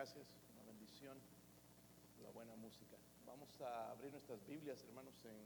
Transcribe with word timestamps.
gracias, 0.00 0.28
una 0.54 0.62
bendición, 0.62 1.18
la 2.22 2.30
buena 2.30 2.56
música. 2.56 2.96
Vamos 3.26 3.60
a 3.60 3.90
abrir 3.90 4.10
nuestras 4.10 4.42
Biblias, 4.46 4.82
hermanos, 4.84 5.12
en 5.26 5.36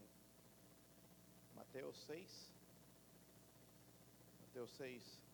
Mateo 1.57 1.91
6. 1.91 2.53
Mateo 4.47 4.65
6. 4.65 5.24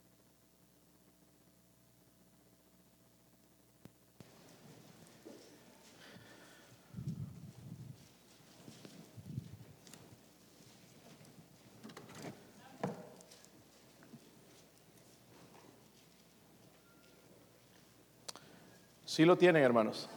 Sí 19.12 19.25
lo 19.25 19.38
tienen, 19.38 19.62
hermanos. 19.62 20.07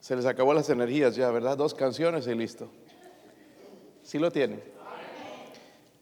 Se 0.00 0.14
les 0.14 0.26
acabó 0.26 0.52
las 0.52 0.68
energías 0.68 1.16
ya, 1.16 1.30
¿verdad? 1.30 1.56
Dos 1.56 1.72
canciones 1.72 2.26
y 2.26 2.34
listo. 2.34 2.68
Sí 4.02 4.18
lo 4.18 4.30
tienen. 4.30 4.62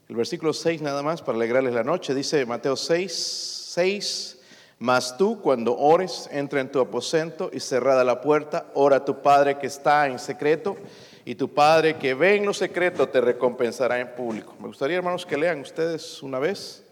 El 0.08 0.16
versículo 0.16 0.52
6 0.52 0.82
nada 0.82 1.04
más 1.04 1.22
para 1.22 1.36
alegrarles 1.36 1.72
la 1.72 1.84
noche. 1.84 2.16
Dice 2.16 2.44
Mateo 2.46 2.74
6, 2.74 3.12
6. 3.12 4.40
Mas 4.80 5.16
tú 5.16 5.40
cuando 5.40 5.76
ores, 5.78 6.28
entra 6.32 6.60
en 6.60 6.72
tu 6.72 6.80
aposento 6.80 7.48
y 7.52 7.60
cerrada 7.60 8.02
la 8.02 8.20
puerta, 8.20 8.66
ora 8.74 8.96
a 8.96 9.04
tu 9.04 9.22
Padre 9.22 9.56
que 9.56 9.68
está 9.68 10.08
en 10.08 10.18
secreto 10.18 10.76
y 11.24 11.36
tu 11.36 11.54
Padre 11.54 11.96
que 11.96 12.12
ve 12.14 12.34
en 12.34 12.44
lo 12.44 12.52
secreto 12.52 13.08
te 13.08 13.20
recompensará 13.20 14.00
en 14.00 14.16
público. 14.16 14.56
Me 14.58 14.66
gustaría, 14.66 14.96
hermanos, 14.96 15.24
que 15.24 15.36
lean 15.36 15.60
ustedes 15.60 16.24
una 16.24 16.40
vez 16.40 16.84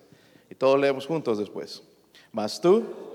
y 0.48 0.54
todos 0.54 0.78
leemos 0.78 1.08
juntos 1.08 1.38
después. 1.38 1.82
Mas 2.30 2.60
tú 2.60 3.07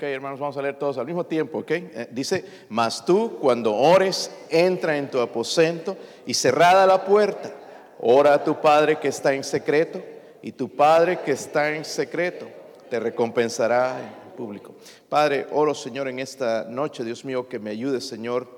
Ok, 0.00 0.04
hermanos, 0.04 0.40
vamos 0.40 0.56
a 0.56 0.62
leer 0.62 0.78
todos 0.78 0.96
al 0.96 1.04
mismo 1.04 1.26
tiempo, 1.26 1.58
ok. 1.58 1.70
Eh, 1.72 2.08
dice, 2.10 2.42
mas 2.70 3.04
tú 3.04 3.36
cuando 3.38 3.74
ores, 3.74 4.34
entra 4.48 4.96
en 4.96 5.10
tu 5.10 5.20
aposento 5.20 5.94
y 6.24 6.32
cerrada 6.32 6.86
la 6.86 7.04
puerta, 7.04 7.52
ora 7.98 8.32
a 8.32 8.42
tu 8.42 8.62
Padre 8.62 8.98
que 8.98 9.08
está 9.08 9.34
en 9.34 9.44
secreto 9.44 10.02
y 10.40 10.52
tu 10.52 10.70
Padre 10.70 11.20
que 11.20 11.32
está 11.32 11.76
en 11.76 11.84
secreto 11.84 12.48
te 12.88 12.98
recompensará 12.98 14.00
en 14.00 14.30
público. 14.38 14.74
Padre, 15.06 15.46
oro 15.52 15.74
Señor 15.74 16.08
en 16.08 16.18
esta 16.18 16.64
noche, 16.64 17.04
Dios 17.04 17.22
mío, 17.26 17.46
que 17.46 17.58
me 17.58 17.68
ayude 17.68 18.00
Señor. 18.00 18.48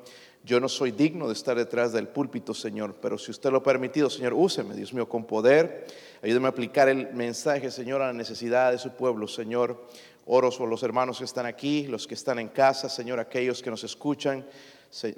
Yo 0.44 0.58
no 0.58 0.68
soy 0.68 0.90
digno 0.90 1.28
de 1.28 1.34
estar 1.34 1.56
detrás 1.56 1.92
del 1.92 2.08
púlpito, 2.08 2.52
Señor, 2.52 2.96
pero 3.00 3.16
si 3.16 3.30
usted 3.30 3.50
lo 3.50 3.58
ha 3.58 3.62
permitido, 3.62 4.10
Señor, 4.10 4.34
úseme, 4.34 4.74
Dios 4.74 4.92
mío, 4.92 5.08
con 5.08 5.24
poder. 5.24 5.86
Ayúdeme 6.20 6.46
a 6.46 6.50
aplicar 6.50 6.88
el 6.88 7.14
mensaje, 7.14 7.70
Señor, 7.70 8.02
a 8.02 8.08
la 8.08 8.12
necesidad 8.12 8.72
de 8.72 8.78
su 8.78 8.90
pueblo, 8.90 9.28
Señor. 9.28 9.86
Oro 10.26 10.50
por 10.50 10.68
los 10.68 10.82
hermanos 10.82 11.18
que 11.18 11.24
están 11.24 11.46
aquí, 11.46 11.86
los 11.86 12.08
que 12.08 12.14
están 12.14 12.40
en 12.40 12.48
casa, 12.48 12.88
Señor, 12.88 13.20
aquellos 13.20 13.62
que 13.62 13.70
nos 13.70 13.84
escuchan 13.84 14.44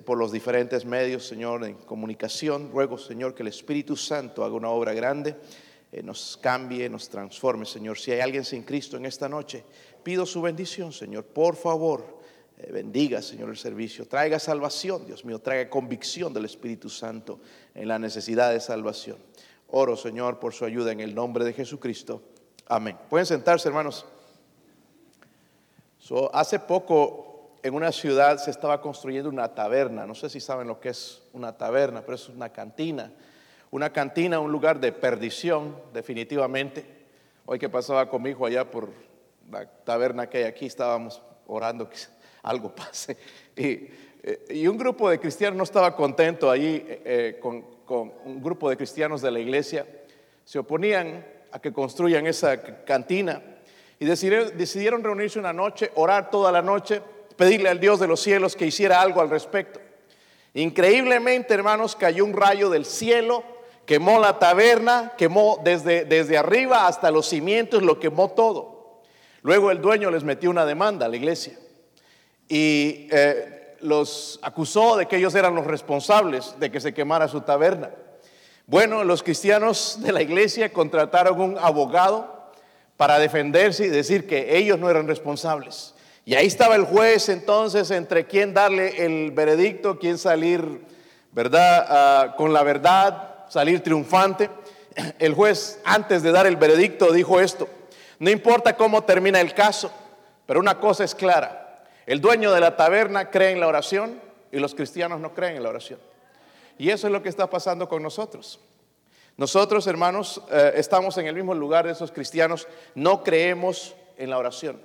por 0.04 0.18
los 0.18 0.30
diferentes 0.30 0.84
medios, 0.84 1.26
Señor, 1.26 1.64
en 1.64 1.74
comunicación. 1.74 2.70
Ruego, 2.70 2.98
Señor, 2.98 3.34
que 3.34 3.42
el 3.42 3.48
Espíritu 3.48 3.96
Santo 3.96 4.44
haga 4.44 4.54
una 4.54 4.68
obra 4.68 4.92
grande, 4.92 5.36
eh, 5.90 6.02
nos 6.02 6.36
cambie, 6.36 6.88
nos 6.90 7.08
transforme, 7.08 7.64
Señor. 7.64 7.98
Si 7.98 8.12
hay 8.12 8.20
alguien 8.20 8.44
sin 8.44 8.62
Cristo 8.62 8.98
en 8.98 9.06
esta 9.06 9.28
noche, 9.28 9.64
pido 10.02 10.26
su 10.26 10.42
bendición, 10.42 10.92
Señor. 10.92 11.24
Por 11.24 11.56
favor, 11.56 12.23
bendiga, 12.70 13.22
Señor, 13.22 13.50
el 13.50 13.56
servicio. 13.56 14.06
Traiga 14.06 14.38
salvación, 14.38 15.06
Dios 15.06 15.24
mío. 15.24 15.38
Traiga 15.38 15.70
convicción 15.70 16.32
del 16.32 16.44
Espíritu 16.44 16.88
Santo 16.88 17.40
en 17.74 17.88
la 17.88 17.98
necesidad 17.98 18.52
de 18.52 18.60
salvación. 18.60 19.18
Oro, 19.68 19.96
Señor, 19.96 20.38
por 20.38 20.52
su 20.52 20.64
ayuda 20.64 20.92
en 20.92 21.00
el 21.00 21.14
nombre 21.14 21.44
de 21.44 21.52
Jesucristo. 21.52 22.22
Amén. 22.66 22.96
Pueden 23.08 23.26
sentarse, 23.26 23.68
hermanos 23.68 24.06
hace 26.32 26.58
poco 26.58 27.50
en 27.62 27.74
una 27.74 27.90
ciudad 27.92 28.36
se 28.36 28.50
estaba 28.50 28.80
construyendo 28.80 29.30
una 29.30 29.54
taberna. 29.54 30.06
No 30.06 30.14
sé 30.14 30.28
si 30.28 30.40
saben 30.40 30.68
lo 30.68 30.80
que 30.80 30.90
es 30.90 31.22
una 31.32 31.56
taberna, 31.56 32.02
pero 32.02 32.14
es 32.14 32.28
una 32.28 32.50
cantina. 32.50 33.10
Una 33.70 33.90
cantina, 33.90 34.38
un 34.38 34.52
lugar 34.52 34.78
de 34.80 34.92
perdición, 34.92 35.76
definitivamente. 35.92 36.84
Hoy 37.46 37.58
que 37.58 37.68
pasaba 37.68 38.08
con 38.08 38.22
mi 38.22 38.30
hijo 38.30 38.44
allá 38.46 38.70
por 38.70 38.90
la 39.50 39.66
taberna 39.66 40.28
que 40.28 40.38
hay 40.38 40.44
aquí, 40.44 40.66
estábamos 40.66 41.22
orando 41.46 41.88
algo 42.44 42.74
pase. 42.74 43.16
Y, 43.56 43.88
eh, 44.26 44.68
un 44.68 44.78
grupo 44.78 45.10
de 45.10 45.20
cristianos 45.20 45.56
no 45.56 45.64
estaba 45.64 45.94
contento 45.94 46.50
ahí 46.50 46.84
eh, 46.88 47.02
eh, 47.04 47.38
con, 47.40 47.62
un 48.24 48.42
grupo 48.42 48.70
de 48.70 48.76
cristianos 48.76 49.20
de 49.20 49.30
la 49.30 49.38
iglesia. 49.38 49.86
Se 50.44 50.58
oponían 50.58 51.24
a 51.52 51.58
que 51.60 51.72
construyan 51.72 52.26
esa 52.26 52.60
cantina 52.84 53.42
y 54.00 54.06
decidieron, 54.06 55.04
reunirse 55.04 55.38
una 55.38 55.52
noche, 55.52 55.90
orar 55.94 56.30
toda 56.30 56.50
la 56.50 56.62
noche, 56.62 57.02
pedirle 57.36 57.68
al 57.68 57.78
Dios 57.78 58.00
de 58.00 58.06
los 58.06 58.20
cielos 58.20 58.56
que 58.56 58.66
hiciera 58.66 59.02
algo 59.02 59.20
al 59.20 59.28
respecto. 59.28 59.80
Increíblemente, 60.54 61.52
hermanos, 61.52 61.94
cayó 61.94 62.24
un 62.24 62.32
rayo 62.32 62.70
del 62.70 62.86
cielo, 62.86 63.44
quemó 63.84 64.18
la 64.18 64.38
taberna, 64.38 65.12
quemó 65.18 65.60
desde, 65.62 66.06
desde 66.06 66.38
arriba 66.38 66.86
hasta 66.88 67.10
los 67.10 67.28
cimientos, 67.28 67.82
lo 67.82 68.00
quemó 68.00 68.30
todo. 68.30 69.02
Luego 69.42 69.70
el 69.70 69.82
dueño 69.82 70.10
les 70.10 70.24
metió 70.24 70.48
una 70.48 70.64
demanda 70.64 71.06
a 71.06 71.08
la 71.10 71.16
iglesia 71.16 71.58
y 72.48 73.08
eh, 73.10 73.76
los 73.80 74.38
acusó 74.42 74.96
de 74.96 75.06
que 75.06 75.16
ellos 75.16 75.34
eran 75.34 75.54
los 75.54 75.66
responsables 75.66 76.54
de 76.58 76.70
que 76.70 76.80
se 76.80 76.94
quemara 76.94 77.28
su 77.28 77.40
taberna. 77.42 77.90
Bueno, 78.66 79.04
los 79.04 79.22
cristianos 79.22 79.98
de 80.00 80.12
la 80.12 80.22
iglesia 80.22 80.72
contrataron 80.72 81.40
un 81.40 81.58
abogado 81.58 82.52
para 82.96 83.18
defenderse 83.18 83.86
y 83.86 83.90
decir 83.90 84.26
que 84.26 84.56
ellos 84.56 84.78
no 84.78 84.88
eran 84.88 85.06
responsables. 85.06 85.94
Y 86.24 86.34
ahí 86.34 86.46
estaba 86.46 86.74
el 86.74 86.84
juez 86.84 87.28
entonces 87.28 87.90
entre 87.90 88.26
quién 88.26 88.54
darle 88.54 89.04
el 89.04 89.32
veredicto, 89.32 89.98
quién 89.98 90.16
salir, 90.16 90.80
¿verdad? 91.32 91.86
Ah, 91.88 92.34
con 92.38 92.54
la 92.54 92.62
verdad, 92.62 93.44
salir 93.50 93.82
triunfante. 93.82 94.48
El 95.18 95.34
juez 95.34 95.80
antes 95.84 96.22
de 96.22 96.32
dar 96.32 96.46
el 96.46 96.56
veredicto 96.56 97.12
dijo 97.12 97.40
esto, 97.40 97.68
no 98.18 98.30
importa 98.30 98.76
cómo 98.76 99.02
termina 99.02 99.40
el 99.40 99.52
caso, 99.52 99.90
pero 100.46 100.60
una 100.60 100.78
cosa 100.78 101.04
es 101.04 101.14
clara, 101.14 101.63
el 102.06 102.20
dueño 102.20 102.52
de 102.52 102.60
la 102.60 102.76
taberna 102.76 103.30
cree 103.30 103.52
en 103.52 103.60
la 103.60 103.66
oración 103.66 104.20
y 104.52 104.58
los 104.58 104.74
cristianos 104.74 105.20
no 105.20 105.34
creen 105.34 105.56
en 105.56 105.62
la 105.62 105.70
oración. 105.70 105.98
Y 106.78 106.90
eso 106.90 107.06
es 107.06 107.12
lo 107.12 107.22
que 107.22 107.28
está 107.28 107.48
pasando 107.48 107.88
con 107.88 108.02
nosotros. 108.02 108.60
Nosotros, 109.36 109.86
hermanos, 109.86 110.40
eh, 110.50 110.72
estamos 110.76 111.18
en 111.18 111.26
el 111.26 111.34
mismo 111.34 111.54
lugar 111.54 111.86
de 111.86 111.92
esos 111.92 112.12
cristianos, 112.12 112.68
no 112.94 113.22
creemos 113.22 113.94
en 114.16 114.30
la 114.30 114.38
oración. 114.38 114.80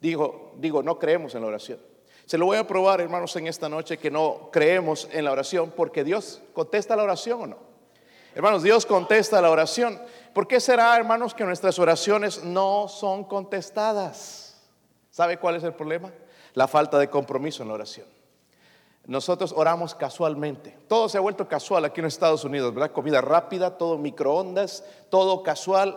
Digo, 0.00 0.52
digo, 0.56 0.82
no 0.82 0.98
creemos 0.98 1.34
en 1.34 1.40
la 1.40 1.46
oración. 1.46 1.78
Se 2.26 2.36
lo 2.36 2.46
voy 2.46 2.58
a 2.58 2.66
probar, 2.66 3.00
hermanos, 3.00 3.34
en 3.36 3.46
esta 3.46 3.68
noche 3.68 3.98
que 3.98 4.10
no 4.10 4.50
creemos 4.52 5.08
en 5.12 5.24
la 5.24 5.32
oración 5.32 5.72
porque 5.74 6.04
Dios 6.04 6.42
contesta 6.52 6.96
la 6.96 7.04
oración 7.04 7.42
o 7.42 7.46
no. 7.46 7.58
Hermanos, 8.34 8.62
Dios 8.62 8.84
contesta 8.84 9.40
la 9.40 9.50
oración. 9.50 9.98
¿Por 10.34 10.46
qué 10.46 10.60
será, 10.60 10.94
hermanos, 10.96 11.32
que 11.32 11.44
nuestras 11.44 11.78
oraciones 11.78 12.44
no 12.44 12.86
son 12.88 13.24
contestadas? 13.24 14.45
¿Sabe 15.16 15.38
cuál 15.38 15.56
es 15.56 15.64
el 15.64 15.72
problema? 15.72 16.12
La 16.52 16.68
falta 16.68 16.98
de 16.98 17.08
compromiso 17.08 17.62
en 17.62 17.70
la 17.70 17.74
oración. 17.76 18.06
Nosotros 19.06 19.54
oramos 19.56 19.94
casualmente. 19.94 20.76
Todo 20.88 21.08
se 21.08 21.16
ha 21.16 21.22
vuelto 21.22 21.48
casual 21.48 21.86
aquí 21.86 22.00
en 22.00 22.06
Estados 22.06 22.44
Unidos, 22.44 22.74
¿verdad? 22.74 22.92
Comida 22.92 23.22
rápida, 23.22 23.78
todo 23.78 23.96
microondas, 23.96 24.84
todo 25.08 25.42
casual. 25.42 25.96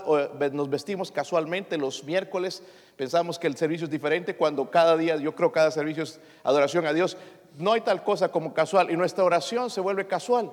Nos 0.53 0.69
vestimos 0.69 1.11
casualmente 1.11 1.77
los 1.77 2.05
miércoles. 2.05 2.63
Pensamos 2.95 3.37
que 3.37 3.47
el 3.47 3.57
servicio 3.57 3.83
es 3.83 3.91
diferente 3.91 4.37
cuando 4.37 4.71
cada 4.71 4.95
día, 4.95 5.17
yo 5.17 5.35
creo 5.35 5.51
cada 5.51 5.69
servicio 5.69 6.03
es 6.03 6.21
adoración 6.45 6.85
a 6.85 6.93
Dios. 6.93 7.17
No 7.57 7.73
hay 7.73 7.81
tal 7.81 8.05
cosa 8.05 8.31
como 8.31 8.53
casual 8.53 8.89
y 8.89 8.95
nuestra 8.95 9.25
oración 9.25 9.69
se 9.69 9.81
vuelve 9.81 10.07
casual. 10.07 10.49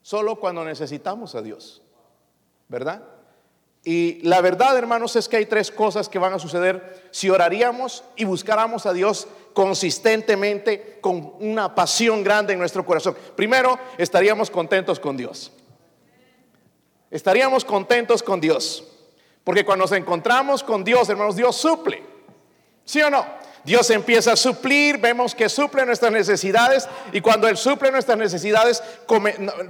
Solo 0.00 0.36
cuando 0.36 0.64
necesitamos 0.64 1.34
a 1.34 1.42
Dios, 1.42 1.82
¿verdad? 2.68 3.02
Y 3.82 4.20
la 4.22 4.40
verdad, 4.42 4.76
hermanos, 4.76 5.16
es 5.16 5.28
que 5.28 5.38
hay 5.38 5.46
tres 5.46 5.70
cosas 5.70 6.08
que 6.08 6.18
van 6.18 6.34
a 6.34 6.38
suceder 6.38 7.08
si 7.10 7.30
oraríamos 7.30 8.04
y 8.14 8.24
buscáramos 8.24 8.84
a 8.84 8.92
Dios 8.92 9.26
consistentemente 9.54 10.98
con 11.00 11.34
una 11.40 11.74
pasión 11.74 12.22
grande 12.22 12.52
en 12.52 12.58
nuestro 12.58 12.84
corazón. 12.84 13.16
Primero, 13.36 13.78
estaríamos 13.96 14.50
contentos 14.50 15.00
con 15.00 15.16
Dios. 15.16 15.50
Estaríamos 17.10 17.64
contentos 17.64 18.22
con 18.22 18.40
Dios. 18.40 18.86
Porque 19.44 19.64
cuando 19.64 19.84
nos 19.84 19.92
encontramos 19.92 20.62
con 20.62 20.84
Dios, 20.84 21.08
hermanos, 21.08 21.36
Dios 21.36 21.56
suple. 21.56 22.02
¿Sí 22.84 23.00
o 23.00 23.08
no? 23.08 23.39
Dios 23.64 23.90
empieza 23.90 24.32
a 24.32 24.36
suplir, 24.36 24.98
vemos 24.98 25.34
que 25.34 25.48
suple 25.48 25.84
nuestras 25.84 26.12
necesidades 26.12 26.88
y 27.12 27.20
cuando 27.20 27.46
Él 27.46 27.56
suple 27.56 27.90
nuestras 27.90 28.16
necesidades 28.16 28.82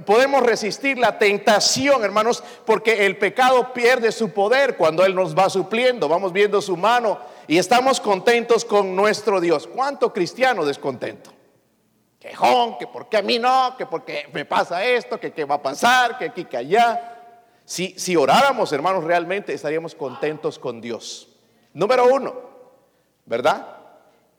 podemos 0.05 0.43
resistir 0.43 0.97
la 0.97 1.17
tentación, 1.17 2.03
hermanos, 2.03 2.43
porque 2.65 3.05
el 3.05 3.17
pecado 3.17 3.73
pierde 3.73 4.11
su 4.11 4.31
poder 4.31 4.77
cuando 4.77 5.03
Él 5.03 5.13
nos 5.13 5.37
va 5.37 5.49
supliendo, 5.49 6.07
vamos 6.07 6.31
viendo 6.31 6.61
su 6.61 6.77
mano 6.77 7.19
y 7.47 7.57
estamos 7.57 7.99
contentos 7.99 8.63
con 8.63 8.95
nuestro 8.95 9.41
Dios. 9.41 9.67
¿Cuánto 9.67 10.13
cristiano 10.13 10.65
descontento? 10.65 11.31
quejón, 12.21 12.77
que 12.77 12.85
por 12.85 13.09
qué 13.09 13.17
a 13.17 13.21
mí 13.23 13.39
no, 13.39 13.75
que 13.75 13.87
por 13.87 14.05
qué 14.05 14.29
me 14.31 14.45
pasa 14.45 14.85
esto, 14.85 15.19
que 15.19 15.33
qué 15.33 15.43
va 15.43 15.55
a 15.55 15.61
pasar, 15.61 16.17
que 16.17 16.25
aquí, 16.25 16.45
que 16.45 16.55
allá. 16.55 17.17
Si, 17.65 17.95
si 17.97 18.15
oráramos, 18.15 18.71
hermanos, 18.71 19.03
realmente 19.03 19.53
estaríamos 19.53 19.95
contentos 19.95 20.59
con 20.59 20.79
Dios. 20.79 21.29
Número 21.73 22.05
uno, 22.05 22.35
¿verdad? 23.25 23.80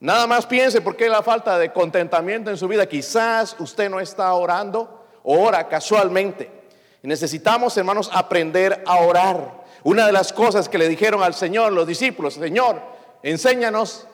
Nada 0.02 0.26
más 0.26 0.46
piense 0.46 0.81
por 0.81 0.96
qué 0.96 1.08
la 1.08 1.22
falta 1.22 1.56
de 1.60 1.72
contentamiento 1.72 2.50
en 2.50 2.56
su 2.56 2.66
vida. 2.66 2.87
Quizás 2.87 3.54
usted 3.60 3.88
no 3.88 4.00
está 4.00 4.34
orando, 4.34 5.06
ora 5.22 5.69
casualmente. 5.69 6.50
Necesitamos, 7.02 7.76
hermanos, 7.76 8.10
aprender 8.12 8.82
a 8.84 8.96
orar. 8.96 9.62
Una 9.84 10.04
de 10.04 10.10
las 10.10 10.32
cosas 10.32 10.69
que 10.69 10.76
le 10.76 10.88
dijeron 10.88 11.22
al 11.22 11.34
Señor 11.34 11.70
los 11.70 11.87
discípulos, 11.87 12.34
Señor, 12.34 12.82
enséñanos, 13.22 14.08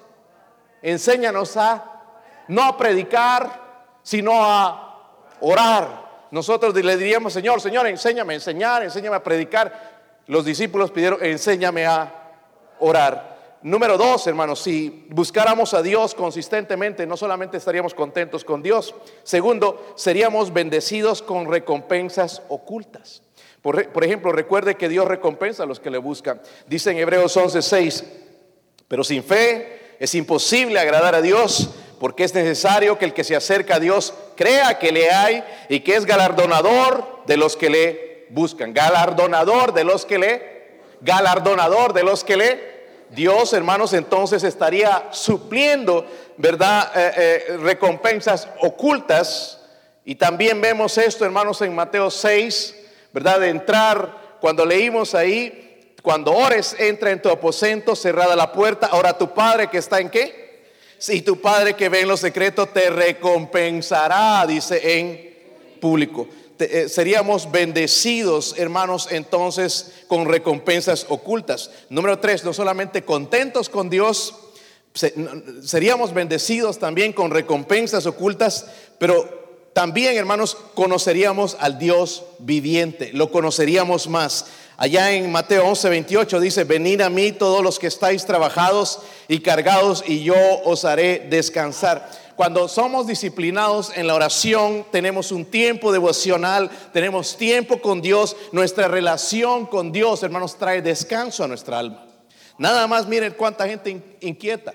enséñanos 0.82 1.56
a 1.56 2.02
no 2.48 2.64
a 2.64 2.76
predicar, 2.76 3.98
sino 4.02 4.44
a 4.44 5.06
orar. 5.40 6.26
Nosotros 6.30 6.74
le 6.74 6.98
diríamos, 6.98 7.32
Señor, 7.32 7.62
Señor, 7.62 7.86
enséñame 7.86 8.34
a 8.34 8.36
enseñar, 8.36 8.82
enséñame 8.82 9.16
a 9.16 9.22
predicar. 9.22 10.20
Los 10.26 10.44
discípulos 10.44 10.90
pidieron, 10.90 11.24
enséñame 11.24 11.86
a 11.86 12.12
orar. 12.78 13.37
Número 13.62 13.98
dos, 13.98 14.24
hermanos, 14.28 14.60
si 14.60 15.06
buscáramos 15.10 15.74
a 15.74 15.82
Dios 15.82 16.14
consistentemente, 16.14 17.06
no 17.06 17.16
solamente 17.16 17.56
estaríamos 17.56 17.92
contentos 17.92 18.44
con 18.44 18.62
Dios, 18.62 18.94
segundo, 19.24 19.94
seríamos 19.96 20.52
bendecidos 20.52 21.22
con 21.22 21.50
recompensas 21.50 22.42
ocultas. 22.48 23.22
Por, 23.62 24.04
ejemplo, 24.04 24.30
recuerde 24.30 24.76
que 24.76 24.88
Dios 24.88 25.08
recompensa 25.08 25.64
a 25.64 25.66
los 25.66 25.80
que 25.80 25.90
le 25.90 25.98
buscan. 25.98 26.40
Dice 26.68 26.92
en 26.92 26.98
Hebreos 26.98 27.36
11:6, 27.36 28.04
pero 28.86 29.02
sin 29.02 29.24
fe 29.24 29.96
es 29.98 30.14
imposible 30.14 30.78
agradar 30.78 31.16
a 31.16 31.20
Dios, 31.20 31.70
porque 31.98 32.22
es 32.22 32.34
necesario 32.34 32.96
que 32.96 33.06
el 33.06 33.12
que 33.12 33.24
se 33.24 33.34
acerca 33.34 33.76
a 33.76 33.80
Dios 33.80 34.14
crea 34.36 34.78
que 34.78 34.92
le 34.92 35.10
hay 35.10 35.42
y 35.68 35.80
que 35.80 35.96
es 35.96 36.06
galardonador 36.06 37.24
de 37.26 37.36
los 37.36 37.56
que 37.56 37.70
le 37.70 38.26
buscan. 38.30 38.72
Galardonador 38.72 39.74
de 39.74 39.82
los 39.82 40.06
que 40.06 40.18
le, 40.18 40.80
galardonador 41.00 41.92
de 41.92 42.04
los 42.04 42.22
que 42.22 42.36
le. 42.36 42.77
Dios, 43.10 43.52
hermanos, 43.52 43.92
entonces 43.94 44.44
estaría 44.44 45.08
supliendo, 45.10 46.06
¿verdad? 46.36 46.92
Eh, 46.94 47.12
eh, 47.16 47.56
recompensas 47.58 48.48
ocultas. 48.60 49.60
Y 50.04 50.14
también 50.14 50.60
vemos 50.60 50.98
esto, 50.98 51.24
hermanos, 51.24 51.60
en 51.62 51.74
Mateo 51.74 52.10
6, 52.10 52.74
¿verdad? 53.12 53.40
De 53.40 53.48
entrar, 53.48 54.36
cuando 54.40 54.64
leímos 54.64 55.14
ahí, 55.14 55.94
cuando 56.02 56.32
ores, 56.32 56.76
entra 56.78 57.10
en 57.10 57.20
tu 57.20 57.28
aposento, 57.28 57.96
cerrada 57.96 58.36
la 58.36 58.52
puerta. 58.52 58.86
Ahora 58.86 59.16
tu 59.16 59.34
Padre 59.34 59.68
que 59.68 59.78
está 59.78 60.00
en 60.00 60.10
qué? 60.10 60.48
Si 60.98 61.22
tu 61.22 61.40
Padre 61.40 61.74
que 61.74 61.88
ve 61.88 62.00
en 62.00 62.08
lo 62.08 62.16
secreto 62.16 62.66
te 62.66 62.90
recompensará, 62.90 64.44
dice 64.46 64.98
en 64.98 65.78
público. 65.80 66.26
Eh, 66.60 66.88
seríamos 66.88 67.50
bendecidos, 67.50 68.54
hermanos, 68.58 69.08
entonces 69.10 69.92
con 70.08 70.26
recompensas 70.26 71.06
ocultas. 71.08 71.70
Número 71.88 72.18
tres, 72.18 72.44
no 72.44 72.52
solamente 72.52 73.04
contentos 73.04 73.68
con 73.68 73.90
Dios, 73.90 74.34
seríamos 75.62 76.12
bendecidos 76.12 76.78
también 76.78 77.12
con 77.12 77.30
recompensas 77.30 78.06
ocultas, 78.06 78.66
pero 78.98 79.38
también, 79.72 80.16
hermanos, 80.16 80.56
conoceríamos 80.74 81.56
al 81.60 81.78
Dios 81.78 82.24
viviente, 82.40 83.10
lo 83.12 83.30
conoceríamos 83.30 84.08
más. 84.08 84.46
Allá 84.76 85.12
en 85.12 85.30
Mateo 85.30 85.66
11, 85.66 85.88
28 85.88 86.40
dice, 86.40 86.64
venid 86.64 87.00
a 87.00 87.10
mí 87.10 87.32
todos 87.32 87.62
los 87.62 87.78
que 87.78 87.86
estáis 87.86 88.24
trabajados 88.24 89.00
y 89.28 89.40
cargados 89.40 90.02
y 90.06 90.24
yo 90.24 90.34
os 90.64 90.84
haré 90.84 91.26
descansar. 91.30 92.10
Cuando 92.38 92.68
somos 92.68 93.08
disciplinados 93.08 93.90
en 93.96 94.06
la 94.06 94.14
oración, 94.14 94.86
tenemos 94.92 95.32
un 95.32 95.44
tiempo 95.44 95.90
devocional, 95.90 96.70
tenemos 96.92 97.36
tiempo 97.36 97.80
con 97.80 98.00
Dios, 98.00 98.36
nuestra 98.52 98.86
relación 98.86 99.66
con 99.66 99.90
Dios, 99.90 100.22
hermanos, 100.22 100.56
trae 100.56 100.80
descanso 100.80 101.42
a 101.42 101.48
nuestra 101.48 101.80
alma. 101.80 102.06
Nada 102.56 102.86
más 102.86 103.08
miren 103.08 103.34
cuánta 103.36 103.66
gente 103.66 104.16
inquieta. 104.20 104.72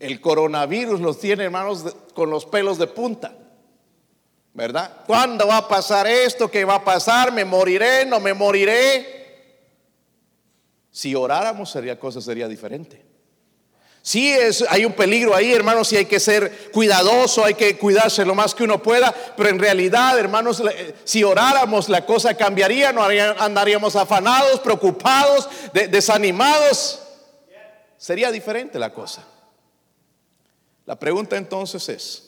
El 0.00 0.22
coronavirus 0.22 1.00
los 1.00 1.20
tiene, 1.20 1.44
hermanos, 1.44 1.84
con 2.14 2.30
los 2.30 2.46
pelos 2.46 2.78
de 2.78 2.86
punta. 2.86 3.36
¿verdad? 4.54 5.04
¿Cuándo 5.06 5.46
va 5.48 5.58
a 5.58 5.68
pasar 5.68 6.06
esto? 6.06 6.50
¿Qué 6.50 6.64
va 6.64 6.76
a 6.76 6.84
pasar? 6.84 7.30
¿Me 7.30 7.44
moriré? 7.44 8.06
¿No 8.06 8.20
me 8.20 8.32
moriré? 8.32 9.52
Si 10.90 11.14
oráramos, 11.14 11.70
sería 11.70 12.00
cosa 12.00 12.22
sería 12.22 12.48
diferente. 12.48 13.05
Sí, 14.06 14.30
es, 14.30 14.64
hay 14.68 14.84
un 14.84 14.92
peligro 14.92 15.34
ahí, 15.34 15.52
hermanos, 15.52 15.92
y 15.92 15.96
hay 15.96 16.04
que 16.06 16.20
ser 16.20 16.70
cuidadoso, 16.70 17.44
hay 17.44 17.54
que 17.54 17.76
cuidarse 17.76 18.24
lo 18.24 18.36
más 18.36 18.54
que 18.54 18.62
uno 18.62 18.80
pueda, 18.80 19.12
pero 19.36 19.48
en 19.48 19.58
realidad, 19.58 20.16
hermanos, 20.16 20.62
si 21.02 21.24
oráramos, 21.24 21.88
la 21.88 22.06
cosa 22.06 22.36
cambiaría, 22.36 22.92
no 22.92 23.02
andaríamos 23.02 23.96
afanados, 23.96 24.60
preocupados, 24.60 25.48
desanimados. 25.72 27.02
Sería 27.96 28.30
diferente 28.30 28.78
la 28.78 28.94
cosa. 28.94 29.26
La 30.84 30.96
pregunta 30.96 31.36
entonces 31.36 31.88
es, 31.88 32.26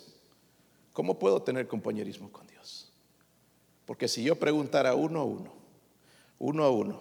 ¿Cómo 0.98 1.16
puedo 1.16 1.40
tener 1.40 1.68
compañerismo 1.68 2.32
con 2.32 2.44
Dios? 2.48 2.92
Porque 3.86 4.08
si 4.08 4.24
yo 4.24 4.34
preguntara 4.34 4.96
uno 4.96 5.20
a 5.20 5.24
uno, 5.24 5.52
uno 6.40 6.64
a 6.64 6.70
uno, 6.70 7.00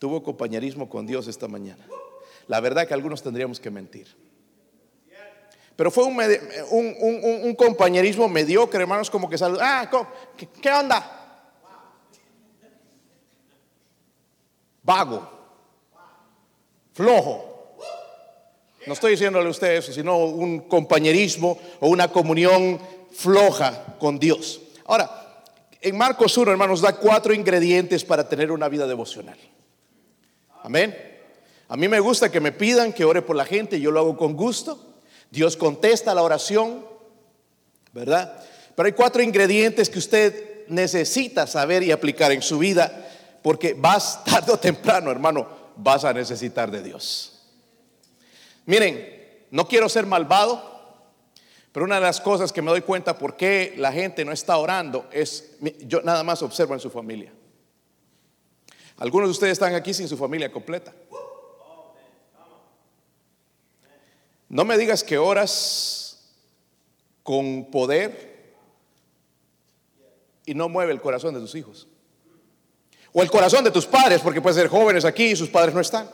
tuvo 0.00 0.24
compañerismo 0.24 0.88
con 0.88 1.06
Dios 1.06 1.28
esta 1.28 1.46
mañana, 1.46 1.86
la 2.50 2.58
verdad 2.58 2.84
que 2.84 2.94
algunos 2.94 3.22
tendríamos 3.22 3.60
que 3.60 3.70
mentir. 3.70 4.08
Pero 5.76 5.88
fue 5.92 6.02
un, 6.02 7.54
compañerismo 7.54 8.28
mediocre, 8.28 8.80
hermanos, 8.80 9.08
como 9.08 9.30
que 9.30 9.38
salud. 9.38 9.60
Ah, 9.62 9.88
¿qué, 10.60 10.72
onda? 10.72 11.46
Vago, 14.82 15.30
flojo. 16.92 17.76
No 18.84 18.94
estoy 18.94 19.12
diciéndole 19.12 19.46
a 19.46 19.50
usted 19.50 19.76
eso, 19.76 19.92
sino 19.92 20.18
un 20.18 20.62
compañerismo 20.62 21.56
o 21.78 21.88
una 21.88 22.08
comunión 22.08 22.80
floja 23.12 23.96
con 24.00 24.18
Dios. 24.18 24.60
Ahora, 24.86 25.44
en 25.80 25.96
Marcos 25.96 26.36
1, 26.36 26.50
hermanos, 26.50 26.80
da 26.80 26.96
cuatro 26.96 27.32
ingredientes 27.32 28.04
para 28.04 28.28
tener 28.28 28.50
una 28.50 28.68
vida 28.68 28.88
devocional. 28.88 29.38
Amén. 30.64 31.09
A 31.70 31.76
mí 31.76 31.86
me 31.86 32.00
gusta 32.00 32.32
que 32.32 32.40
me 32.40 32.50
pidan 32.50 32.92
que 32.92 33.04
ore 33.04 33.22
por 33.22 33.36
la 33.36 33.44
gente, 33.44 33.80
yo 33.80 33.92
lo 33.92 34.00
hago 34.00 34.16
con 34.16 34.34
gusto. 34.34 34.96
Dios 35.30 35.56
contesta 35.56 36.12
la 36.16 36.22
oración, 36.24 36.84
¿verdad? 37.92 38.42
Pero 38.74 38.88
hay 38.88 38.92
cuatro 38.92 39.22
ingredientes 39.22 39.88
que 39.88 40.00
usted 40.00 40.66
necesita 40.66 41.46
saber 41.46 41.84
y 41.84 41.92
aplicar 41.92 42.32
en 42.32 42.42
su 42.42 42.58
vida, 42.58 43.08
porque 43.40 43.74
vas 43.74 44.24
tarde 44.24 44.50
o 44.50 44.58
temprano, 44.58 45.12
hermano, 45.12 45.46
vas 45.76 46.04
a 46.04 46.12
necesitar 46.12 46.72
de 46.72 46.82
Dios. 46.82 47.40
Miren, 48.66 49.46
no 49.52 49.68
quiero 49.68 49.88
ser 49.88 50.06
malvado, 50.06 50.60
pero 51.70 51.86
una 51.86 51.94
de 51.94 52.00
las 52.00 52.20
cosas 52.20 52.50
que 52.50 52.62
me 52.62 52.72
doy 52.72 52.80
cuenta 52.80 53.16
por 53.16 53.36
qué 53.36 53.74
la 53.76 53.92
gente 53.92 54.24
no 54.24 54.32
está 54.32 54.56
orando 54.56 55.08
es, 55.12 55.52
yo 55.86 56.02
nada 56.02 56.24
más 56.24 56.42
observo 56.42 56.74
en 56.74 56.80
su 56.80 56.90
familia. 56.90 57.32
Algunos 58.96 59.28
de 59.28 59.32
ustedes 59.32 59.52
están 59.52 59.76
aquí 59.76 59.94
sin 59.94 60.08
su 60.08 60.16
familia 60.16 60.50
completa. 60.50 60.92
No 64.50 64.64
me 64.64 64.76
digas 64.76 65.04
que 65.04 65.16
oras 65.16 66.18
con 67.22 67.70
poder 67.70 68.52
y 70.44 70.54
no 70.54 70.68
mueve 70.68 70.92
el 70.92 71.00
corazón 71.00 71.34
de 71.34 71.40
tus 71.40 71.54
hijos. 71.54 71.86
O 73.12 73.22
el 73.22 73.30
corazón 73.30 73.62
de 73.62 73.70
tus 73.70 73.86
padres, 73.86 74.20
porque 74.20 74.40
pueden 74.40 74.60
ser 74.60 74.68
jóvenes 74.68 75.04
aquí 75.04 75.26
y 75.26 75.36
sus 75.36 75.48
padres 75.48 75.72
no 75.72 75.80
están. 75.80 76.10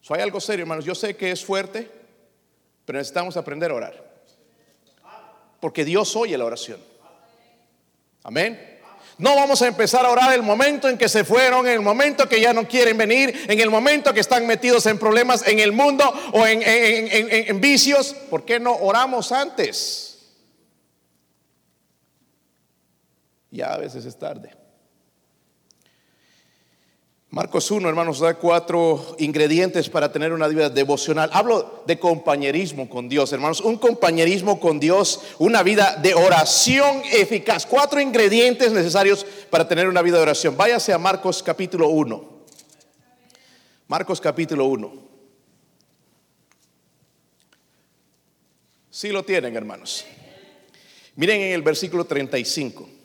So, 0.00 0.14
hay 0.14 0.22
algo 0.22 0.40
serio, 0.40 0.62
hermanos. 0.62 0.84
Yo 0.84 0.94
sé 0.94 1.16
que 1.16 1.32
es 1.32 1.44
fuerte, 1.44 1.90
pero 2.84 2.98
necesitamos 2.98 3.36
aprender 3.36 3.72
a 3.72 3.74
orar. 3.74 4.10
Porque 5.60 5.84
Dios 5.84 6.14
oye 6.14 6.38
la 6.38 6.44
oración. 6.44 6.80
Amén. 8.22 8.79
No 9.20 9.36
vamos 9.36 9.60
a 9.60 9.68
empezar 9.68 10.06
a 10.06 10.10
orar 10.10 10.32
el 10.32 10.42
momento 10.42 10.88
en 10.88 10.96
que 10.96 11.08
se 11.08 11.24
fueron, 11.24 11.66
en 11.66 11.74
el 11.74 11.80
momento 11.80 12.26
que 12.26 12.40
ya 12.40 12.54
no 12.54 12.66
quieren 12.66 12.96
venir, 12.96 13.44
en 13.48 13.60
el 13.60 13.68
momento 13.68 14.14
que 14.14 14.20
están 14.20 14.46
metidos 14.46 14.86
en 14.86 14.98
problemas 14.98 15.46
en 15.46 15.60
el 15.60 15.72
mundo 15.72 16.10
o 16.32 16.46
en, 16.46 16.62
en 16.64 17.60
vicios. 17.60 18.14
¿Por 18.30 18.46
qué 18.46 18.58
no 18.58 18.74
oramos 18.74 19.30
antes? 19.30 20.10
Ya 23.50 23.74
a 23.74 23.76
veces 23.76 24.06
es 24.06 24.18
tarde. 24.18 24.59
Marcos 27.32 27.70
1, 27.70 27.88
hermanos, 27.88 28.18
da 28.18 28.34
cuatro 28.34 29.14
ingredientes 29.20 29.88
para 29.88 30.10
tener 30.10 30.32
una 30.32 30.48
vida 30.48 30.68
devocional. 30.68 31.30
Hablo 31.32 31.84
de 31.86 31.96
compañerismo 31.96 32.90
con 32.90 33.08
Dios, 33.08 33.32
hermanos. 33.32 33.60
Un 33.60 33.78
compañerismo 33.78 34.58
con 34.58 34.80
Dios, 34.80 35.20
una 35.38 35.62
vida 35.62 35.96
de 36.02 36.12
oración 36.12 37.02
eficaz. 37.12 37.66
Cuatro 37.66 38.00
ingredientes 38.00 38.72
necesarios 38.72 39.24
para 39.48 39.68
tener 39.68 39.86
una 39.86 40.02
vida 40.02 40.16
de 40.16 40.22
oración. 40.22 40.56
Váyase 40.56 40.92
a 40.92 40.98
Marcos 40.98 41.40
capítulo 41.40 41.88
1. 41.90 42.40
Marcos 43.86 44.20
capítulo 44.20 44.64
1. 44.64 44.92
Sí 48.90 49.10
lo 49.10 49.24
tienen, 49.24 49.54
hermanos. 49.54 50.04
Miren 51.14 51.42
en 51.42 51.52
el 51.52 51.62
versículo 51.62 52.04
35. 52.04 52.99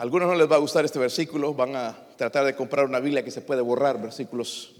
Algunos 0.00 0.28
no 0.28 0.34
les 0.34 0.50
va 0.50 0.56
a 0.56 0.60
gustar 0.60 0.86
este 0.86 0.98
versículo, 0.98 1.52
van 1.52 1.76
a 1.76 1.94
tratar 2.16 2.46
de 2.46 2.56
comprar 2.56 2.86
una 2.86 3.00
Biblia 3.00 3.22
que 3.22 3.30
se 3.30 3.42
puede 3.42 3.60
borrar 3.60 4.00
versículos. 4.00 4.72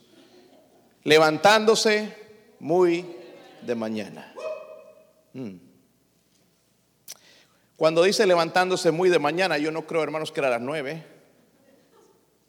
Levantándose 1.05 2.17
muy 2.59 3.05
de 3.61 3.75
mañana. 3.75 4.33
Mm. 5.35 5.57
Cuando 7.77 8.03
dice 8.03 8.27
levantándose 8.27 8.93
muy 8.93 9.11
de 9.11 9.19
mañana, 9.19 9.59
yo 9.59 9.71
no 9.71 9.87
creo, 9.87 10.03
hermanos, 10.03 10.33
que 10.33 10.41
era 10.41 10.49
a 10.49 10.53
las 10.53 10.63
nueve, 10.63 11.05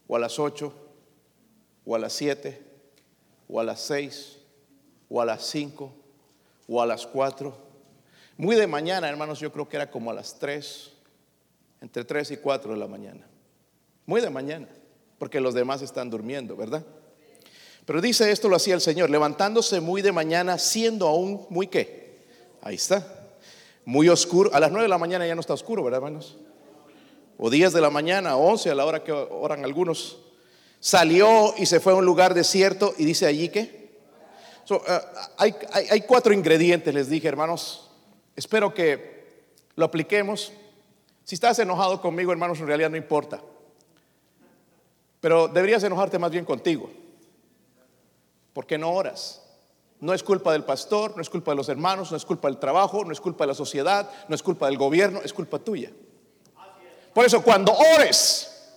o 0.07 0.15
a 0.15 0.19
las 0.19 0.39
ocho, 0.39 0.73
o 1.83 1.93
a 1.93 1.99
las 1.99 2.13
siete, 2.13 2.63
o 3.49 3.59
a 3.59 3.65
las 3.65 3.81
seis, 3.81 4.37
o 5.09 5.19
a 5.21 5.25
las 5.25 5.43
cinco, 5.43 5.93
o 6.69 6.81
a 6.81 6.85
las 6.85 7.05
cuatro. 7.05 7.53
Muy 8.37 8.55
de 8.55 8.65
mañana, 8.65 9.09
hermanos, 9.09 9.41
yo 9.41 9.51
creo 9.51 9.67
que 9.67 9.75
era 9.75 9.91
como 9.91 10.09
a 10.09 10.13
las 10.13 10.39
tres, 10.39 10.93
entre 11.81 12.05
tres 12.05 12.31
y 12.31 12.37
cuatro 12.37 12.71
de 12.71 12.77
la 12.77 12.87
mañana. 12.87 13.27
Muy 14.05 14.21
de 14.21 14.29
mañana, 14.29 14.67
porque 15.17 15.41
los 15.41 15.53
demás 15.53 15.81
están 15.81 16.09
durmiendo, 16.09 16.55
¿verdad? 16.55 16.85
Pero 17.85 17.99
dice 17.99 18.31
esto 18.31 18.47
lo 18.47 18.55
hacía 18.55 18.75
el 18.75 18.81
Señor, 18.81 19.09
levantándose 19.09 19.81
muy 19.81 20.01
de 20.01 20.11
mañana, 20.11 20.57
siendo 20.59 21.07
aún 21.07 21.45
muy 21.49 21.67
qué. 21.67 22.21
Ahí 22.61 22.75
está 22.75 23.05
muy 23.85 24.09
oscuro. 24.09 24.53
A 24.53 24.59
las 24.59 24.71
9 24.71 24.83
de 24.83 24.89
la 24.89 24.97
mañana 24.99 25.25
ya 25.25 25.35
no 25.35 25.41
está 25.41 25.53
oscuro, 25.53 25.83
¿verdad, 25.83 25.97
hermanos? 25.97 26.37
O 27.37 27.49
10 27.49 27.73
de 27.73 27.81
la 27.81 27.89
mañana, 27.89 28.37
11 28.37 28.69
a 28.69 28.75
la 28.75 28.85
hora 28.85 29.03
que 29.03 29.11
oran 29.11 29.65
algunos. 29.65 30.19
Salió 30.79 31.55
y 31.57 31.65
se 31.65 31.79
fue 31.79 31.93
a 31.93 31.95
un 31.95 32.05
lugar 32.05 32.33
desierto 32.33 32.93
y 32.97 33.05
dice 33.05 33.25
allí 33.25 33.49
que. 33.49 33.81
Eh, 35.39 35.51
hay 35.89 36.01
cuatro 36.01 36.33
ingredientes, 36.33 36.93
les 36.93 37.09
dije, 37.09 37.27
hermanos. 37.27 37.89
Espero 38.35 38.73
que 38.73 39.45
lo 39.75 39.85
apliquemos. 39.85 40.53
Si 41.31 41.35
estás 41.35 41.57
enojado 41.59 42.01
conmigo, 42.01 42.33
hermanos, 42.33 42.59
en 42.59 42.67
realidad 42.67 42.89
no 42.89 42.97
importa. 42.97 43.39
Pero 45.21 45.47
deberías 45.47 45.81
enojarte 45.81 46.19
más 46.19 46.29
bien 46.29 46.43
contigo. 46.43 46.91
Porque 48.51 48.77
no 48.77 48.91
oras. 48.91 49.41
No 50.01 50.13
es 50.13 50.23
culpa 50.23 50.51
del 50.51 50.65
pastor, 50.65 51.15
no 51.15 51.21
es 51.21 51.29
culpa 51.29 51.51
de 51.51 51.55
los 51.55 51.69
hermanos, 51.69 52.11
no 52.11 52.17
es 52.17 52.25
culpa 52.25 52.49
del 52.49 52.57
trabajo, 52.57 53.05
no 53.05 53.13
es 53.13 53.21
culpa 53.21 53.45
de 53.45 53.47
la 53.47 53.53
sociedad, 53.53 54.11
no 54.27 54.35
es 54.35 54.43
culpa 54.43 54.65
del 54.65 54.77
gobierno, 54.77 55.21
es 55.23 55.31
culpa 55.31 55.57
tuya. 55.59 55.89
Por 57.13 57.25
eso 57.25 57.41
cuando 57.41 57.71
ores, 57.95 58.73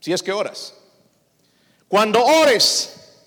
si 0.00 0.12
es 0.12 0.22
que 0.22 0.32
oras, 0.32 0.74
cuando 1.88 2.22
ores, 2.22 3.22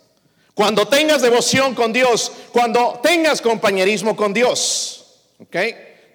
cuando 0.54 0.88
tengas 0.88 1.24
devoción 1.24 1.74
con 1.74 1.92
Dios, 1.92 2.32
cuando 2.52 3.00
tengas 3.02 3.42
compañerismo 3.42 4.16
con 4.16 4.32
Dios, 4.32 5.24
¿ok? 5.40 5.56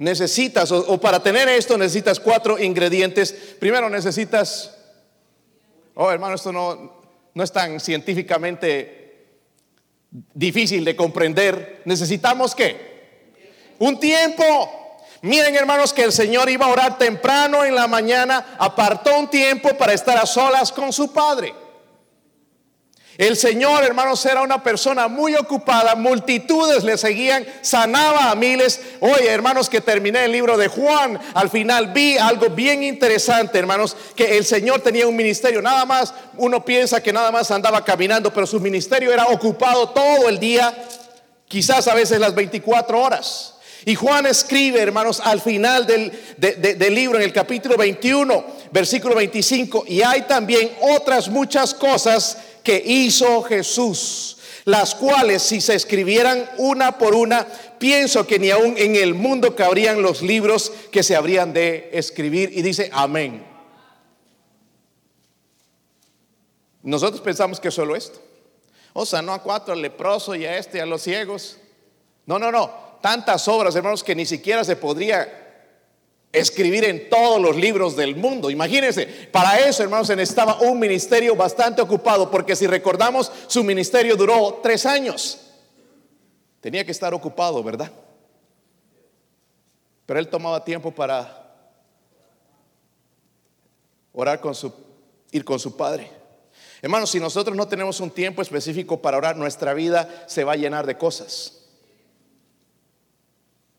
Necesitas, 0.03 0.73
o, 0.73 1.01
para 1.01 1.23
tener 1.23 1.49
esto 1.49 1.79
necesitas 1.79 2.19
cuatro 2.19 2.59
ingredientes. 2.59 3.33
Primero 3.61 3.89
necesitas, 3.89 4.77
oh 5.95 6.11
hermano, 6.11 6.35
esto 6.35 6.51
no, 6.53 7.05
no 7.33 7.45
es 7.45 7.53
tan 7.53 7.79
científicamente 7.79 9.29
difícil 10.11 10.85
de 10.85 10.97
comprender, 10.97 11.83
necesitamos 11.85 12.53
qué? 12.57 13.77
Un 13.79 14.01
tiempo. 14.01 14.99
Miren 15.21 15.55
hermanos 15.55 15.93
que 15.93 16.03
el 16.03 16.11
Señor 16.11 16.51
iba 16.51 16.67
a 16.67 16.71
orar 16.71 16.99
temprano 16.99 17.65
en 17.65 17.77
la 17.77 17.87
mañana, 17.87 18.57
apartó 18.59 19.17
un 19.17 19.31
tiempo 19.31 19.69
para 19.79 19.93
estar 19.93 20.19
a 20.19 20.27
solas 20.27 20.73
con 20.73 20.93
su 20.93 21.13
Padre. 21.13 21.55
El 23.19 23.37
Señor, 23.37 23.85
hermanos, 23.85 24.25
era 24.25 24.41
una 24.41 24.63
persona 24.63 25.07
muy 25.07 25.35
ocupada, 25.35 25.95
multitudes 25.95 26.83
le 26.83 26.97
seguían, 26.97 27.47
sanaba 27.61 28.31
a 28.31 28.35
miles. 28.35 28.81
Oye, 29.01 29.29
hermanos, 29.29 29.69
que 29.69 29.83
terminé 29.83 30.25
el 30.25 30.33
libro 30.33 30.57
de 30.57 30.69
Juan, 30.69 31.21
al 31.35 31.51
final 31.51 31.93
vi 31.93 32.17
algo 32.17 32.49
bien 32.51 32.83
interesante, 32.83 33.59
hermanos, 33.59 33.97
que 34.17 34.39
el 34.39 34.47
Señor 34.47 34.81
tenía 34.81 35.07
un 35.07 35.17
ministerio, 35.17 35.61
nada 35.61 35.85
más, 35.85 36.15
uno 36.39 36.65
piensa 36.65 37.03
que 37.03 37.13
nada 37.13 37.31
más 37.31 37.51
andaba 37.51 37.85
caminando, 37.85 38.33
pero 38.33 38.47
su 38.47 38.61
ministerio 38.61 39.13
era 39.13 39.27
ocupado 39.27 39.91
todo 39.91 40.31
el 40.31 40.39
día, 40.39 40.75
quizás 41.49 41.89
a 41.89 41.95
veces 41.95 42.19
las 42.19 42.35
24 42.35 42.99
horas. 42.99 43.53
Y 43.85 43.95
Juan 43.97 44.27
escribe, 44.27 44.81
hermanos, 44.81 45.21
al 45.25 45.41
final 45.41 45.87
del, 45.87 46.13
del, 46.39 46.95
libro, 46.95 47.19
en 47.19 47.25
el 47.25 47.33
capítulo 47.33 47.77
21, 47.77 48.45
versículo 48.71 49.17
25, 49.17 49.85
y 49.89 50.03
hay 50.03 50.23
también 50.23 50.71
otras 50.81 51.29
muchas 51.29 51.75
cosas 51.75 52.39
que 52.63 52.83
hizo 52.85 53.43
Jesús, 53.43 54.39
las 54.65 54.95
cuales 54.95 55.43
si 55.43 55.61
se 55.61 55.75
escribieran 55.75 56.49
una 56.59 56.99
por 56.99 57.15
una, 57.15 57.47
pienso 57.79 58.27
que 58.27 58.39
ni 58.39 58.51
aún 58.51 58.75
en 58.79 58.97
el 58.97 59.15
mundo 59.15 59.57
cabrían 59.57 60.03
los 60.03 60.23
libros 60.23 60.73
que 60.91 61.03
se 61.03 61.17
habrían 61.17 61.53
de 61.53 61.91
escribir. 61.93 62.51
Y 62.53 62.63
dice, 62.63 62.91
amén. 62.93 63.45
Nosotros 66.83 67.21
pensamos 67.21 67.61
que 67.61 67.71
solo 67.71 67.97
esto. 67.97 68.21
O 68.93 69.07
sea, 69.07 69.23
no 69.23 69.33
a 69.33 69.43
cuatro, 69.43 69.73
al 69.73 69.83
leproso 69.83 70.35
y 70.35 70.45
a 70.45 70.59
este, 70.59 70.81
a 70.81 70.87
los 70.87 71.03
ciegos. 71.03 71.59
No, 72.27 72.39
no, 72.39 72.53
no. 72.53 72.71
Tantas 73.01 73.49
obras, 73.49 73.75
hermanos, 73.75 74.05
que 74.05 74.15
ni 74.15 74.27
siquiera 74.27 74.63
se 74.65 74.77
podría 74.77 75.42
escribir 76.33 76.85
en 76.85 77.11
todos 77.11 77.41
los 77.41 77.57
libros 77.57 77.95
del 77.95 78.17
mundo. 78.17 78.51
Imagínense, 78.51 79.07
para 79.31 79.61
eso, 79.61 79.83
hermanos, 79.83 80.07
se 80.07 80.17
necesitaba 80.17 80.61
un 80.63 80.79
ministerio 80.79 81.37
bastante 81.37 81.83
ocupado, 81.83 82.31
porque 82.31 82.57
si 82.57 82.67
recordamos, 82.67 83.31
su 83.47 83.63
ministerio 83.63 84.17
duró 84.17 84.61
tres 84.63 84.87
años. 84.87 85.41
Tenía 86.61 86.85
que 86.85 86.93
estar 86.93 87.13
ocupado, 87.13 87.63
¿verdad? 87.63 87.91
Pero 90.07 90.19
él 90.19 90.29
tomaba 90.29 90.65
tiempo 90.65 90.91
para 90.91 91.39
orar 94.13 94.41
con 94.41 94.55
su, 94.55 94.73
ir 95.31 95.45
con 95.45 95.59
su 95.59 95.77
padre. 95.77 96.11
Hermanos, 96.81 97.11
si 97.11 97.21
nosotros 97.21 97.57
no 97.57 97.69
tenemos 97.69 98.01
un 98.01 98.11
tiempo 98.11 98.43
específico 98.43 99.01
para 99.01 99.17
orar, 99.17 99.37
nuestra 99.37 99.75
vida 99.75 100.25
se 100.27 100.45
va 100.45 100.53
a 100.53 100.57
llenar 100.57 100.87
de 100.87 100.99
cosas. 100.99 101.59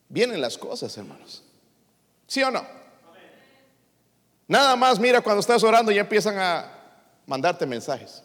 Vienen 0.07 0.39
las 0.39 0.57
cosas, 0.57 0.95
hermanos. 0.97 1.42
¿Sí 2.33 2.41
o 2.41 2.49
no? 2.49 2.65
Nada 4.47 4.75
más 4.75 4.99
mira 4.99 5.21
cuando 5.21 5.39
estás 5.39 5.63
orando 5.63 5.91
y 5.91 5.99
empiezan 5.99 6.39
a 6.39 6.67
mandarte 7.27 7.63
mensajes. 7.67 8.23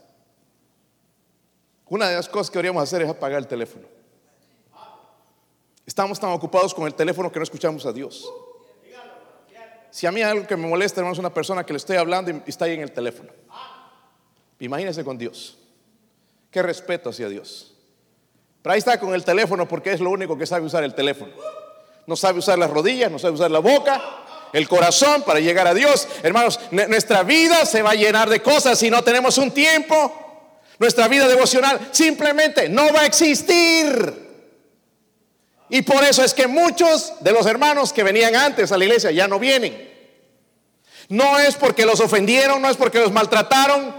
Una 1.84 2.08
de 2.08 2.16
las 2.16 2.26
cosas 2.26 2.48
que 2.48 2.54
deberíamos 2.54 2.82
hacer 2.84 3.02
es 3.02 3.10
apagar 3.10 3.38
el 3.38 3.46
teléfono. 3.46 3.86
Estamos 5.84 6.18
tan 6.18 6.30
ocupados 6.30 6.72
con 6.72 6.86
el 6.86 6.94
teléfono 6.94 7.30
que 7.30 7.38
no 7.38 7.42
escuchamos 7.42 7.84
a 7.84 7.92
Dios. 7.92 8.26
Si 9.90 10.06
a 10.06 10.10
mí 10.10 10.22
hay 10.22 10.30
algo 10.30 10.46
que 10.46 10.56
me 10.56 10.66
molesta, 10.66 11.02
hermano, 11.02 11.12
es 11.12 11.18
una 11.18 11.34
persona 11.34 11.66
que 11.66 11.74
le 11.74 11.76
estoy 11.76 11.98
hablando 11.98 12.30
y 12.30 12.42
está 12.46 12.64
ahí 12.64 12.72
en 12.72 12.80
el 12.80 12.92
teléfono. 12.92 13.28
Imagínese 14.58 15.04
con 15.04 15.18
Dios. 15.18 15.58
Qué 16.50 16.62
respeto 16.62 17.10
hacia 17.10 17.28
Dios. 17.28 17.74
Pero 18.62 18.72
ahí 18.72 18.78
está 18.78 18.98
con 18.98 19.12
el 19.12 19.22
teléfono 19.22 19.68
porque 19.68 19.92
es 19.92 20.00
lo 20.00 20.08
único 20.08 20.38
que 20.38 20.46
sabe 20.46 20.64
usar 20.64 20.82
el 20.82 20.94
teléfono 20.94 21.34
no 22.08 22.16
sabe 22.16 22.38
usar 22.38 22.58
las 22.58 22.70
rodillas, 22.70 23.12
no 23.12 23.18
sabe 23.18 23.34
usar 23.34 23.50
la 23.50 23.58
boca, 23.58 24.02
el 24.54 24.66
corazón 24.66 25.22
para 25.24 25.40
llegar 25.40 25.66
a 25.66 25.74
Dios. 25.74 26.08
Hermanos, 26.22 26.58
nuestra 26.70 27.22
vida 27.22 27.66
se 27.66 27.82
va 27.82 27.90
a 27.90 27.94
llenar 27.94 28.30
de 28.30 28.40
cosas 28.40 28.78
si 28.78 28.88
no 28.90 29.04
tenemos 29.04 29.36
un 29.36 29.50
tiempo. 29.50 30.50
Nuestra 30.78 31.06
vida 31.06 31.28
devocional 31.28 31.90
simplemente 31.92 32.70
no 32.70 32.94
va 32.94 33.02
a 33.02 33.06
existir. 33.06 34.26
Y 35.68 35.82
por 35.82 36.02
eso 36.02 36.24
es 36.24 36.32
que 36.32 36.46
muchos 36.46 37.12
de 37.20 37.30
los 37.30 37.44
hermanos 37.44 37.92
que 37.92 38.02
venían 38.02 38.34
antes 38.34 38.72
a 38.72 38.78
la 38.78 38.86
iglesia 38.86 39.10
ya 39.10 39.28
no 39.28 39.38
vienen. 39.38 39.86
No 41.10 41.38
es 41.38 41.56
porque 41.56 41.84
los 41.84 42.00
ofendieron, 42.00 42.62
no 42.62 42.70
es 42.70 42.78
porque 42.78 43.00
los 43.00 43.12
maltrataron, 43.12 43.94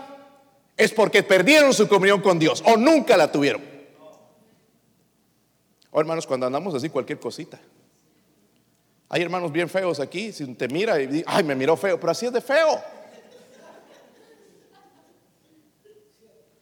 es 0.75 0.91
porque 0.93 1.21
perdieron 1.21 1.75
su 1.75 1.87
comunión 1.87 2.21
con 2.21 2.39
Dios 2.39 2.63
o 2.65 2.75
nunca 2.75 3.15
la 3.17 3.31
tuvieron. 3.31 3.61
Oh, 5.91 5.99
hermanos, 5.99 6.25
cuando 6.25 6.47
andamos 6.47 6.73
así 6.73 6.89
cualquier 6.89 7.19
cosita. 7.19 7.59
Hay 9.09 9.23
hermanos 9.23 9.51
bien 9.51 9.67
feos 9.67 9.99
aquí, 9.99 10.31
si 10.31 10.45
te 10.53 10.67
mira 10.67 11.01
y 11.01 11.07
dice, 11.07 11.25
ay, 11.27 11.43
me 11.43 11.55
miró 11.55 11.75
feo, 11.75 11.99
pero 11.99 12.11
así 12.11 12.27
es 12.27 12.33
de 12.33 12.41
feo. 12.41 12.79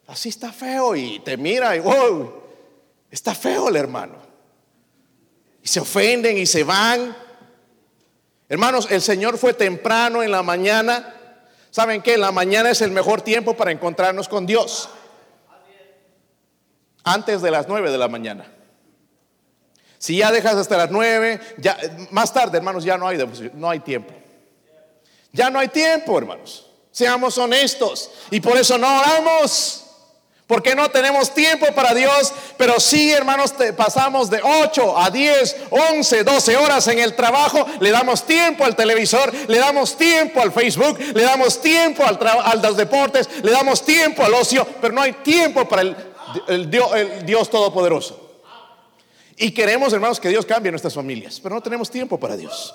Así 0.08 0.30
está 0.30 0.54
feo 0.54 0.96
y 0.96 1.20
te 1.20 1.36
mira 1.36 1.76
y 1.76 1.80
wow, 1.80 2.42
está 3.12 3.36
feo 3.36 3.68
el 3.68 3.76
hermano. 3.76 4.16
Y 5.62 5.68
se 5.68 5.82
ofenden 5.82 6.38
y 6.38 6.46
se 6.46 6.64
van. 6.64 7.14
Hermanos, 8.48 8.88
el 8.90 9.02
Señor 9.02 9.38
fue 9.38 9.54
temprano 9.54 10.24
en 10.24 10.32
la 10.32 10.42
mañana. 10.42 11.16
¿Saben 11.70 12.02
qué? 12.02 12.18
La 12.18 12.32
mañana 12.32 12.70
es 12.70 12.82
el 12.82 12.92
mejor 12.92 13.22
tiempo 13.22 13.58
para 13.58 13.72
encontrarnos 13.72 14.30
con 14.30 14.46
Dios. 14.46 14.90
Antes 17.04 17.42
de 17.42 17.52
las 17.52 17.68
nueve 17.68 17.92
de 17.92 17.98
la 17.98 18.08
mañana. 18.08 18.57
Si 19.98 20.18
ya 20.18 20.32
dejas 20.32 20.56
hasta 20.56 20.78
las 20.78 20.92
nueve, 20.92 21.40
ya, 21.58 21.78
más 22.12 22.32
tarde, 22.34 22.58
hermanos, 22.58 22.84
ya 22.84 22.98
no 22.98 23.08
hay, 23.08 23.18
no 23.54 23.70
hay 23.70 23.80
tiempo. 23.80 24.14
Ya 25.32 25.50
no 25.50 25.60
hay 25.60 25.68
tiempo, 25.68 26.18
hermanos. 26.18 26.66
Seamos 26.92 27.38
honestos. 27.38 28.12
Y 28.32 28.40
por 28.40 28.58
eso 28.58 28.78
no 28.78 29.00
oramos. 29.00 29.84
Porque 30.48 30.76
no 30.76 30.90
tenemos 30.90 31.34
tiempo 31.34 31.68
para 31.76 31.94
Dios, 31.94 32.34
pero 32.56 32.80
sí, 32.80 33.12
hermanos, 33.12 33.54
pasamos 33.76 34.30
de 34.30 34.40
8 34.42 34.98
a 34.98 35.10
10, 35.10 35.58
11, 35.70 36.24
12 36.24 36.56
horas 36.56 36.88
en 36.88 37.00
el 37.00 37.16
trabajo, 37.18 37.66
le 37.82 37.92
damos 37.92 38.26
tiempo 38.26 38.64
al 38.64 38.74
televisor, 38.74 39.34
le 39.50 39.58
damos 39.58 39.98
tiempo 39.98 40.42
al 40.42 40.54
Facebook, 40.54 41.00
le 41.14 41.22
damos 41.24 41.62
tiempo 41.62 42.06
al, 42.06 42.18
a 42.26 42.56
los 42.56 42.78
deportes, 42.78 43.28
le 43.44 43.52
damos 43.52 43.84
tiempo 43.84 44.24
al 44.24 44.34
ocio, 44.36 44.66
pero 44.80 44.94
no 44.94 45.02
hay 45.02 45.12
tiempo 45.12 45.68
para 45.68 45.82
el, 45.82 46.70
Dios, 46.72 46.96
el 46.96 47.26
Dios 47.26 47.50
Todopoderoso. 47.50 48.27
Y 49.40 49.52
queremos, 49.52 49.94
hermanos, 49.94 50.20
que 50.20 50.30
Dios 50.30 50.48
cambie 50.48 50.72
nuestras 50.72 50.96
familias, 50.96 51.40
pero 51.40 51.54
no 51.54 51.62
tenemos 51.62 51.92
tiempo 51.92 52.20
para 52.20 52.36
Dios. 52.36 52.74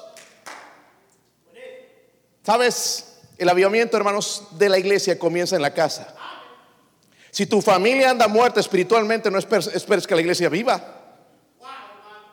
¿Sabes? 2.44 3.18
El 3.36 3.48
avivamiento, 3.48 3.96
hermanos, 3.96 4.44
de 4.52 4.68
la 4.68 4.78
iglesia 4.78 5.18
comienza 5.18 5.56
en 5.56 5.62
la 5.62 5.74
casa. 5.74 6.14
Si 7.32 7.46
tu 7.46 7.60
familia 7.60 8.10
anda 8.10 8.28
muerta 8.28 8.60
espiritualmente, 8.60 9.28
no 9.28 9.38
esperes, 9.38 10.06
que 10.06 10.14
la 10.14 10.20
iglesia 10.20 10.48
viva. 10.48 11.00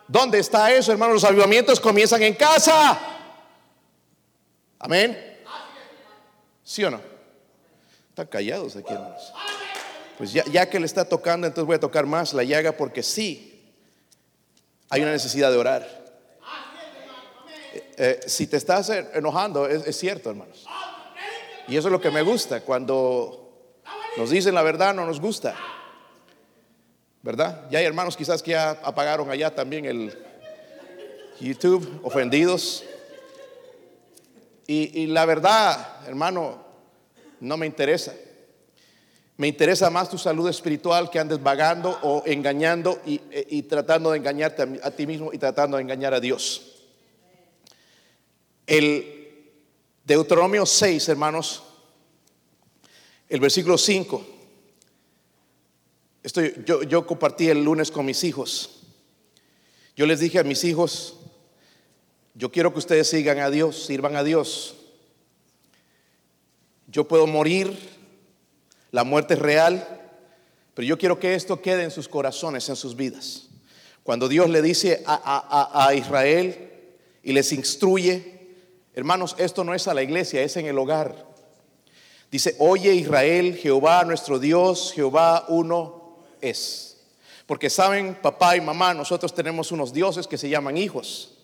¿Dónde 0.06 0.38
está 0.38 0.72
eso, 0.72 0.92
hermanos? 0.92 1.14
Los 1.14 1.24
avivamientos 1.24 1.80
comienzan 1.80 2.22
en 2.22 2.34
casa. 2.34 3.00
Amén. 4.78 5.40
¿Sí 6.62 6.84
o 6.84 6.90
no? 6.90 7.00
Están 8.10 8.28
callados 8.28 8.76
aquí, 8.76 8.92
hermanos. 8.92 9.32
Pues 10.18 10.32
ya, 10.32 10.44
ya, 10.44 10.68
que 10.68 10.78
le 10.78 10.86
está 10.86 11.04
tocando, 11.08 11.46
entonces 11.46 11.66
voy 11.66 11.76
a 11.76 11.80
tocar 11.80 12.06
más 12.06 12.32
la 12.34 12.44
llaga 12.44 12.72
porque 12.72 13.02
sí, 13.02 13.49
hay 14.90 15.02
una 15.02 15.12
necesidad 15.12 15.50
de 15.50 15.56
orar. 15.56 16.04
Eh, 17.72 17.94
eh, 17.96 18.20
si 18.26 18.46
te 18.46 18.56
estás 18.58 18.90
enojando, 18.90 19.66
es, 19.66 19.86
es 19.86 19.96
cierto, 19.96 20.30
hermanos. 20.30 20.66
Y 21.68 21.76
eso 21.76 21.88
es 21.88 21.92
lo 21.92 22.00
que 22.00 22.10
me 22.10 22.22
gusta, 22.22 22.60
cuando 22.62 23.40
nos 24.16 24.30
dicen 24.30 24.54
la 24.54 24.62
verdad, 24.62 24.92
no 24.92 25.06
nos 25.06 25.20
gusta. 25.20 25.54
¿Verdad? 27.22 27.68
Ya 27.70 27.78
hay 27.78 27.84
hermanos 27.84 28.16
quizás 28.16 28.42
que 28.42 28.52
ya 28.52 28.70
apagaron 28.70 29.30
allá 29.30 29.54
también 29.54 29.84
el 29.84 30.16
YouTube, 31.38 32.00
ofendidos. 32.02 32.84
Y, 34.66 35.06
la 35.08 35.24
verdad, 35.26 36.06
hermano, 36.06 36.64
no 37.40 37.56
me 37.56 37.66
interesa. 37.66 38.14
Me 39.40 39.48
interesa 39.48 39.88
más 39.88 40.10
tu 40.10 40.18
salud 40.18 40.46
espiritual 40.50 41.08
que 41.08 41.18
andes 41.18 41.42
vagando 41.42 41.98
o 42.02 42.22
engañando 42.26 43.00
y, 43.06 43.22
y 43.48 43.62
tratando 43.62 44.10
de 44.10 44.18
engañarte 44.18 44.60
a, 44.60 44.88
a, 44.88 44.90
ti 44.90 45.06
mismo 45.06 45.32
y 45.32 45.38
tratando 45.38 45.78
de 45.78 45.82
engañar 45.82 46.12
a 46.12 46.20
Dios. 46.20 46.82
El 48.66 49.40
Deuteronomio 50.04 50.66
6, 50.66 51.08
hermanos, 51.08 51.62
el 53.30 53.40
versículo 53.40 53.78
5. 53.78 54.26
Estoy, 56.22 56.62
yo, 56.66 56.82
yo 56.82 57.06
compartí 57.06 57.48
el 57.48 57.64
lunes 57.64 57.90
con 57.90 58.04
mis 58.04 58.22
hijos. 58.24 58.82
Yo 59.96 60.04
les 60.04 60.20
dije 60.20 60.38
a 60.38 60.44
mis 60.44 60.64
hijos, 60.64 61.16
yo 62.34 62.52
quiero 62.52 62.74
que 62.74 62.80
ustedes 62.80 63.08
sigan 63.08 63.38
a 63.38 63.48
Dios, 63.48 63.86
sirvan 63.86 64.16
a 64.16 64.22
Dios. 64.22 64.76
Yo 66.88 67.08
puedo 67.08 67.26
morir, 67.26 67.99
la 68.90 69.04
muerte 69.04 69.34
es 69.34 69.40
real, 69.40 69.86
pero 70.74 70.86
yo 70.86 70.98
quiero 70.98 71.18
que 71.18 71.34
esto 71.34 71.60
quede 71.60 71.84
en 71.84 71.90
sus 71.90 72.08
corazones, 72.08 72.68
en 72.68 72.76
sus 72.76 72.96
vidas. 72.96 73.48
Cuando 74.02 74.28
Dios 74.28 74.48
le 74.48 74.62
dice 74.62 75.02
a, 75.06 75.86
a 75.86 75.94
Israel 75.94 76.70
y 77.22 77.32
les 77.32 77.52
instruye, 77.52 78.56
hermanos, 78.94 79.36
esto 79.38 79.62
no 79.62 79.74
es 79.74 79.86
a 79.88 79.94
la 79.94 80.02
iglesia, 80.02 80.42
es 80.42 80.56
en 80.56 80.66
el 80.66 80.78
hogar. 80.78 81.30
Dice, 82.30 82.54
oye 82.58 82.94
Israel, 82.94 83.56
Jehová 83.56 84.04
nuestro 84.04 84.38
Dios, 84.38 84.92
Jehová 84.94 85.44
uno 85.48 86.16
es. 86.40 86.98
Porque 87.46 87.68
saben, 87.68 88.14
papá 88.14 88.56
y 88.56 88.60
mamá, 88.60 88.94
nosotros 88.94 89.34
tenemos 89.34 89.72
unos 89.72 89.92
dioses 89.92 90.28
que 90.28 90.38
se 90.38 90.48
llaman 90.48 90.76
hijos. 90.76 91.36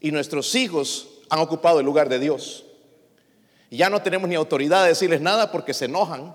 Y 0.00 0.10
nuestros 0.10 0.54
hijos 0.54 1.08
han 1.28 1.40
ocupado 1.40 1.80
el 1.80 1.86
lugar 1.86 2.08
de 2.08 2.18
Dios. 2.18 2.64
Y 3.68 3.76
ya 3.76 3.90
no 3.90 4.00
tenemos 4.00 4.28
ni 4.28 4.34
autoridad 4.34 4.82
de 4.82 4.88
decirles 4.88 5.20
nada 5.20 5.52
porque 5.52 5.74
se 5.74 5.84
enojan. 5.84 6.34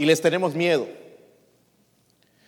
Y 0.00 0.06
les 0.06 0.22
tenemos 0.22 0.54
miedo. 0.54 0.88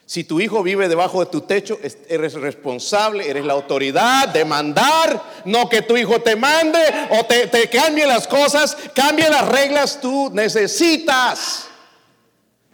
Si 0.07 0.25
tu 0.25 0.41
hijo 0.41 0.63
vive 0.63 0.89
debajo 0.89 1.23
de 1.23 1.31
tu 1.31 1.43
techo, 1.43 1.79
eres 2.09 2.33
responsable, 2.33 3.29
eres 3.29 3.45
la 3.45 3.53
autoridad 3.53 4.29
de 4.29 4.47
mandar, 4.47 5.23
no 5.45 5.69
que 5.69 5.83
tu 5.83 5.95
hijo 5.99 6.19
te 6.23 6.35
mande 6.35 6.79
o 7.11 7.27
te, 7.27 7.69
cambie 7.69 8.07
las 8.07 8.27
cosas, 8.27 8.75
cambie 8.95 9.29
las 9.29 9.47
reglas, 9.47 10.01
tú 10.01 10.31
necesitas. 10.33 11.67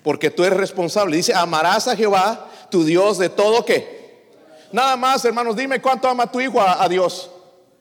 Porque 0.04 0.30
tú 0.30 0.44
eres 0.44 0.60
responsable. 0.60 1.16
Dice, 1.16 1.34
amarás 1.34 1.88
a 1.88 1.96
Jehová, 1.96 2.48
tu 2.70 2.84
Dios, 2.84 3.18
de 3.18 3.30
todo 3.30 3.64
que. 3.64 4.28
Nada 4.70 4.96
más, 4.96 5.24
hermanos, 5.24 5.56
dime 5.56 5.82
cuánto 5.82 6.08
ama 6.08 6.30
tu 6.30 6.40
hijo 6.40 6.60
a, 6.60 6.84
a 6.84 6.88
Dios. 6.88 7.32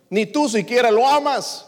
Ni 0.09 0.25
tú 0.25 0.49
siquiera 0.49 0.89
lo 0.89 1.07
amas. 1.07 1.66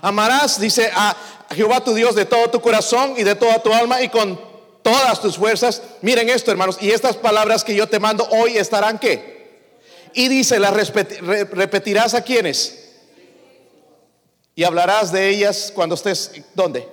Amarás, 0.00 0.60
dice, 0.60 0.90
a 0.94 1.16
Jehová 1.54 1.82
tu 1.82 1.94
Dios 1.94 2.14
de 2.14 2.24
todo 2.24 2.50
tu 2.50 2.60
corazón 2.60 3.14
y 3.16 3.22
de 3.22 3.34
toda 3.34 3.62
tu 3.62 3.72
alma 3.72 4.00
y 4.02 4.08
con 4.08 4.40
todas 4.82 5.20
tus 5.20 5.36
fuerzas. 5.36 5.82
Miren 6.02 6.28
esto, 6.28 6.50
hermanos, 6.50 6.78
y 6.80 6.90
estas 6.90 7.16
palabras 7.16 7.64
que 7.64 7.74
yo 7.74 7.88
te 7.88 8.00
mando 8.00 8.26
hoy 8.30 8.56
estarán 8.56 8.98
qué? 8.98 9.40
Y 10.14 10.28
dice, 10.28 10.58
las 10.58 10.72
repetirás 10.72 12.14
a 12.14 12.22
quienes. 12.22 12.88
Y 14.54 14.64
hablarás 14.64 15.12
de 15.12 15.28
ellas 15.28 15.72
cuando 15.74 15.94
estés, 15.94 16.42
¿dónde? 16.54 16.88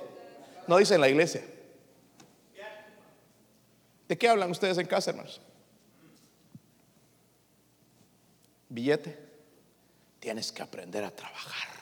No 0.66 0.76
dice 0.76 0.94
en 0.94 1.00
la 1.00 1.08
iglesia. 1.08 1.42
¿De 4.06 4.16
qué 4.16 4.28
hablan 4.28 4.50
ustedes 4.50 4.78
en 4.78 4.86
casa, 4.86 5.10
hermanos? 5.10 5.40
Billete. 8.68 9.18
Tienes 10.18 10.50
que 10.50 10.62
aprender 10.62 11.04
a 11.04 11.10
trabajar. 11.10 11.77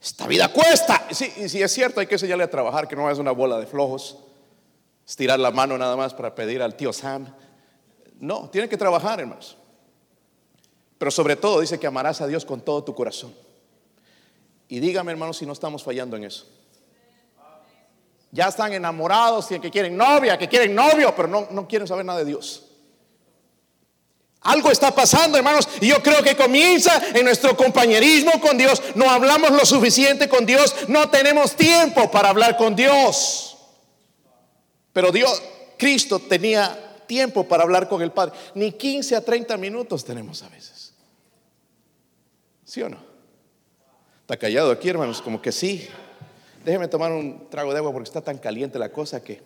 Esta 0.00 0.26
vida 0.26 0.52
cuesta. 0.52 1.06
Y 1.10 1.48
si 1.48 1.62
es 1.62 1.72
cierto, 1.72 2.00
hay 2.00 2.06
que 2.06 2.14
enseñarle 2.14 2.44
a 2.44 2.50
trabajar, 2.50 2.86
que 2.86 2.96
no 2.96 3.10
es 3.10 3.18
una 3.18 3.32
bola 3.32 3.58
de 3.58 3.66
flojos 3.66 4.18
estirar 5.08 5.40
la 5.40 5.50
mano 5.50 5.78
nada 5.78 5.96
más 5.96 6.12
para 6.12 6.34
pedir 6.34 6.60
al 6.60 6.76
tío 6.76 6.92
Sam. 6.92 7.34
No, 8.20 8.50
tiene 8.50 8.68
que 8.68 8.76
trabajar, 8.76 9.18
hermanos. 9.18 9.56
Pero 10.98 11.10
sobre 11.10 11.34
todo 11.34 11.60
dice 11.60 11.80
que 11.80 11.86
amarás 11.86 12.20
a 12.20 12.26
Dios 12.26 12.44
con 12.44 12.60
todo 12.60 12.84
tu 12.84 12.94
corazón. 12.94 13.34
Y 14.68 14.80
dígame, 14.80 15.10
hermanos, 15.12 15.38
si 15.38 15.46
no 15.46 15.54
estamos 15.54 15.82
fallando 15.82 16.16
en 16.18 16.24
eso. 16.24 16.46
Ya 18.30 18.48
están 18.48 18.74
enamorados 18.74 19.46
que 19.46 19.70
quieren 19.70 19.96
novia, 19.96 20.36
que 20.36 20.46
quieren 20.46 20.74
novio, 20.74 21.14
pero 21.16 21.26
no, 21.26 21.48
no 21.50 21.66
quieren 21.66 21.88
saber 21.88 22.04
nada 22.04 22.18
de 22.18 22.26
Dios. 22.26 22.67
Algo 24.48 24.70
está 24.70 24.94
pasando, 24.94 25.36
hermanos, 25.36 25.68
y 25.78 25.88
yo 25.88 26.02
creo 26.02 26.22
que 26.22 26.34
comienza 26.34 27.02
en 27.14 27.22
nuestro 27.26 27.54
compañerismo 27.54 28.40
con 28.40 28.56
Dios. 28.56 28.82
No 28.94 29.10
hablamos 29.10 29.50
lo 29.50 29.66
suficiente 29.66 30.26
con 30.26 30.46
Dios, 30.46 30.74
no 30.88 31.10
tenemos 31.10 31.54
tiempo 31.54 32.10
para 32.10 32.30
hablar 32.30 32.56
con 32.56 32.74
Dios. 32.74 33.58
Pero 34.94 35.12
Dios, 35.12 35.42
Cristo 35.76 36.18
tenía 36.18 36.96
tiempo 37.06 37.46
para 37.46 37.64
hablar 37.64 37.90
con 37.90 38.00
el 38.00 38.10
Padre. 38.10 38.38
Ni 38.54 38.72
15 38.72 39.16
a 39.16 39.20
30 39.20 39.54
minutos 39.58 40.02
tenemos 40.02 40.42
a 40.42 40.48
veces. 40.48 40.94
¿Sí 42.64 42.80
o 42.80 42.88
no? 42.88 43.00
Está 44.22 44.38
callado 44.38 44.70
aquí, 44.70 44.88
hermanos, 44.88 45.20
como 45.20 45.42
que 45.42 45.52
sí. 45.52 45.86
Déjeme 46.64 46.88
tomar 46.88 47.12
un 47.12 47.50
trago 47.50 47.72
de 47.72 47.80
agua 47.80 47.92
porque 47.92 48.08
está 48.08 48.22
tan 48.22 48.38
caliente 48.38 48.78
la 48.78 48.90
cosa 48.90 49.22
que... 49.22 49.42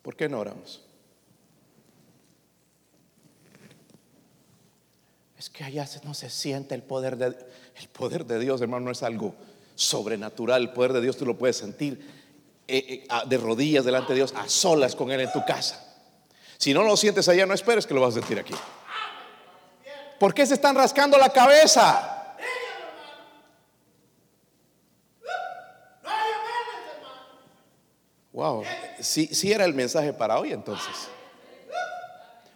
¿Por 0.00 0.16
qué 0.16 0.26
no 0.26 0.40
oramos? 0.40 0.82
Es 5.42 5.50
que 5.50 5.64
allá 5.64 5.84
no 6.04 6.14
se 6.14 6.30
siente 6.30 6.72
el 6.76 6.84
poder 6.84 7.16
de 7.16 7.26
el 7.26 7.88
poder 7.88 8.24
de 8.24 8.38
Dios, 8.38 8.60
hermano, 8.60 8.84
no 8.84 8.92
es 8.92 9.02
algo 9.02 9.34
sobrenatural, 9.74 10.62
el 10.62 10.70
poder 10.70 10.92
de 10.92 11.00
Dios 11.00 11.16
tú 11.16 11.26
lo 11.26 11.36
puedes 11.36 11.56
sentir 11.56 11.98
eh, 12.68 13.04
eh, 13.04 13.08
de 13.26 13.36
rodillas 13.38 13.84
delante 13.84 14.12
de 14.12 14.18
Dios, 14.18 14.32
a 14.36 14.48
solas 14.48 14.94
con 14.94 15.10
Él 15.10 15.20
en 15.20 15.32
tu 15.32 15.44
casa. 15.44 15.84
Si 16.58 16.72
no 16.72 16.84
lo 16.84 16.96
sientes 16.96 17.28
allá, 17.28 17.44
no 17.44 17.54
esperes 17.54 17.88
que 17.88 17.92
lo 17.92 18.00
vas 18.00 18.10
a 18.16 18.20
sentir 18.20 18.38
aquí. 18.38 18.54
¿Por 20.20 20.32
qué 20.32 20.46
se 20.46 20.54
están 20.54 20.76
rascando 20.76 21.18
la 21.18 21.30
cabeza? 21.30 22.36
Wow, 28.30 28.62
si 29.00 29.26
sí, 29.26 29.50
era 29.50 29.64
el 29.64 29.74
mensaje 29.74 30.12
para 30.12 30.38
hoy 30.38 30.52
entonces. 30.52 31.08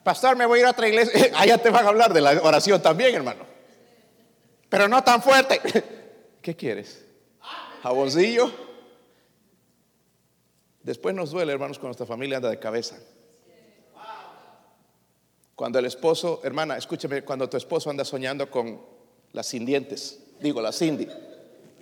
Pastor, 0.07 0.37
me 0.37 0.47
voy 0.47 0.61
a 0.61 0.63
ir 0.63 0.67
a 0.69 0.71
otra 0.71 0.87
iglesia. 0.87 1.33
Allá 1.35 1.59
te 1.59 1.69
van 1.69 1.85
a 1.85 1.89
hablar 1.89 2.15
de 2.15 2.21
la 2.21 2.41
oración 2.41 2.81
también, 2.81 3.13
hermano. 3.13 3.45
Pero 4.69 4.87
no 4.87 5.03
tan 5.03 5.21
fuerte. 5.21 5.61
¿Qué 6.41 6.55
quieres? 6.55 7.05
jaboncillo. 7.83 8.53
Después 10.85 11.13
nos 11.13 11.33
duele, 11.33 11.53
hermanos, 11.53 11.79
cuando 11.79 11.89
nuestra 11.89 12.07
familia 12.07 12.37
anda 12.37 12.49
de 12.49 12.59
cabeza. 12.61 13.01
Cuando 15.57 15.81
el 15.81 15.87
esposo, 15.87 16.41
hermana, 16.45 16.77
escúcheme, 16.77 17.23
cuando 17.23 17.49
tu 17.49 17.57
esposo 17.57 17.91
anda 17.91 18.05
soñando 18.05 18.49
con 18.49 18.81
las 19.33 19.49
sin 19.49 19.67
dientes, 19.67 20.21
digo, 20.39 20.63
la 20.63 20.71
Cindy, 20.71 21.09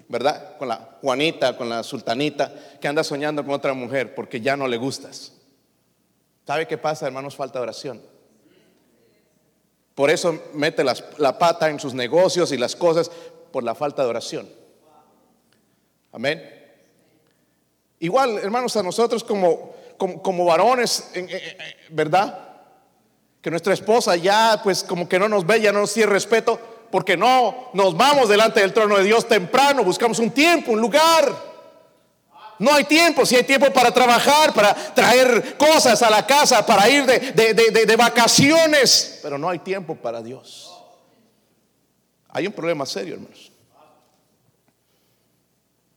¿verdad? 0.09 0.57
Con 0.57 0.69
la 0.69 0.97
Juanita, 1.03 1.59
con 1.59 1.69
la 1.69 1.83
Sultanita, 1.83 2.79
que 2.81 2.89
anda 2.89 3.05
soñando 3.05 3.45
con 3.45 3.53
otra 3.53 3.75
mujer 3.75 4.15
porque 4.15 4.41
ya 4.41 4.57
no 4.57 4.67
le 4.67 4.79
gustas. 4.79 5.33
¿Sabe 6.47 6.67
qué 6.67 6.79
pasa, 6.79 7.07
hermanos? 7.07 7.37
Falta 7.37 7.61
oración. 7.61 8.14
Por 9.95 10.11
eso 10.11 10.43
mete 10.55 10.85
la 10.85 11.39
pata 11.39 11.71
en 11.71 11.79
sus 11.79 11.95
negocios 11.95 12.51
y 12.53 12.57
las 12.57 12.75
cosas 12.75 13.11
por 13.53 13.63
la 13.63 13.75
falta 13.75 14.03
de 14.03 14.09
oración. 14.09 14.49
Amén. 16.11 16.43
Igual, 18.01 18.39
hermanos, 18.39 18.77
a 18.77 18.83
nosotros 18.83 19.25
como, 19.25 19.75
como, 19.97 20.45
varones, 20.45 21.11
¿verdad? 21.89 22.39
Que 23.41 23.51
nuestra 23.51 23.75
esposa 23.75 24.17
ya, 24.17 24.61
pues 24.63 24.85
como 24.85 25.09
que 25.09 25.19
no 25.19 25.29
nos 25.29 25.47
ve, 25.47 25.61
ya 25.61 25.73
no 25.73 25.81
nos 25.81 25.95
tiene 25.95 26.11
respeto, 26.11 26.59
porque 26.91 27.17
no 27.17 27.71
nos 27.73 27.97
vamos 27.97 28.29
delante 28.29 28.61
del 28.61 28.73
trono 28.73 28.97
de 28.97 29.05
Dios 29.05 29.27
temprano, 29.27 29.85
buscamos 29.85 30.19
un 30.19 30.31
tiempo, 30.31 30.73
un 30.73 30.81
lugar. 30.81 31.54
No 32.59 32.73
hay 32.73 32.85
tiempo, 32.85 33.27
si 33.27 33.37
hay 33.37 33.45
tiempo 33.45 33.73
para 33.73 33.93
trabajar, 33.93 34.53
para 34.55 34.75
traer 34.95 35.57
cosas 35.57 36.03
a 36.03 36.11
la 36.11 36.27
casa, 36.27 36.65
para 36.65 36.89
ir 36.89 37.05
de, 37.05 37.97
vacaciones, 37.97 39.19
pero 39.23 39.39
no 39.39 39.49
hay 39.49 39.59
tiempo 39.59 39.97
para 39.97 40.23
Dios. 40.23 40.71
Hay 42.29 42.47
un 42.47 42.53
problema 42.53 42.87
serio, 42.87 43.15
hermanos. 43.15 43.51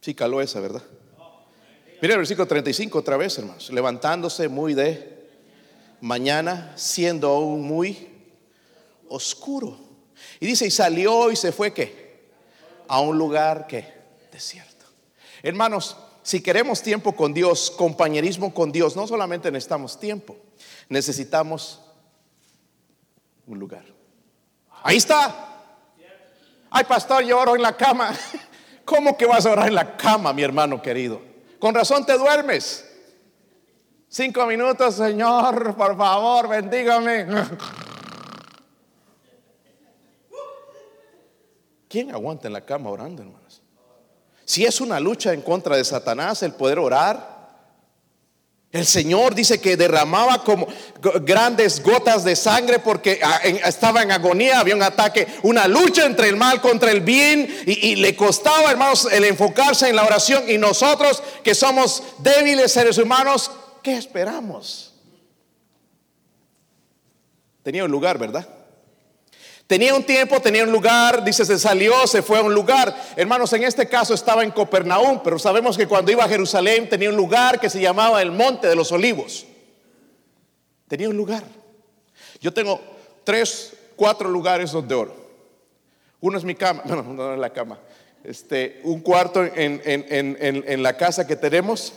Sí, 0.01 0.15
caló 0.15 0.41
esa, 0.41 0.59
¿verdad? 0.59 0.81
Mira 2.01 2.13
el 2.13 2.19
versículo 2.19 2.47
35 2.47 2.99
otra 2.99 3.17
vez, 3.17 3.37
hermanos. 3.37 3.69
Levantándose 3.71 4.47
muy 4.47 4.73
de 4.73 5.29
mañana, 6.01 6.73
siendo 6.75 7.29
aún 7.29 7.63
muy 7.63 8.07
oscuro. 9.09 9.77
Y 10.39 10.45
dice, 10.45 10.67
y 10.67 10.71
salió 10.71 11.31
y 11.31 11.35
se 11.35 11.51
fue 11.51 11.73
qué? 11.73 12.29
A 12.87 12.99
un 12.99 13.17
lugar 13.17 13.67
que 13.67 13.91
desierto. 14.31 14.85
Hermanos, 15.41 15.97
si 16.27 16.41
queremos 16.41 16.81
tiempo 16.81 17.13
con 17.13 17.33
Dios, 17.33 17.71
compañerismo 17.71 18.53
con 18.53 18.69
Dios, 18.69 18.97
no 18.97 19.07
solamente 19.07 19.49
necesitamos 19.49 19.97
tiempo, 19.97 20.35
necesitamos 20.89 21.79
un 23.45 23.57
lugar. 23.57 23.85
Ahí 24.83 24.97
está. 24.97 25.63
Ay, 26.69 26.83
pastor, 26.83 27.23
yo 27.23 27.39
oro 27.39 27.55
en 27.55 27.61
la 27.61 27.77
cama. 27.77 28.13
¿Cómo 28.83 29.15
que 29.15 29.25
vas 29.25 29.45
a 29.45 29.53
orar 29.53 29.69
en 29.69 29.75
la 29.75 29.95
cama, 29.95 30.33
mi 30.33 30.43
hermano 30.43 30.81
querido? 30.81 31.21
Con 31.59 31.73
razón 31.73 32.05
te 32.05 32.17
duermes. 32.17 32.85
Cinco 34.09 34.45
minutos, 34.47 34.95
Señor, 34.95 35.77
por 35.77 35.95
favor, 35.95 36.49
bendígame. 36.49 37.25
¿Quién 41.87 42.11
aguanta 42.11 42.47
en 42.47 42.53
la 42.53 42.65
cama 42.65 42.89
orando, 42.89 43.21
hermanos? 43.21 43.46
Si 44.47 44.63
es 44.63 44.79
una 44.79 44.97
lucha 45.01 45.33
en 45.33 45.41
contra 45.41 45.75
de 45.75 45.83
Satanás 45.83 46.41
el 46.41 46.53
poder 46.53 46.79
orar, 46.79 47.35
el 48.71 48.85
Señor 48.85 49.35
dice 49.35 49.59
que 49.59 49.75
derramaba 49.75 50.41
como 50.41 50.69
grandes 51.23 51.83
gotas 51.83 52.23
de 52.23 52.33
sangre 52.37 52.79
porque 52.79 53.19
ah, 53.21 53.41
estaba 53.43 54.03
en 54.03 54.11
agonía, 54.13 54.61
había 54.61 54.77
un 54.77 54.83
ataque, 54.83 55.27
una 55.43 55.67
lucha 55.67 56.05
entre 56.05 56.29
el 56.29 56.37
mal 56.37 56.61
contra 56.61 56.91
el 56.91 57.01
bien 57.01 57.45
y, 57.65 57.89
y, 57.89 57.95
le 57.97 58.15
costaba, 58.15 58.71
hermanos, 58.71 59.09
el 59.11 59.25
enfocarse 59.25 59.89
en 59.89 59.97
la 59.97 60.05
oración. 60.05 60.49
Y 60.49 60.57
nosotros 60.57 61.21
que 61.43 61.53
somos 61.53 62.01
débiles 62.19 62.71
seres 62.71 62.97
humanos, 62.97 63.51
¿qué 63.83 63.97
esperamos? 63.97 64.93
Tenía 67.63 67.83
un 67.83 67.91
lugar, 67.91 68.17
¿verdad? 68.17 68.47
Tenía 69.67 69.93
un 69.93 70.03
tiempo, 70.03 70.39
tenía 70.39 70.63
un 70.63 70.71
lugar, 70.71 71.25
dice, 71.25 71.43
se 71.43 71.59
salió, 71.59 72.07
se 72.07 72.21
fue 72.21 72.39
a 72.39 72.41
un 72.41 72.53
lugar. 72.53 72.95
Hermanos, 73.17 73.51
en 73.51 73.65
este 73.65 73.87
caso 73.89 74.13
estaba 74.13 74.45
en 74.45 74.51
Copernaum, 74.51 75.21
pero 75.21 75.37
sabemos 75.37 75.77
que 75.77 75.87
cuando 75.87 76.09
iba 76.09 76.23
a 76.23 76.29
Jerusalén 76.29 76.87
tenía 76.87 77.09
un 77.09 77.17
lugar 77.17 77.59
que 77.59 77.69
se 77.69 77.81
llamaba 77.81 78.21
el 78.21 78.31
Monte 78.31 78.67
de 78.67 78.75
los 78.77 78.93
Olivos. 78.93 79.45
Tenía 80.87 81.09
un 81.09 81.17
lugar. 81.17 81.43
Yo 82.39 82.53
tengo 82.53 82.79
tres, 83.25 83.73
cuatro 83.97 84.29
lugares 84.29 84.71
donde 84.71 84.95
oro. 84.95 85.15
Uno 86.21 86.37
es 86.37 86.45
mi 86.45 86.55
cama, 86.55 86.83
no, 86.85 87.03
no 87.03 87.33
es 87.33 87.39
la 87.39 87.51
cama. 87.51 87.77
Este, 88.23 88.79
un 88.85 89.01
cuarto 89.01 89.43
en, 89.43 89.81
en 89.83 90.83
la 90.83 90.95
casa 90.95 91.27
que 91.27 91.35
tenemos. 91.35 91.93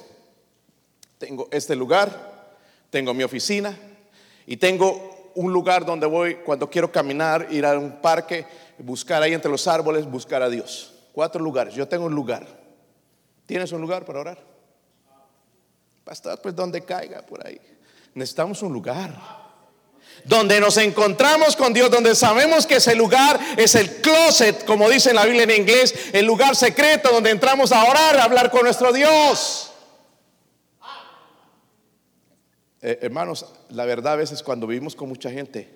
Tengo 1.18 1.48
este 1.52 1.76
lugar, 1.76 2.56
tengo 2.90 3.14
mi 3.14 3.22
oficina 3.22 3.78
y 4.44 4.56
tengo 4.56 5.19
un 5.40 5.55
lugar 5.55 5.87
donde 5.87 6.07
voy 6.07 6.37
cuando 6.37 6.68
quiero 6.68 6.92
caminar, 6.92 7.46
ir 7.50 7.64
a 7.64 7.79
un 7.79 7.92
parque, 8.03 8.46
buscar 8.76 9.22
ahí 9.22 9.33
entre 9.33 9.50
los 9.50 9.66
árboles, 9.66 10.05
buscar 10.05 10.42
a 10.42 10.50
Dios. 10.50 10.92
Cuatro 11.12 11.42
lugares. 11.42 11.74
Yo 11.74 11.88
tengo 11.88 12.05
un 12.05 12.14
lugar. 12.14 12.46
¿Tienes 13.46 13.72
un 13.72 13.81
lugar 13.81 14.05
para 14.05 14.20
orar? 14.20 14.38
Pastor, 16.05 16.38
pues 16.42 16.55
donde 16.55 16.83
caiga 16.83 17.22
por 17.22 17.46
ahí. 17.46 17.59
Necesitamos 18.12 18.61
un 18.62 18.72
lugar. 18.74 19.14
Donde 20.24 20.61
nos 20.61 20.76
encontramos 20.76 21.57
con 21.57 21.72
Dios, 21.72 21.90
donde 21.90 22.14
sabemos 22.14 22.66
que 22.66 22.76
ese 22.76 22.94
lugar 22.94 23.40
es 23.57 23.74
el 23.76 24.03
closet, 24.03 24.66
como 24.66 24.90
dice 24.90 25.14
la 25.14 25.24
Biblia 25.24 25.44
en 25.44 25.53
inglés, 25.53 25.94
el 26.12 26.26
lugar 26.26 26.55
secreto 26.55 27.11
donde 27.11 27.31
entramos 27.31 27.72
a 27.72 27.85
orar, 27.85 28.18
a 28.18 28.24
hablar 28.24 28.50
con 28.50 28.62
nuestro 28.64 28.92
Dios. 28.92 29.69
Eh, 32.83 32.99
hermanos, 33.03 33.47
la 33.69 33.85
verdad 33.85 34.14
a 34.14 34.16
veces 34.16 34.43
cuando 34.43 34.66
vivimos 34.66 34.95
con 34.97 35.09
mucha 35.09 35.31
gente, 35.31 35.69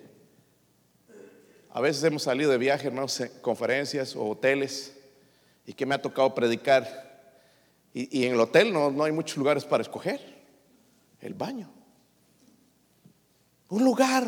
a 1.69 1.81
veces 1.81 2.03
hemos 2.03 2.23
salido 2.23 2.51
de 2.51 2.57
viaje, 2.57 2.87
hermanos, 2.87 3.19
en 3.19 3.29
conferencias 3.41 4.15
o 4.15 4.29
hoteles, 4.29 4.95
y 5.65 5.73
que 5.73 5.85
me 5.85 5.95
ha 5.95 6.01
tocado 6.01 6.33
predicar. 6.33 7.03
Y, 7.93 8.25
en 8.25 8.33
el 8.33 8.39
hotel 8.39 8.71
no, 8.71 8.91
no 8.91 9.03
hay 9.03 9.11
muchos 9.11 9.37
lugares 9.37 9.65
para 9.65 9.81
escoger. 9.81 10.35
El 11.19 11.33
baño. 11.33 11.69
Un 13.69 13.83
lugar. 13.83 14.25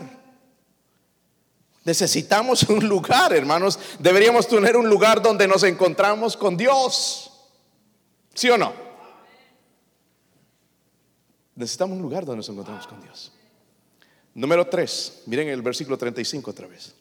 Necesitamos 1.83 2.63
un 2.63 2.87
lugar, 2.87 3.33
hermanos. 3.33 3.79
Deberíamos 3.99 4.47
tener 4.47 4.75
un 4.75 4.89
lugar 4.89 5.21
donde 5.21 5.47
nos 5.47 5.63
encontramos 5.63 6.35
con 6.35 6.57
Dios. 6.57 7.31
¿Sí 8.33 8.49
o 8.49 8.57
no? 8.57 8.86
Necesitamos 11.57 11.97
un 11.97 12.03
lugar 12.03 12.23
donde 12.23 12.37
nos 12.37 12.49
encontramos 12.49 12.85
con 12.85 13.01
Dios. 13.01 13.31
Número 14.35 14.67
3, 14.67 15.23
miren 15.25 15.49
el 15.49 15.63
versículo 15.63 15.97
35 15.97 16.51
otra 16.51 16.67
vez. 16.67 16.93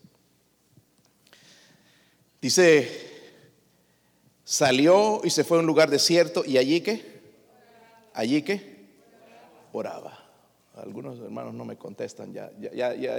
Dice, 2.41 2.89
salió 4.45 5.21
y 5.23 5.29
se 5.29 5.45
fue 5.45 5.59
a 5.59 5.61
un 5.61 5.67
lugar 5.67 5.91
desierto 5.91 6.43
y 6.43 6.57
allí 6.57 6.81
que, 6.81 7.21
allí 8.15 8.41
que, 8.41 8.87
oraba. 9.73 10.27
Algunos 10.75 11.21
hermanos 11.21 11.53
no 11.53 11.67
me 11.67 11.77
contestan 11.77 12.33
ya, 12.33 12.51
ya, 12.59 12.95
ya, 12.95 13.17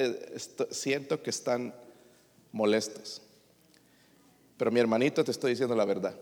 siento 0.72 1.22
que 1.22 1.30
están 1.30 1.76
molestos. 2.52 3.22
Pero 4.58 4.72
mi 4.72 4.80
hermanito 4.80 5.24
te 5.24 5.30
estoy 5.30 5.52
diciendo 5.52 5.76
la 5.76 5.86
verdad. 5.86 6.16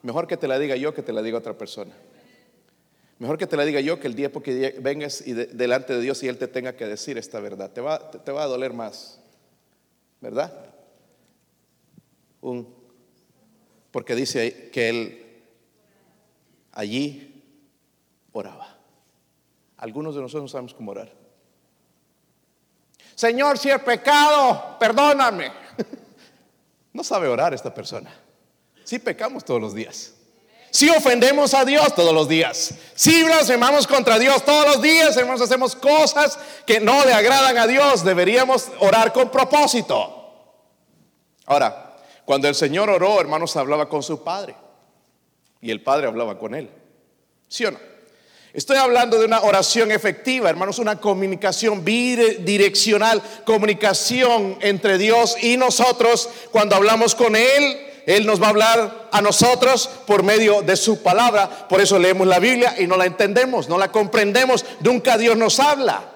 Mejor 0.00 0.26
que 0.26 0.38
te 0.38 0.48
la 0.48 0.58
diga 0.58 0.76
yo 0.76 0.94
que 0.94 1.02
te 1.02 1.12
la 1.12 1.20
diga 1.20 1.36
otra 1.36 1.58
persona. 1.58 1.94
Mejor 3.18 3.38
que 3.38 3.46
te 3.46 3.56
la 3.56 3.64
diga 3.64 3.80
yo 3.80 3.98
que 3.98 4.08
el 4.08 4.14
día 4.14 4.30
porque 4.30 4.76
vengas 4.80 5.26
y 5.26 5.32
delante 5.32 5.94
de 5.94 6.00
Dios 6.00 6.22
y 6.22 6.28
Él 6.28 6.36
te 6.36 6.48
tenga 6.48 6.76
que 6.76 6.86
decir 6.86 7.16
esta 7.16 7.40
verdad. 7.40 7.70
Te 7.70 7.80
va, 7.80 8.10
te, 8.10 8.30
va 8.30 8.42
a 8.42 8.46
doler 8.46 8.74
más, 8.74 9.18
¿verdad? 10.20 10.74
Un, 12.42 12.68
porque 13.90 14.14
dice 14.14 14.70
que 14.70 14.88
Él 14.90 15.42
allí 16.72 17.42
oraba. 18.32 18.76
Algunos 19.78 20.14
de 20.14 20.20
nosotros 20.20 20.44
no 20.44 20.48
sabemos 20.48 20.74
cómo 20.74 20.90
orar. 20.90 21.10
Señor, 23.14 23.56
si 23.56 23.70
he 23.70 23.78
pecado, 23.78 24.76
perdóname. 24.78 25.52
No 26.92 27.04
sabe 27.04 27.28
orar 27.28 27.52
esta 27.52 27.74
persona. 27.74 28.10
Sí 28.82 28.98
pecamos 28.98 29.44
todos 29.44 29.60
los 29.60 29.74
días. 29.74 30.15
Si 30.70 30.90
ofendemos 30.90 31.54
a 31.54 31.64
Dios 31.64 31.94
todos 31.94 32.12
los 32.12 32.28
días, 32.28 32.74
si 32.94 33.22
blasfemamos 33.22 33.86
contra 33.86 34.18
Dios 34.18 34.44
todos 34.44 34.66
los 34.66 34.82
días, 34.82 35.16
hermanos, 35.16 35.40
hacemos 35.40 35.74
cosas 35.74 36.38
que 36.66 36.80
no 36.80 37.04
le 37.04 37.12
agradan 37.12 37.56
a 37.56 37.66
Dios, 37.66 38.04
deberíamos 38.04 38.68
orar 38.80 39.12
con 39.12 39.30
propósito. 39.30 40.12
Ahora, 41.46 41.96
cuando 42.24 42.48
el 42.48 42.54
Señor 42.54 42.90
oró, 42.90 43.20
hermanos, 43.20 43.56
hablaba 43.56 43.88
con 43.88 44.02
su 44.02 44.22
Padre 44.22 44.56
y 45.60 45.70
el 45.70 45.82
Padre 45.82 46.08
hablaba 46.08 46.38
con 46.38 46.54
él. 46.54 46.70
¿Sí 47.48 47.64
o 47.64 47.70
no? 47.70 47.78
Estoy 48.56 48.78
hablando 48.78 49.18
de 49.18 49.26
una 49.26 49.42
oración 49.42 49.92
efectiva, 49.92 50.48
hermanos, 50.48 50.78
una 50.78 50.98
comunicación 50.98 51.84
bidireccional, 51.84 53.22
comunicación 53.44 54.56
entre 54.62 54.96
Dios 54.96 55.36
y 55.42 55.58
nosotros 55.58 56.30
cuando 56.52 56.74
hablamos 56.74 57.14
con 57.14 57.36
Él 57.36 57.76
él 58.06 58.24
nos 58.24 58.40
va 58.40 58.46
a 58.46 58.50
hablar 58.50 59.08
a 59.10 59.20
nosotros 59.20 59.88
por 60.06 60.22
medio 60.22 60.62
de 60.62 60.76
su 60.76 61.02
palabra. 61.02 61.66
Por 61.68 61.80
eso 61.80 61.98
leemos 61.98 62.24
la 62.28 62.38
Biblia 62.38 62.76
y 62.78 62.86
no 62.86 62.96
la 62.96 63.04
entendemos, 63.04 63.68
no 63.68 63.76
la 63.76 63.90
comprendemos. 63.90 64.64
Nunca 64.80 65.18
Dios 65.18 65.36
nos 65.36 65.58
habla. 65.58 66.12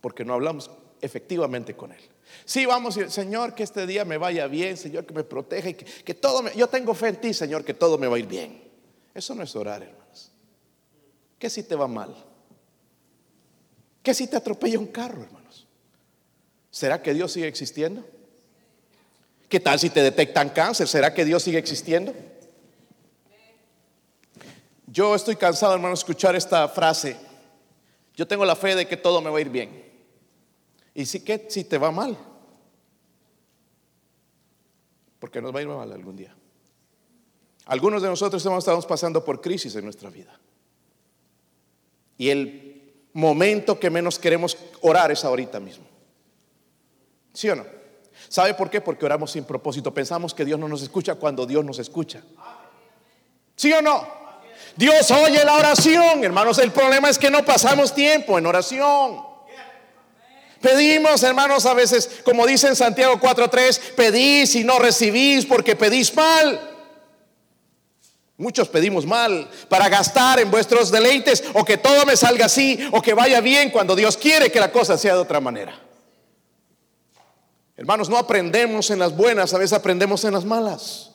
Porque 0.00 0.24
no 0.24 0.34
hablamos 0.34 0.70
efectivamente 1.00 1.74
con 1.74 1.90
Él. 1.90 2.00
Sí, 2.44 2.66
vamos, 2.66 2.98
Señor, 3.08 3.54
que 3.56 3.64
este 3.64 3.84
día 3.84 4.04
me 4.04 4.16
vaya 4.16 4.46
bien, 4.46 4.76
Señor, 4.76 5.06
que 5.06 5.12
me 5.12 5.24
proteja 5.24 5.70
y 5.70 5.74
que, 5.74 6.14
todo 6.14 6.40
me, 6.42 6.54
yo 6.54 6.68
tengo 6.68 6.94
fe 6.94 7.08
en 7.08 7.16
ti, 7.16 7.34
Señor, 7.34 7.64
que 7.64 7.74
todo 7.74 7.98
me 7.98 8.06
va 8.06 8.14
a 8.14 8.18
ir 8.20 8.26
bien. 8.26 8.62
Eso 9.12 9.34
no 9.34 9.42
es 9.42 9.54
orar, 9.56 9.82
hermanos. 9.82 10.30
¿Qué 11.36 11.50
si 11.50 11.64
te 11.64 11.74
va 11.74 11.88
mal? 11.88 12.14
¿Qué 14.04 14.14
si 14.14 14.28
te 14.28 14.36
atropella 14.36 14.78
un 14.78 14.86
carro, 14.86 15.24
hermanos? 15.24 15.66
¿Será 16.70 17.02
que 17.02 17.12
Dios 17.12 17.32
sigue 17.32 17.48
existiendo? 17.48 18.04
¿Qué 19.52 19.60
tal 19.60 19.78
si 19.78 19.90
te 19.90 20.02
detectan 20.02 20.48
cáncer? 20.48 20.88
¿Será 20.88 21.12
que 21.12 21.26
Dios 21.26 21.42
sigue 21.42 21.58
existiendo? 21.58 22.14
Yo 24.86 25.14
estoy 25.14 25.36
cansado, 25.36 25.74
hermano, 25.74 25.90
de 25.90 25.98
escuchar 25.98 26.34
esta 26.34 26.66
frase. 26.70 27.18
Yo 28.16 28.26
tengo 28.26 28.46
la 28.46 28.56
fe 28.56 28.74
de 28.74 28.88
que 28.88 28.96
todo 28.96 29.20
me 29.20 29.28
va 29.28 29.36
a 29.36 29.40
ir 29.42 29.50
bien. 29.50 29.92
¿Y 30.94 31.04
si, 31.04 31.20
qué, 31.20 31.48
si 31.50 31.64
te 31.64 31.76
va 31.76 31.90
mal? 31.90 32.16
Porque 35.18 35.42
nos 35.42 35.54
va 35.54 35.58
a 35.58 35.62
ir 35.62 35.68
mal 35.68 35.92
algún 35.92 36.16
día. 36.16 36.34
Algunos 37.66 38.00
de 38.00 38.08
nosotros 38.08 38.42
estamos 38.42 38.86
pasando 38.86 39.22
por 39.22 39.42
crisis 39.42 39.76
en 39.76 39.84
nuestra 39.84 40.08
vida. 40.08 40.40
Y 42.16 42.30
el 42.30 42.94
momento 43.12 43.78
que 43.78 43.90
menos 43.90 44.18
queremos 44.18 44.56
orar 44.80 45.12
es 45.12 45.22
ahorita 45.26 45.60
mismo. 45.60 45.84
¿Sí 47.34 47.50
o 47.50 47.56
no? 47.56 47.81
¿Sabe 48.32 48.54
por 48.54 48.70
qué? 48.70 48.80
Porque 48.80 49.04
oramos 49.04 49.30
sin 49.30 49.44
propósito. 49.44 49.92
Pensamos 49.92 50.32
que 50.32 50.46
Dios 50.46 50.58
no 50.58 50.66
nos 50.66 50.80
escucha 50.80 51.16
cuando 51.16 51.44
Dios 51.44 51.62
nos 51.62 51.78
escucha. 51.78 52.22
¿Sí 53.54 53.70
o 53.74 53.82
no? 53.82 54.08
Dios 54.74 55.10
oye 55.10 55.44
la 55.44 55.52
oración, 55.52 56.24
hermanos. 56.24 56.56
El 56.56 56.72
problema 56.72 57.10
es 57.10 57.18
que 57.18 57.30
no 57.30 57.44
pasamos 57.44 57.94
tiempo 57.94 58.38
en 58.38 58.46
oración. 58.46 59.20
Pedimos, 60.62 61.22
hermanos, 61.22 61.66
a 61.66 61.74
veces, 61.74 62.22
como 62.24 62.46
dice 62.46 62.68
en 62.68 62.76
Santiago 62.76 63.20
4:3, 63.20 63.78
pedís 63.96 64.54
y 64.54 64.64
no 64.64 64.78
recibís 64.78 65.44
porque 65.44 65.76
pedís 65.76 66.16
mal. 66.16 66.58
Muchos 68.38 68.66
pedimos 68.70 69.04
mal 69.04 69.46
para 69.68 69.90
gastar 69.90 70.40
en 70.40 70.50
vuestros 70.50 70.90
deleites 70.90 71.44
o 71.52 71.66
que 71.66 71.76
todo 71.76 72.06
me 72.06 72.16
salga 72.16 72.46
así 72.46 72.88
o 72.92 73.02
que 73.02 73.12
vaya 73.12 73.42
bien 73.42 73.68
cuando 73.68 73.94
Dios 73.94 74.16
quiere 74.16 74.50
que 74.50 74.58
la 74.58 74.72
cosa 74.72 74.96
sea 74.96 75.16
de 75.16 75.20
otra 75.20 75.38
manera. 75.38 75.91
Hermanos, 77.76 78.08
no 78.08 78.18
aprendemos 78.18 78.90
en 78.90 78.98
las 78.98 79.16
buenas, 79.16 79.54
a 79.54 79.58
veces 79.58 79.72
aprendemos 79.72 80.24
en 80.24 80.32
las 80.32 80.44
malas. 80.44 81.10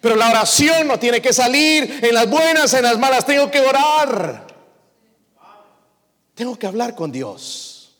Pero 0.00 0.16
la 0.16 0.30
oración 0.30 0.86
no 0.86 0.98
tiene 0.98 1.22
que 1.22 1.32
salir 1.32 2.00
en 2.02 2.14
las 2.14 2.28
buenas, 2.28 2.72
en 2.74 2.82
las 2.82 2.98
malas. 2.98 3.24
Tengo 3.24 3.50
que 3.50 3.60
orar. 3.60 4.46
Tengo 6.34 6.58
que 6.58 6.66
hablar 6.66 6.94
con 6.94 7.10
Dios. 7.12 7.96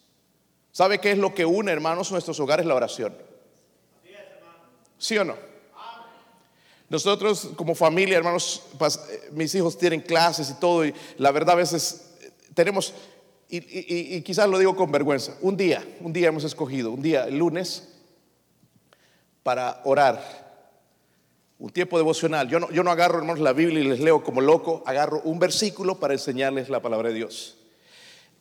¿Sabe 0.73 0.99
qué 0.99 1.13
es 1.13 1.19
lo 1.19 1.35
que 1.35 1.47
une, 1.47 1.71
hermanos, 1.71 2.11
nuestros 2.11 2.39
hogares? 2.41 2.67
La 2.67 2.75
oración. 2.75 3.17
¿Sí 4.99 5.17
o 5.17 5.25
no? 5.25 5.37
Nosotros 6.89 7.51
como 7.57 7.75
familia, 7.75 8.19
hermanos, 8.19 8.63
eh, 8.81 9.29
mis 9.33 9.55
hijos 9.55 9.79
tienen 9.79 10.01
clases 10.01 10.51
y 10.51 10.55
todo, 10.55 10.85
y 10.85 10.95
la 11.19 11.31
verdad 11.31 11.55
a 11.55 11.57
veces 11.57 12.17
eh, 12.21 12.31
tenemos, 12.55 12.93
y, 13.59 14.23
quizás 14.23 14.49
lo 14.49 14.59
digo 14.59 14.75
con 14.75 14.91
vergüenza, 14.91 15.37
un 15.41 15.57
día, 15.57 15.85
un 16.01 16.13
día 16.13 16.29
hemos 16.29 16.45
escogido, 16.45 16.91
un 16.91 17.03
día, 17.03 17.25
el 17.25 17.39
lunes, 17.39 17.89
para 19.43 19.81
orar 19.85 20.45
un 21.59 21.71
tiempo 21.71 21.97
devocional. 21.97 22.49
Yo 22.49 22.59
no, 22.61 22.71
yo 22.71 22.83
no 22.83 22.91
agarro, 22.91 23.19
hermanos, 23.19 23.41
la 23.41 23.53
Biblia 23.53 23.81
y 23.81 23.85
les 23.85 24.01
leo 24.01 24.23
como 24.25 24.41
loco, 24.41 24.83
agarro 24.87 25.21
un 25.25 25.39
versículo 25.39 26.01
para 26.01 26.15
enseñarles 26.15 26.69
la 26.69 26.83
palabra 26.83 27.11
de 27.11 27.15
Dios. 27.15 27.57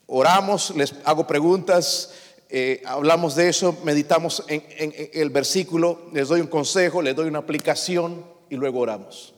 Oramos, 0.07 0.75
les 0.75 0.95
hago 1.05 1.27
preguntas, 1.27 2.13
eh, 2.49 2.81
hablamos 2.85 3.35
de 3.35 3.49
eso, 3.49 3.77
meditamos 3.83 4.43
en, 4.47 4.63
el 5.13 5.29
versículo, 5.29 6.09
les 6.13 6.27
doy 6.27 6.41
un 6.41 6.47
consejo, 6.47 7.01
les 7.01 7.15
doy 7.15 7.27
una 7.27 7.39
aplicación 7.39 8.25
y 8.49 8.55
luego 8.55 8.79
oramos. 8.79 9.33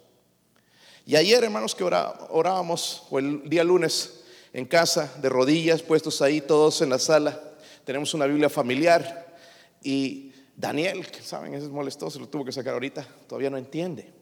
Y 1.05 1.15
ayer, 1.15 1.43
hermanos, 1.43 1.75
que 1.75 1.83
orábamos, 1.83 3.03
o 3.11 3.19
el 3.19 3.47
día 3.47 3.63
lunes, 3.63 4.24
en 4.55 4.65
casa, 4.65 5.13
de 5.21 5.27
rodillas, 5.27 5.83
puestos 5.83 6.21
ahí 6.21 6.39
todos 6.39 6.81
en 6.81 6.89
la 6.89 6.97
sala, 6.97 7.37
tenemos 7.83 8.13
una 8.13 8.25
Biblia 8.25 8.49
familiar 8.49 9.35
y 9.83 10.31
Daniel, 10.55 11.05
que 11.11 11.21
saben, 11.21 11.53
ese 11.53 11.65
es 11.65 11.71
molestoso, 11.71 12.19
lo 12.19 12.29
tuvo 12.29 12.45
que 12.45 12.53
sacar 12.53 12.73
ahorita, 12.73 13.05
todavía 13.27 13.49
no 13.49 13.57
entiende. 13.57 14.13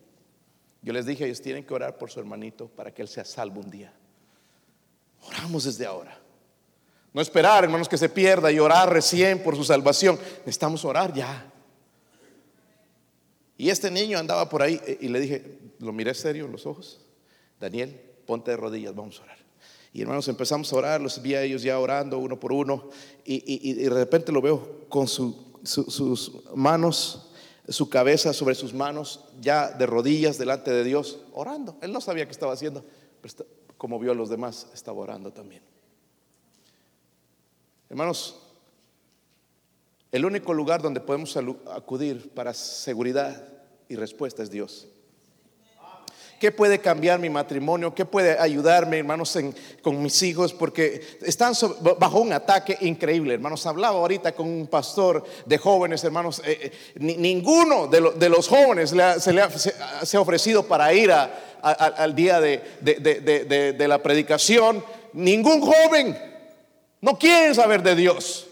Yo 0.82 0.92
les 0.92 1.06
dije, 1.06 1.26
ellos 1.26 1.40
tienen 1.40 1.64
que 1.64 1.72
orar 1.76 2.00
por 2.00 2.10
su 2.10 2.20
hermanito 2.20 2.68
para 2.68 2.92
que 2.92 3.04
él 3.04 3.08
sea 3.08 3.24
salvo 3.24 3.62
un 3.62 3.70
día. 3.70 3.94
Oramos 5.22 5.66
desde 5.66 5.86
ahora. 5.86 6.20
No 7.14 7.22
esperar, 7.22 7.64
hermanos, 7.64 7.88
que 7.88 7.96
se 7.96 8.10
pierda 8.10 8.52
y 8.52 8.58
orar 8.58 8.92
recién 8.92 9.44
por 9.44 9.56
su 9.56 9.64
salvación. 9.64 10.18
Necesitamos 10.40 10.84
orar 10.84 11.14
ya. 11.14 11.46
Y 13.56 13.70
este 13.70 13.92
niño 13.92 14.18
andaba 14.18 14.50
por 14.50 14.64
ahí 14.64 14.82
y 15.00 15.10
le 15.10 15.20
dije, 15.20 15.60
lo 15.78 15.94
miré 15.94 16.16
serio 16.16 16.46
en 16.46 16.52
los 16.52 16.66
ojos. 16.66 17.06
Daniel, 17.60 18.02
ponte 18.26 18.50
de 18.50 18.58
rodillas, 18.58 18.96
vamos 18.96 19.20
a 19.20 19.24
orar. 19.26 19.44
Y 19.94 20.02
hermanos, 20.02 20.28
empezamos 20.28 20.74
a 20.74 20.76
orar, 20.76 21.02
los 21.02 21.22
vi 21.22 21.36
a 21.36 21.44
ellos 21.44 21.62
ya 21.62 21.80
orando 21.80 22.18
uno 22.18 22.40
por 22.40 22.52
uno. 22.52 22.90
Y, 23.24 23.74
de 23.74 23.90
repente 23.90 24.32
lo 24.32 24.42
veo 24.42 24.88
con 24.90 25.08
su 25.08 25.54
sus 25.64 26.32
manos, 26.56 27.30
su 27.68 27.90
cabeza 27.90 28.34
sobre 28.34 28.56
sus 28.56 28.74
manos, 28.74 29.26
ya 29.40 29.72
de 29.72 29.86
rodillas 29.86 30.38
delante 30.38 30.72
de 30.72 30.84
Dios, 30.84 31.20
orando. 31.34 31.78
Él 31.82 31.92
no 31.92 32.02
sabía 32.02 32.26
qué 32.26 32.32
estaba 32.32 32.54
haciendo, 32.54 32.84
pero 33.22 33.46
como 33.78 34.00
vio 34.00 34.12
a 34.12 34.16
los 34.16 34.30
demás, 34.30 34.68
estaba 34.74 35.00
orando 35.00 35.32
también. 35.32 35.64
Hermanos, 37.90 38.40
el 40.12 40.26
único 40.26 40.54
lugar 40.54 40.82
donde 40.82 41.00
podemos 41.00 41.38
acudir 41.72 42.30
para 42.32 42.54
seguridad 42.54 43.48
y 43.88 43.96
respuesta 43.96 44.44
es 44.44 44.52
Dios. 44.52 44.88
¿Qué 46.40 46.52
puede 46.52 46.80
cambiar 46.80 47.20
mi 47.20 47.30
matrimonio? 47.30 47.96
¿Qué 47.96 48.06
puede 48.06 48.38
ayudarme, 48.38 49.00
hermanos, 49.00 49.38
con 49.82 50.02
mis 50.02 50.22
hijos? 50.24 50.54
Porque 50.54 51.02
están 51.22 51.54
bajo 51.98 52.20
un 52.20 52.34
ataque 52.34 52.78
increíble, 52.82 53.36
hermanos. 53.36 53.66
Hablaba 53.66 53.98
ahorita 53.98 54.34
con 54.34 54.48
un 54.48 54.68
pastor 54.68 55.24
de 55.46 55.58
jóvenes, 55.58 56.04
hermanos. 56.04 56.42
Eh, 56.46 56.60
eh, 56.62 56.72
ninguno 57.00 57.88
de, 57.88 58.30
los 58.30 58.48
jóvenes 58.48 58.90
se, 58.90 59.34
le 59.34 59.42
ha, 59.42 60.20
ofrecido 60.20 60.64
para 60.64 60.94
ir 60.94 61.12
al 61.12 62.16
día 62.16 62.42
de 62.42 63.86
la 63.88 64.04
predicación. 64.04 64.84
Ningún 65.14 65.62
joven. 65.62 66.18
No 67.02 67.18
quieren 67.18 67.54
saber 67.54 67.84
de 67.84 67.96
Dios. 67.96 68.48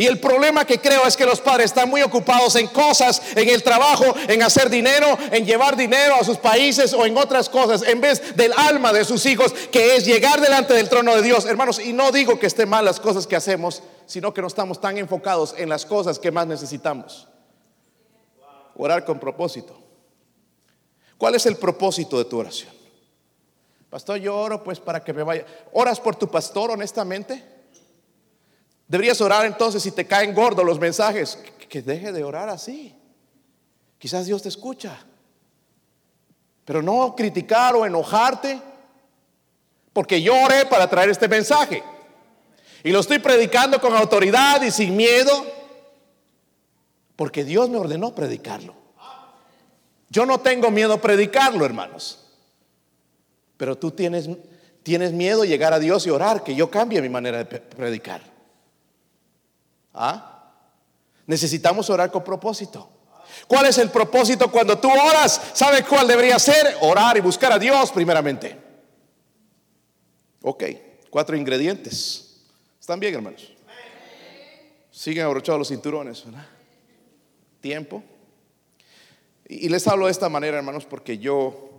Y 0.00 0.06
el 0.06 0.18
problema 0.18 0.64
que 0.64 0.80
creo 0.80 1.06
es 1.06 1.14
que 1.14 1.26
los 1.26 1.42
padres 1.42 1.66
están 1.66 1.90
muy 1.90 2.00
ocupados 2.00 2.56
en 2.56 2.68
cosas, 2.68 3.20
en 3.36 3.46
el 3.50 3.62
trabajo, 3.62 4.06
en 4.28 4.42
hacer 4.42 4.70
dinero, 4.70 5.06
en 5.30 5.44
llevar 5.44 5.76
dinero 5.76 6.14
a 6.14 6.24
sus 6.24 6.38
países 6.38 6.94
o 6.94 7.04
en 7.04 7.18
otras 7.18 7.50
cosas, 7.50 7.82
en 7.82 8.00
vez 8.00 8.34
del 8.34 8.54
alma 8.54 8.94
de 8.94 9.04
sus 9.04 9.26
hijos, 9.26 9.52
que 9.70 9.96
es 9.96 10.06
llegar 10.06 10.40
delante 10.40 10.72
del 10.72 10.88
trono 10.88 11.14
de 11.14 11.20
Dios. 11.20 11.44
Hermanos, 11.44 11.78
y 11.78 11.92
no 11.92 12.12
digo 12.12 12.38
que 12.38 12.46
estén 12.46 12.70
mal 12.70 12.82
las 12.82 12.98
cosas 12.98 13.26
que 13.26 13.36
hacemos, 13.36 13.82
sino 14.06 14.32
que 14.32 14.40
no 14.40 14.46
estamos 14.46 14.80
tan 14.80 14.96
enfocados 14.96 15.54
en 15.58 15.68
las 15.68 15.84
cosas 15.84 16.18
que 16.18 16.30
más 16.30 16.46
necesitamos. 16.46 17.28
Orar 18.76 19.04
con 19.04 19.20
propósito. 19.20 19.78
¿Cuál 21.18 21.34
es 21.34 21.44
el 21.44 21.56
propósito 21.56 22.16
de 22.16 22.24
tu 22.24 22.38
oración? 22.38 22.72
Pastor, 23.90 24.16
yo 24.16 24.34
oro 24.34 24.64
pues 24.64 24.80
para 24.80 25.04
que 25.04 25.12
me 25.12 25.24
vaya. 25.24 25.44
¿Oras 25.74 26.00
por 26.00 26.16
tu 26.16 26.26
pastor 26.26 26.70
honestamente? 26.70 27.49
Deberías 28.90 29.20
orar 29.20 29.46
entonces 29.46 29.84
si 29.84 29.92
te 29.92 30.04
caen 30.04 30.34
gordos 30.34 30.66
los 30.66 30.80
mensajes, 30.80 31.38
que 31.68 31.80
deje 31.80 32.10
de 32.10 32.24
orar 32.24 32.48
así. 32.48 32.92
Quizás 33.98 34.26
Dios 34.26 34.42
te 34.42 34.48
escucha. 34.48 34.98
Pero 36.64 36.82
no 36.82 37.14
criticar 37.14 37.76
o 37.76 37.86
enojarte, 37.86 38.60
porque 39.92 40.20
yo 40.20 40.34
oré 40.34 40.66
para 40.66 40.90
traer 40.90 41.08
este 41.08 41.28
mensaje. 41.28 41.84
Y 42.82 42.90
lo 42.90 42.98
estoy 42.98 43.20
predicando 43.20 43.80
con 43.80 43.94
autoridad 43.94 44.60
y 44.62 44.72
sin 44.72 44.96
miedo, 44.96 45.46
porque 47.14 47.44
Dios 47.44 47.70
me 47.70 47.78
ordenó 47.78 48.12
predicarlo. 48.12 48.74
Yo 50.08 50.26
no 50.26 50.40
tengo 50.40 50.72
miedo 50.72 50.94
a 50.94 51.00
predicarlo, 51.00 51.64
hermanos. 51.64 52.26
Pero 53.56 53.78
tú 53.78 53.92
tienes, 53.92 54.28
tienes 54.82 55.12
miedo 55.12 55.44
llegar 55.44 55.72
a 55.72 55.78
Dios 55.78 56.08
y 56.08 56.10
orar, 56.10 56.42
que 56.42 56.56
yo 56.56 56.72
cambie 56.72 57.00
mi 57.00 57.08
manera 57.08 57.38
de 57.38 57.44
predicar. 57.44 58.29
¿Ah? 59.94 60.52
Necesitamos 61.26 61.88
orar 61.90 62.10
con 62.10 62.24
propósito. 62.24 62.88
¿Cuál 63.46 63.66
es 63.66 63.78
el 63.78 63.90
propósito 63.90 64.50
cuando 64.50 64.78
tú 64.78 64.90
oras? 64.90 65.40
¿Sabes 65.54 65.84
cuál 65.86 66.06
debería 66.06 66.38
ser? 66.38 66.76
Orar 66.80 67.16
y 67.16 67.20
buscar 67.20 67.52
a 67.52 67.58
Dios 67.58 67.90
primeramente. 67.92 68.56
Ok, 70.42 70.64
cuatro 71.10 71.36
ingredientes. 71.36 72.40
¿Están 72.80 72.98
bien, 72.98 73.14
hermanos? 73.14 73.52
Siguen 74.90 75.24
abrochados 75.24 75.58
los 75.58 75.68
cinturones, 75.68 76.24
Tiempo. 77.60 78.02
Y 79.46 79.68
les 79.68 79.86
hablo 79.86 80.06
de 80.06 80.12
esta 80.12 80.28
manera, 80.28 80.56
hermanos, 80.56 80.86
porque 80.86 81.18
yo 81.18 81.70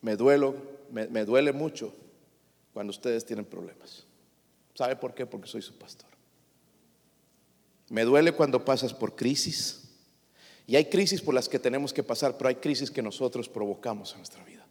me 0.00 0.16
duelo, 0.16 0.54
me 0.90 1.24
duele 1.24 1.52
mucho 1.52 1.94
cuando 2.72 2.90
ustedes 2.90 3.24
tienen 3.26 3.44
problemas. 3.44 4.07
¿Sabe 4.78 4.94
por 4.94 5.12
qué? 5.12 5.26
Porque 5.26 5.48
soy 5.48 5.60
su 5.60 5.76
pastor. 5.76 6.08
Me 7.88 8.04
duele 8.04 8.30
cuando 8.30 8.64
pasas 8.64 8.94
por 8.94 9.16
crisis. 9.16 9.88
Y 10.68 10.76
hay 10.76 10.84
crisis 10.84 11.20
por 11.20 11.34
las 11.34 11.48
que 11.48 11.58
tenemos 11.58 11.92
que 11.92 12.04
pasar, 12.04 12.36
pero 12.38 12.46
hay 12.46 12.54
crisis 12.54 12.88
que 12.88 13.02
nosotros 13.02 13.48
provocamos 13.48 14.12
en 14.12 14.18
nuestra 14.18 14.44
vida. 14.44 14.64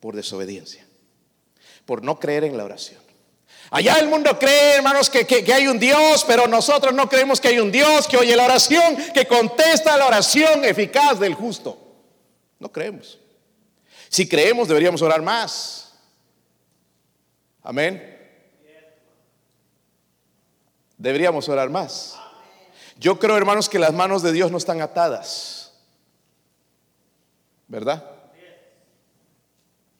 Por 0.00 0.16
desobediencia. 0.16 0.86
Por 1.84 2.02
no 2.02 2.18
creer 2.18 2.44
en 2.44 2.56
la 2.56 2.64
oración. 2.64 3.02
Allá 3.70 3.98
el 3.98 4.08
mundo 4.08 4.38
cree, 4.38 4.76
hermanos, 4.76 5.10
que, 5.10 5.26
que, 5.26 5.52
hay 5.52 5.66
un 5.66 5.78
Dios, 5.78 6.24
pero 6.26 6.46
nosotros 6.46 6.94
no 6.94 7.10
creemos 7.10 7.38
que 7.38 7.48
hay 7.48 7.58
un 7.58 7.70
Dios 7.70 8.08
que 8.08 8.16
oye 8.16 8.34
la 8.34 8.46
oración, 8.46 8.96
que 9.12 9.26
contesta 9.26 9.94
la 9.98 10.06
oración 10.06 10.64
eficaz 10.64 11.20
del 11.20 11.34
justo. 11.34 11.76
No 12.58 12.72
creemos. 12.72 13.18
Si 14.08 14.26
creemos, 14.26 14.68
deberíamos 14.68 15.02
orar 15.02 15.20
más. 15.20 15.92
Amén. 17.62 18.11
Deberíamos 21.02 21.48
orar 21.48 21.68
más. 21.68 22.16
Yo 22.96 23.18
creo, 23.18 23.36
hermanos, 23.36 23.68
que 23.68 23.80
las 23.80 23.92
manos 23.92 24.22
de 24.22 24.30
Dios 24.30 24.52
no 24.52 24.58
están 24.58 24.80
atadas. 24.80 25.72
¿Verdad? 27.66 28.08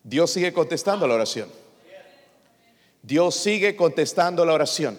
Dios 0.04 0.30
sigue 0.30 0.52
contestando 0.52 1.08
la 1.08 1.14
oración. 1.14 1.50
Dios 3.02 3.34
sigue 3.34 3.74
contestando 3.74 4.44
la 4.44 4.52
oración. 4.52 4.96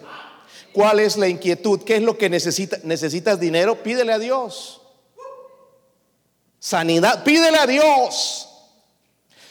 ¿Cuál 0.74 1.00
es 1.00 1.16
la 1.16 1.26
inquietud? 1.26 1.80
¿Qué 1.84 1.96
es 1.96 2.02
lo 2.02 2.18
que 2.18 2.28
necesitas? 2.28 2.84
¿Necesitas 2.84 3.40
dinero? 3.40 3.82
Pídele 3.82 4.12
a 4.12 4.18
Dios. 4.18 4.82
Sanidad, 6.58 7.24
pídele 7.24 7.56
a 7.56 7.66
Dios. 7.66 8.53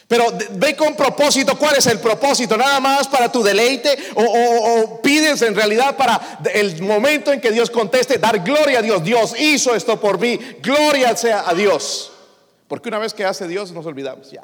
Pero 0.07 0.25
ve 0.51 0.75
con 0.75 0.95
propósito, 0.95 1.57
¿cuál 1.57 1.77
es 1.77 1.87
el 1.87 1.99
propósito? 1.99 2.57
Nada 2.57 2.79
más 2.79 3.07
para 3.07 3.31
tu 3.31 3.41
deleite 3.41 3.97
o, 4.15 4.99
pides 5.01 5.41
en 5.41 5.55
realidad 5.55 5.95
para 5.95 6.39
el 6.53 6.81
momento 6.81 7.31
en 7.31 7.39
que 7.39 7.51
Dios 7.51 7.69
conteste, 7.69 8.17
dar 8.17 8.39
gloria 8.39 8.79
a 8.79 8.81
Dios. 8.81 9.03
Dios 9.03 9.33
hizo 9.39 9.73
esto 9.75 9.99
por 9.99 10.19
mí, 10.19 10.39
gloria 10.61 11.15
sea 11.15 11.47
a 11.47 11.53
Dios. 11.53 12.11
Porque 12.67 12.89
una 12.89 12.99
vez 12.99 13.13
que 13.13 13.25
hace 13.25 13.47
Dios 13.47 13.71
nos 13.71 13.85
olvidamos 13.85 14.31
ya. 14.31 14.43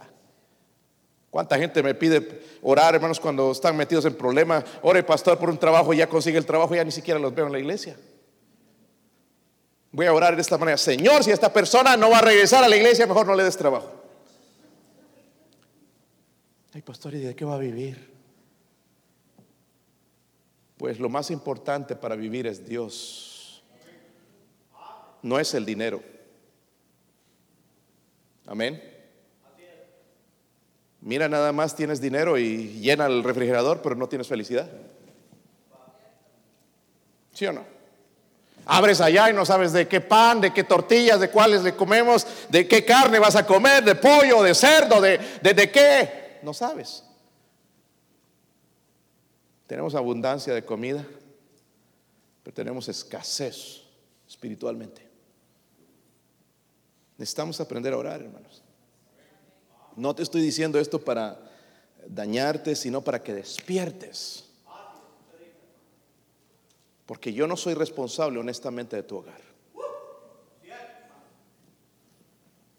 ¿Cuánta 1.30 1.58
gente 1.58 1.84
me 1.84 1.94
pide 1.94 2.42
orar, 2.62 2.96
hermanos, 2.96 3.20
cuando 3.20 3.52
están 3.52 3.78
metidos 3.78 4.06
en 4.06 4.16
problemas? 4.16 4.64
Ore, 4.82 5.04
pastor, 5.04 5.38
por 5.38 5.50
un 5.50 5.60
trabajo, 5.60 5.94
ya 5.94 6.08
consigue 6.08 6.38
el 6.38 6.46
trabajo, 6.46 6.74
ya 6.74 6.84
ni 6.84 6.92
siquiera 6.92 7.20
los 7.20 7.36
veo 7.36 7.46
en 7.46 7.52
la 7.52 7.60
iglesia. 7.60 7.96
Voy 9.92 10.06
a 10.06 10.14
orar 10.14 10.36
de 10.36 10.42
esta 10.42 10.58
manera, 10.58 10.78
Señor, 10.78 11.24
si 11.24 11.32
esta 11.32 11.52
persona 11.52 11.98
no 11.98 12.10
va 12.10 12.20
a 12.20 12.22
regresar 12.22 12.64
a 12.64 12.68
la 12.68 12.76
iglesia, 12.76 13.06
mejor 13.06 13.28
no 13.28 13.36
le 13.36 13.44
des 13.44 13.58
trabajo. 13.58 13.99
Ay, 16.74 16.84
pastor, 16.84 17.16
¿y 17.16 17.20
de 17.20 17.36
qué 17.36 17.46
va 17.46 17.56
a 17.56 17.60
vivir? 17.60 18.14
Pues 20.78 21.00
lo 21.00 21.10
más 21.10 21.32
importante 21.32 21.96
para 21.96 22.16
vivir 22.16 22.46
es 22.46 22.66
Dios. 22.66 23.64
No 25.24 25.40
es 25.40 25.54
el 25.56 25.66
dinero. 25.66 26.02
Amén. 28.46 28.82
Mira, 31.02 31.28
nada 31.28 31.52
más 31.52 31.76
tienes 31.76 32.00
dinero 32.00 32.38
y 32.38 32.80
llena 32.80 33.08
el 33.08 33.24
refrigerador, 33.24 33.82
pero 33.82 33.96
no 33.96 34.08
tienes 34.08 34.28
felicidad. 34.28 34.70
¿Sí 37.34 37.48
o 37.48 37.54
no? 37.54 37.66
Abres 38.66 39.02
allá 39.02 39.30
y 39.32 39.34
no 39.34 39.46
sabes 39.46 39.74
de 39.74 39.88
qué 39.88 40.02
pan, 40.02 40.40
de 40.40 40.54
qué 40.54 40.64
tortillas, 40.64 41.20
de 41.20 41.32
cuáles 41.32 41.64
le 41.64 41.76
comemos, 41.76 42.28
de 42.50 42.68
qué 42.68 42.86
carne 42.86 43.18
vas 43.18 43.36
a 43.36 43.46
comer, 43.46 43.84
de 43.84 43.96
pollo, 43.96 44.44
de 44.44 44.54
cerdo, 44.54 45.02
de, 45.02 45.20
de, 45.42 45.54
de 45.54 45.72
qué 45.72 46.29
no 46.42 46.54
sabes. 46.54 47.04
Tenemos 49.68 49.94
abundancia 49.94 50.54
de 50.54 50.66
comida, 50.66 51.06
pero 52.44 52.54
tenemos 52.54 52.90
escasez 52.90 53.84
espiritualmente. 54.28 55.08
Necesitamos 57.18 57.60
aprender 57.60 57.94
a 57.94 57.98
orar, 57.98 58.22
hermanos. 58.22 58.64
No 59.96 60.16
te 60.16 60.24
estoy 60.24 60.42
diciendo 60.42 60.80
esto 60.80 61.04
para 61.04 61.40
dañarte, 62.08 62.76
sino 62.76 63.02
para 63.02 63.22
que 63.22 63.34
despiertes. 63.34 64.46
Porque 67.06 67.34
yo 67.34 67.48
no 67.48 67.58
soy 67.58 67.74
responsable 67.74 68.40
honestamente 68.40 68.96
de 68.96 69.04
tu 69.04 69.18
hogar. 69.18 69.42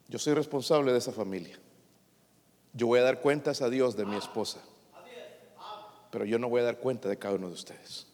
Yo 0.09 0.19
soy 0.19 0.35
responsable 0.35 0.93
de 0.93 0.99
esa 0.99 1.13
familia. 1.13 1.57
Yo 2.73 2.87
voy 2.87 3.01
a 3.01 3.03
dar 3.03 3.21
cuentas 3.21 3.63
a 3.63 3.69
Dios 3.69 3.97
de 3.97 4.05
mi 4.07 4.17
esposa. 4.17 4.59
Pero 6.11 6.25
yo 6.25 6.39
no 6.39 6.49
voy 6.49 6.61
a 6.61 6.65
dar 6.65 6.79
cuenta 6.79 7.09
de 7.09 7.17
cada 7.19 7.35
uno 7.35 7.49
de 7.49 7.55
ustedes. 7.55 8.07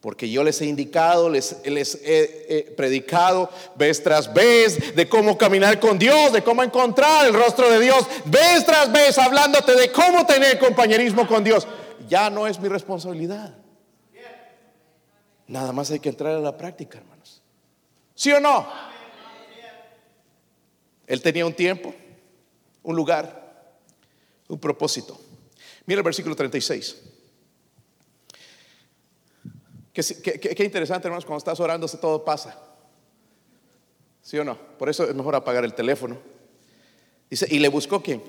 Porque 0.00 0.30
yo 0.30 0.44
les 0.44 0.60
he 0.60 0.66
indicado, 0.66 1.28
les, 1.30 1.56
les 1.64 1.98
he, 2.04 2.74
predicado 2.76 3.50
vez 3.74 4.02
tras 4.02 4.32
vez 4.32 4.94
de 4.94 5.08
cómo 5.08 5.36
caminar 5.36 5.80
con 5.80 5.98
Dios, 5.98 6.32
de 6.32 6.42
cómo 6.42 6.62
encontrar 6.62 7.26
el 7.26 7.34
rostro 7.34 7.70
de 7.70 7.80
Dios, 7.80 8.06
vez 8.26 8.64
tras 8.64 8.92
vez 8.92 9.18
hablándote 9.18 9.74
de 9.74 9.90
cómo 9.90 10.26
tener 10.26 10.58
compañerismo 10.58 11.26
con 11.26 11.42
Dios. 11.42 11.66
Ya 12.08 12.30
no 12.30 12.46
es 12.46 12.60
mi 12.60 12.68
responsabilidad. 12.68 13.54
Nada 15.48 15.72
más 15.72 15.90
hay 15.90 16.00
que 16.00 16.08
entrar 16.08 16.34
a 16.34 16.40
la 16.40 16.56
práctica, 16.56 16.98
hermanos. 16.98 17.42
¿Sí 18.14 18.32
o 18.32 18.40
no? 18.40 18.66
Él 21.06 21.22
tenía 21.22 21.46
un 21.46 21.54
tiempo, 21.54 21.94
un 22.82 22.96
lugar, 22.96 23.45
un 24.48 24.58
propósito. 24.58 25.18
Mira 25.86 26.00
el 26.00 26.04
versículo 26.04 26.34
36. 26.34 26.96
Qué, 29.92 30.62
interesante, 30.64 31.08
hermanos, 31.08 31.24
cuando 31.24 31.38
estás 31.38 31.58
orando, 31.58 31.88
todo 31.88 32.22
pasa. 32.24 32.60
¿Sí 34.20 34.36
o 34.38 34.44
no? 34.44 34.58
Por 34.76 34.90
eso 34.90 35.08
es 35.08 35.14
mejor 35.14 35.34
apagar 35.34 35.64
el 35.64 35.72
teléfono. 35.72 36.18
Dice, 37.30 37.46
¿y 37.48 37.58
le 37.58 37.68
buscó 37.68 38.02
quién? 38.02 38.22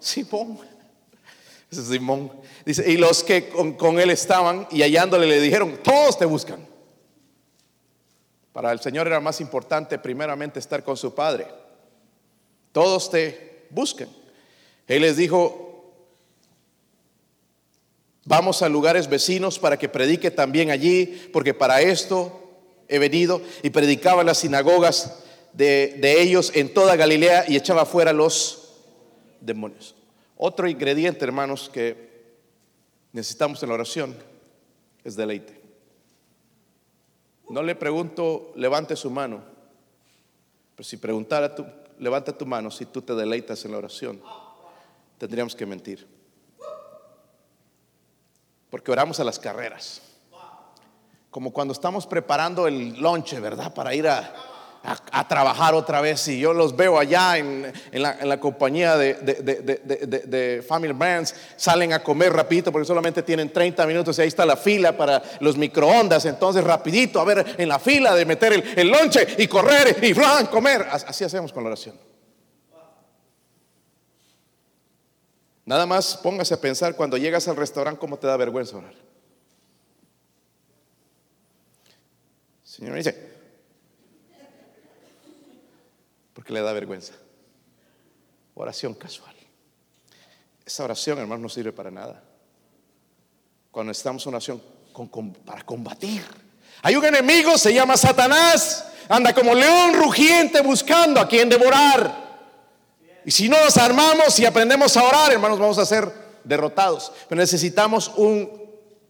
Simón. 0.00 0.58
Ese 1.70 1.84
Simón. 1.84 2.32
Dice, 2.64 2.90
y 2.90 2.96
los 2.96 3.22
que 3.22 3.48
con, 3.48 3.74
con, 3.74 4.00
él 4.00 4.10
estaban 4.10 4.66
y 4.72 4.82
hallándole 4.82 5.26
le 5.26 5.40
dijeron, 5.40 5.78
todos 5.84 6.18
te 6.18 6.24
buscan. 6.24 6.66
Para 8.52 8.72
el 8.72 8.80
Señor 8.80 9.06
era 9.06 9.20
más 9.20 9.40
importante 9.40 9.98
primeramente 10.00 10.58
estar 10.58 10.82
con 10.82 10.96
su 10.96 11.14
Padre. 11.14 11.46
Todos 12.72 13.08
te 13.08 13.68
buscan. 13.70 14.08
Él 14.88 15.02
les 15.02 15.18
dijo, 15.18 15.92
vamos 18.24 18.62
a 18.62 18.70
lugares 18.70 19.08
vecinos 19.08 19.58
para 19.58 19.78
que 19.78 19.88
predique 19.88 20.30
también 20.30 20.70
allí, 20.70 21.28
porque 21.30 21.52
para 21.52 21.82
esto 21.82 22.32
he 22.88 22.98
venido 22.98 23.42
y 23.62 23.68
predicaba 23.68 24.22
en 24.22 24.26
las 24.26 24.38
sinagogas 24.38 25.24
de, 25.52 26.22
ellos 26.22 26.52
en 26.54 26.72
toda 26.72 26.96
Galilea 26.96 27.44
y 27.48 27.56
echaba 27.56 27.84
fuera 27.84 28.14
los 28.14 28.76
demonios. 29.42 29.94
Otro 30.38 30.68
ingrediente, 30.68 31.24
hermanos, 31.24 31.70
que 31.70 32.08
necesitamos 33.12 33.62
en 33.62 33.68
la 33.68 33.74
oración 33.74 34.16
es 35.04 35.16
deleite. 35.16 35.60
No 37.50 37.62
le 37.62 37.74
pregunto, 37.74 38.52
levante 38.56 38.96
su 38.96 39.10
mano, 39.10 39.42
pero 40.74 40.86
si 40.86 40.96
preguntara 40.96 41.54
tú, 41.54 41.66
levanta 41.98 42.36
tu 42.36 42.46
mano 42.46 42.70
si 42.70 42.86
tú 42.86 43.02
te 43.02 43.14
deleitas 43.14 43.62
en 43.66 43.72
la 43.72 43.78
oración 43.78 44.20
tendríamos 45.18 45.54
que 45.54 45.66
mentir. 45.66 46.06
Porque 48.70 48.90
oramos 48.92 49.18
a 49.20 49.24
las 49.24 49.38
carreras. 49.38 50.02
Como 51.30 51.52
cuando 51.52 51.72
estamos 51.72 52.06
preparando 52.06 52.66
el 52.66 53.00
lonche, 53.00 53.40
¿verdad? 53.40 53.74
Para 53.74 53.94
ir 53.94 54.08
a, 54.08 54.34
trabajar 55.28 55.74
otra 55.74 56.00
vez. 56.00 56.26
Y 56.28 56.38
yo 56.40 56.54
los 56.54 56.74
veo 56.74 56.98
allá 56.98 57.36
en, 57.36 57.72
la, 57.92 58.40
compañía 58.40 58.96
de, 58.96 59.14
de, 59.14 60.64
Family 60.66 60.92
Brands, 60.92 61.34
salen 61.56 61.92
a 61.92 62.02
comer 62.02 62.32
rapidito 62.32 62.72
porque 62.72 62.86
solamente 62.86 63.22
tienen 63.22 63.52
30 63.52 63.86
minutos 63.86 64.18
y 64.18 64.22
ahí 64.22 64.28
está 64.28 64.46
la 64.46 64.56
fila 64.56 64.96
para 64.96 65.22
los 65.40 65.56
microondas. 65.56 66.24
Entonces, 66.24 66.64
rapidito, 66.64 67.20
a 67.20 67.24
ver, 67.24 67.56
en 67.58 67.68
la 67.68 67.78
fila 67.78 68.14
de 68.14 68.24
meter 68.24 68.52
el, 68.54 68.64
el 68.76 68.88
lonche 68.88 69.26
y 69.36 69.46
correr 69.46 70.02
y 70.02 70.14
flan, 70.14 70.46
comer. 70.46 70.86
Así 70.90 71.24
hacemos 71.24 71.52
con 71.52 71.64
la 71.64 71.68
oración. 71.68 72.07
Nada 75.68 75.84
más 75.84 76.16
póngase 76.16 76.54
a 76.54 76.60
pensar 76.62 76.96
cuando 76.96 77.18
llegas 77.18 77.46
al 77.46 77.54
restaurante 77.54 78.00
cómo 78.00 78.18
te 78.18 78.26
da 78.26 78.38
vergüenza 78.38 78.78
orar. 78.78 78.94
Señor 82.64 82.92
me 82.92 82.96
dice, 82.96 83.30
porque 86.32 86.54
le 86.54 86.62
da 86.62 86.72
vergüenza. 86.72 87.12
Oración 88.54 88.94
casual. 88.94 89.36
Esa 90.64 90.84
oración, 90.84 91.18
hermano, 91.18 91.42
no 91.42 91.48
sirve 91.50 91.72
para 91.72 91.90
nada. 91.90 92.24
Cuando 93.70 93.92
estamos 93.92 94.26
en 94.26 94.30
oración 94.30 94.62
para 95.44 95.66
combatir. 95.66 96.24
Hay 96.80 96.96
un 96.96 97.04
enemigo, 97.04 97.58
se 97.58 97.74
llama 97.74 97.98
Satanás. 97.98 98.86
Anda 99.06 99.34
como 99.34 99.54
león 99.54 99.92
rugiente 99.92 100.62
buscando 100.62 101.20
a 101.20 101.28
quien 101.28 101.50
devorar. 101.50 102.27
Y 103.28 103.30
si 103.30 103.46
no 103.46 103.62
nos 103.62 103.76
armamos 103.76 104.38
y 104.38 104.46
aprendemos 104.46 104.96
a 104.96 105.04
orar, 105.04 105.30
hermanos, 105.30 105.58
vamos 105.58 105.76
a 105.76 105.84
ser 105.84 106.10
derrotados. 106.44 107.12
Pero 107.28 107.38
necesitamos 107.38 108.10
un 108.16 108.50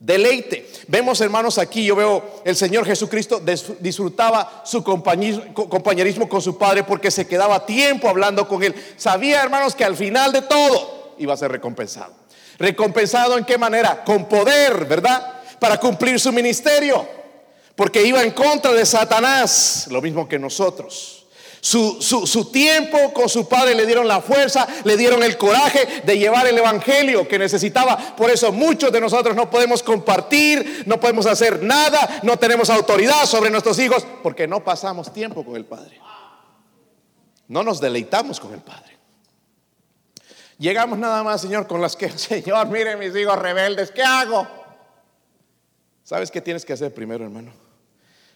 Deleite. 0.00 0.68
Vemos, 0.88 1.20
hermanos, 1.20 1.56
aquí 1.56 1.84
yo 1.84 1.94
veo 1.94 2.40
el 2.44 2.56
Señor 2.56 2.84
Jesucristo 2.84 3.40
disfrutaba 3.78 4.62
su 4.64 4.82
compañerismo 4.82 6.28
con 6.28 6.42
su 6.42 6.58
Padre 6.58 6.82
porque 6.82 7.12
se 7.12 7.28
quedaba 7.28 7.64
tiempo 7.64 8.08
hablando 8.08 8.48
con 8.48 8.64
Él. 8.64 8.74
Sabía, 8.96 9.40
hermanos, 9.40 9.76
que 9.76 9.84
al 9.84 9.94
final 9.94 10.32
de 10.32 10.42
todo 10.42 11.14
iba 11.18 11.34
a 11.34 11.36
ser 11.36 11.52
recompensado. 11.52 12.12
¿Recompensado 12.58 13.38
en 13.38 13.44
qué 13.44 13.56
manera? 13.56 14.02
Con 14.02 14.24
poder, 14.28 14.84
¿verdad? 14.86 15.42
Para 15.60 15.78
cumplir 15.78 16.18
su 16.18 16.32
ministerio. 16.32 17.06
Porque 17.76 18.02
iba 18.02 18.20
en 18.24 18.32
contra 18.32 18.72
de 18.72 18.84
Satanás, 18.84 19.86
lo 19.88 20.02
mismo 20.02 20.28
que 20.28 20.40
nosotros. 20.40 21.17
Su, 21.60 22.50
tiempo 22.52 23.12
con 23.12 23.28
su 23.28 23.48
padre 23.48 23.74
le 23.74 23.86
dieron 23.86 24.06
la 24.06 24.20
fuerza, 24.20 24.66
le 24.84 24.96
dieron 24.96 25.22
el 25.22 25.36
coraje 25.36 26.02
de 26.04 26.18
llevar 26.18 26.46
el 26.46 26.56
evangelio 26.56 27.26
que 27.26 27.38
necesitaba. 27.38 27.96
Por 28.16 28.30
eso 28.30 28.52
muchos 28.52 28.92
de 28.92 29.00
nosotros 29.00 29.34
no 29.34 29.50
podemos 29.50 29.82
compartir, 29.82 30.84
no 30.86 31.00
podemos 31.00 31.26
hacer 31.26 31.62
nada, 31.62 32.20
no 32.22 32.38
tenemos 32.38 32.70
autoridad 32.70 33.26
sobre 33.26 33.50
nuestros 33.50 33.78
hijos 33.78 34.06
porque 34.22 34.46
no 34.46 34.62
pasamos 34.62 35.12
tiempo 35.12 35.44
con 35.44 35.56
el 35.56 35.64
Padre. 35.64 36.00
No 37.48 37.62
nos 37.62 37.80
deleitamos 37.80 38.38
con 38.38 38.52
el 38.54 38.60
Padre. 38.60 38.96
Llegamos 40.58 40.98
nada 40.98 41.22
más, 41.22 41.40
Señor, 41.40 41.66
con 41.66 41.80
las 41.80 41.96
que, 41.96 42.10
Señor, 42.18 42.68
mire 42.68 42.96
mis 42.96 43.14
hijos 43.16 43.38
rebeldes, 43.38 43.90
¿qué 43.90 44.02
hago? 44.02 44.46
¿Sabes 46.04 46.30
qué 46.30 46.40
tienes 46.40 46.64
que 46.64 46.72
hacer 46.72 46.94
primero, 46.94 47.24
hermano? 47.24 47.52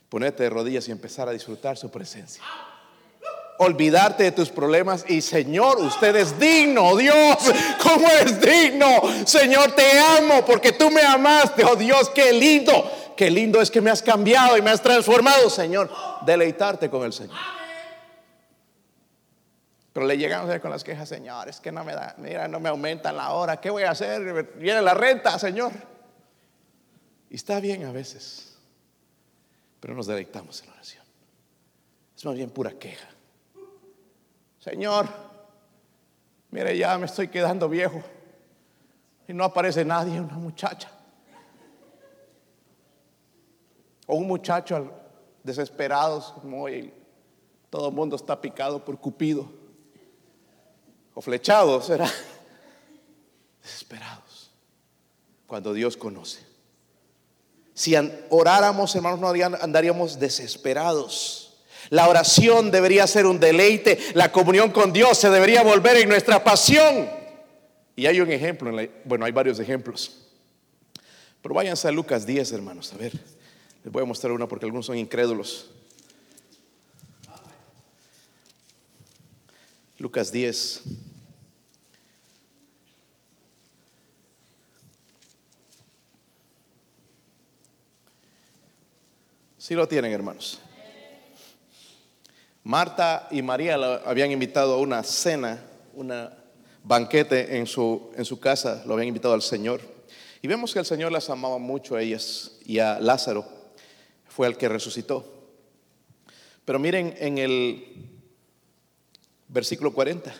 Ponerte 0.08 0.42
de 0.42 0.50
rodillas 0.50 0.88
y 0.88 0.92
empezar 0.92 1.28
a 1.28 1.32
disfrutar 1.32 1.76
su 1.76 1.90
presencia 1.90 2.42
olvidarte 3.62 4.24
de 4.24 4.32
tus 4.32 4.50
problemas 4.50 5.04
y 5.08 5.20
Señor, 5.20 5.78
usted 5.78 6.14
es 6.16 6.38
digno, 6.38 6.96
Dios, 6.96 7.36
¿cómo 7.82 8.08
es 8.08 8.40
digno? 8.40 9.02
Señor, 9.26 9.72
te 9.72 9.98
amo 9.98 10.44
porque 10.44 10.72
tú 10.72 10.90
me 10.90 11.02
amaste, 11.02 11.64
oh 11.64 11.76
Dios, 11.76 12.10
qué 12.10 12.32
lindo, 12.32 12.90
qué 13.16 13.30
lindo 13.30 13.60
es 13.60 13.70
que 13.70 13.80
me 13.80 13.90
has 13.90 14.02
cambiado 14.02 14.56
y 14.56 14.62
me 14.62 14.70
has 14.70 14.82
transformado, 14.82 15.48
Señor, 15.50 15.90
deleitarte 16.26 16.90
con 16.90 17.04
el 17.04 17.12
Señor. 17.12 17.36
Pero 19.92 20.06
le 20.06 20.16
llegamos 20.16 20.58
con 20.60 20.70
las 20.70 20.84
quejas, 20.84 21.08
Señor, 21.08 21.48
es 21.48 21.60
que 21.60 21.70
no 21.70 21.84
me 21.84 21.92
da, 21.92 22.14
mira, 22.18 22.48
no 22.48 22.60
me 22.60 22.70
aumentan 22.70 23.16
la 23.16 23.30
hora, 23.32 23.60
¿qué 23.60 23.70
voy 23.70 23.82
a 23.82 23.90
hacer? 23.90 24.54
Viene 24.56 24.80
la 24.80 24.94
renta, 24.94 25.38
Señor. 25.38 25.72
Y 27.28 27.36
está 27.36 27.60
bien 27.60 27.84
a 27.84 27.92
veces, 27.92 28.56
pero 29.80 29.94
nos 29.94 30.06
deleitamos 30.06 30.62
en 30.62 30.70
oración. 30.70 31.04
Es 32.16 32.24
más 32.24 32.34
bien 32.34 32.50
pura 32.50 32.72
queja. 32.72 33.08
Señor, 34.62 35.08
mire, 36.52 36.78
ya 36.78 36.96
me 36.96 37.06
estoy 37.06 37.26
quedando 37.26 37.68
viejo 37.68 38.00
y 39.26 39.32
no 39.32 39.42
aparece 39.42 39.84
nadie, 39.84 40.20
una 40.20 40.38
muchacha. 40.38 40.88
O 44.06 44.14
un 44.14 44.28
muchacho 44.28 44.92
desesperado, 45.42 46.22
como 46.40 46.62
hoy 46.62 46.94
todo 47.70 47.88
el 47.88 47.94
mundo 47.94 48.14
está 48.14 48.40
picado 48.40 48.84
por 48.84 48.96
Cupido. 49.00 49.50
O 51.12 51.20
flechados, 51.20 51.86
será. 51.86 52.08
Desesperados. 53.62 54.52
Cuando 55.48 55.72
Dios 55.72 55.96
conoce. 55.96 56.38
Si 57.74 57.96
oráramos, 58.30 58.94
hermanos, 58.94 59.18
no 59.18 59.28
andaríamos 59.60 60.20
desesperados. 60.20 61.51
La 61.92 62.08
oración 62.08 62.70
debería 62.70 63.06
ser 63.06 63.26
un 63.26 63.38
deleite. 63.38 63.98
La 64.14 64.32
comunión 64.32 64.70
con 64.70 64.94
Dios 64.94 65.18
se 65.18 65.28
debería 65.28 65.62
volver 65.62 65.98
en 65.98 66.08
nuestra 66.08 66.42
pasión. 66.42 67.06
Y 67.94 68.06
hay 68.06 68.18
un 68.18 68.32
ejemplo, 68.32 68.74
bueno, 69.04 69.26
hay 69.26 69.32
varios 69.32 69.60
ejemplos. 69.60 70.22
Pero 71.42 71.54
váyanse 71.54 71.86
a 71.88 71.92
Lucas 71.92 72.24
10, 72.24 72.50
hermanos, 72.52 72.94
a 72.94 72.96
ver. 72.96 73.12
Les 73.84 73.92
voy 73.92 74.02
a 74.02 74.06
mostrar 74.06 74.32
una 74.32 74.48
porque 74.48 74.64
algunos 74.64 74.86
son 74.86 74.96
incrédulos. 74.96 75.68
Lucas 79.98 80.32
10. 80.32 80.84
Si 89.58 89.74
lo 89.74 89.86
tienen, 89.86 90.10
hermanos. 90.10 90.61
Marta 92.64 93.28
y 93.30 93.42
María 93.42 93.76
lo 93.76 93.86
habían 94.06 94.30
invitado 94.30 94.74
a 94.74 94.78
una 94.78 95.02
cena, 95.02 95.60
una 95.94 96.38
banquete 96.84 97.58
en 97.58 97.66
su, 97.66 98.12
en 98.16 98.24
su 98.24 98.38
casa, 98.38 98.82
lo 98.86 98.94
habían 98.94 99.08
invitado 99.08 99.34
al 99.34 99.42
Señor. 99.42 99.80
Y 100.40 100.48
vemos 100.48 100.72
que 100.72 100.78
el 100.78 100.84
Señor 100.84 101.12
las 101.12 101.28
amaba 101.30 101.58
mucho 101.58 101.96
a 101.96 102.02
ellas 102.02 102.58
y 102.64 102.78
a 102.78 103.00
Lázaro 103.00 103.44
fue 104.28 104.46
el 104.46 104.56
que 104.56 104.68
resucitó. 104.68 105.24
Pero 106.64 106.78
miren 106.78 107.14
en 107.18 107.38
el 107.38 108.10
versículo 109.48 109.92
40. 109.92 110.32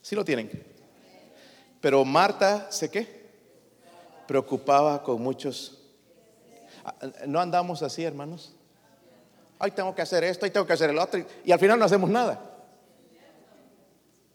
¿Sí 0.00 0.16
lo 0.16 0.24
tienen? 0.24 0.50
Pero 1.80 2.04
Marta, 2.04 2.70
¿sé 2.70 2.90
qué? 2.90 3.30
Preocupaba 4.26 5.02
con 5.02 5.22
muchos. 5.22 5.78
Ah, 6.84 6.94
¿No 7.26 7.40
andamos 7.40 7.82
así, 7.82 8.02
hermanos? 8.02 8.54
Ay, 9.62 9.70
tengo 9.70 9.94
que 9.94 10.02
hacer 10.02 10.24
esto, 10.24 10.44
y 10.44 10.50
tengo 10.50 10.66
que 10.66 10.72
hacer 10.72 10.90
el 10.90 10.98
otro, 10.98 11.24
y, 11.44 11.52
al 11.52 11.58
final 11.60 11.78
no 11.78 11.84
hacemos 11.84 12.10
nada. 12.10 12.40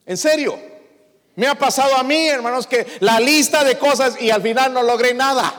En 0.05 0.15
serio, 0.15 0.57
me 1.35 1.47
ha 1.47 1.55
pasado 1.55 1.97
a 1.97 2.03
mí, 2.03 2.29
hermanos, 2.29 2.65
que 2.65 2.87
la 3.01 3.19
lista 3.19 3.65
de 3.65 3.77
cosas 3.77 4.21
y 4.21 4.31
al 4.31 4.41
final 4.41 4.73
no 4.73 4.81
logré 4.83 5.13
nada. 5.13 5.53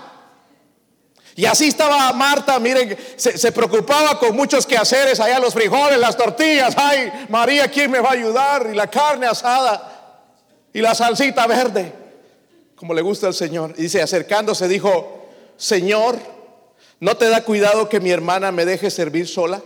Y 1.36 1.44
así 1.44 1.68
estaba 1.68 2.10
Marta, 2.14 2.58
miren, 2.58 2.96
se, 3.16 3.52
preocupaba 3.52 4.18
con 4.18 4.34
muchos 4.34 4.64
quehaceres, 4.64 5.20
allá 5.20 5.38
los 5.38 5.52
frijoles, 5.52 5.98
las 5.98 6.16
tortillas, 6.16 6.74
ay, 6.78 7.26
María, 7.28 7.68
¿quién 7.68 7.90
me 7.90 8.00
va 8.00 8.08
a 8.08 8.12
ayudar? 8.12 8.68
Y 8.72 8.74
la 8.74 8.88
carne 8.88 9.26
asada 9.26 10.24
y 10.72 10.80
la 10.80 10.94
salsita 10.94 11.46
verde, 11.46 11.92
como 12.74 12.94
le 12.94 13.02
gusta 13.02 13.26
al 13.26 13.34
Señor. 13.34 13.74
Y 13.76 13.82
dice, 13.82 14.00
acercándose, 14.00 14.66
dijo, 14.66 15.28
Señor, 15.58 16.18
¿No 17.00 17.16
te 17.16 17.28
da 17.28 17.44
cuidado 17.44 17.88
que 17.88 18.00
mi 18.00 18.10
hermana 18.10 18.50
me 18.50 18.64
deje 18.64 18.90
servir 18.90 19.28
sola? 19.28 19.62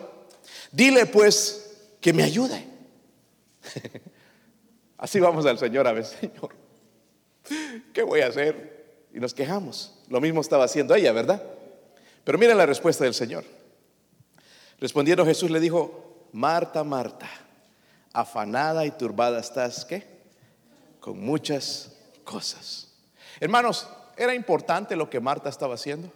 Dile 0.70 1.06
pues 1.06 1.70
que 2.00 2.12
me 2.12 2.22
ayude. 2.22 2.66
Así 4.98 5.18
vamos 5.18 5.46
al 5.46 5.58
Señor 5.58 5.86
a 5.86 5.92
veces, 5.92 6.18
Señor. 6.20 6.54
¿Qué 7.92 8.02
voy 8.02 8.20
a 8.20 8.28
hacer? 8.28 9.06
Y 9.12 9.20
nos 9.20 9.34
quejamos. 9.34 9.94
Lo 10.08 10.20
mismo 10.20 10.40
estaba 10.40 10.64
haciendo 10.64 10.94
ella, 10.94 11.12
¿verdad? 11.12 11.42
Pero 12.24 12.38
miren 12.38 12.58
la 12.58 12.66
respuesta 12.66 13.04
del 13.04 13.14
Señor. 13.14 13.44
Respondiendo 14.78 15.24
Jesús 15.24 15.50
le 15.50 15.60
dijo, 15.60 16.28
Marta, 16.32 16.84
Marta, 16.84 17.28
afanada 18.12 18.84
y 18.84 18.90
turbada 18.90 19.40
estás, 19.40 19.84
¿qué? 19.84 20.06
Con 21.00 21.20
muchas 21.20 21.92
cosas. 22.24 22.88
Hermanos, 23.40 23.88
¿era 24.16 24.34
importante 24.34 24.96
lo 24.96 25.08
que 25.08 25.20
Marta 25.20 25.48
estaba 25.48 25.74
haciendo? 25.74 26.12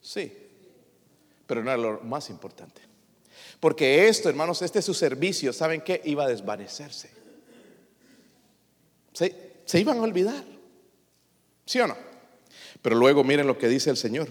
Sí, 0.00 0.32
pero 1.46 1.62
no 1.62 1.70
era 1.70 1.78
lo 1.78 2.00
más 2.00 2.30
importante. 2.30 2.80
Porque 3.60 4.08
esto, 4.08 4.28
hermanos, 4.28 4.62
este 4.62 4.78
es 4.78 4.84
su 4.84 4.94
servicio, 4.94 5.52
¿saben 5.52 5.80
qué? 5.80 6.00
Iba 6.04 6.24
a 6.24 6.28
desvanecerse. 6.28 7.10
Se, 9.12 9.80
iban 9.80 9.98
a 9.98 10.02
olvidar. 10.02 10.44
¿Sí 11.66 11.80
o 11.80 11.86
no? 11.86 11.96
Pero 12.80 12.96
luego 12.96 13.24
miren 13.24 13.46
lo 13.46 13.58
que 13.58 13.68
dice 13.68 13.90
el 13.90 13.96
Señor, 13.96 14.28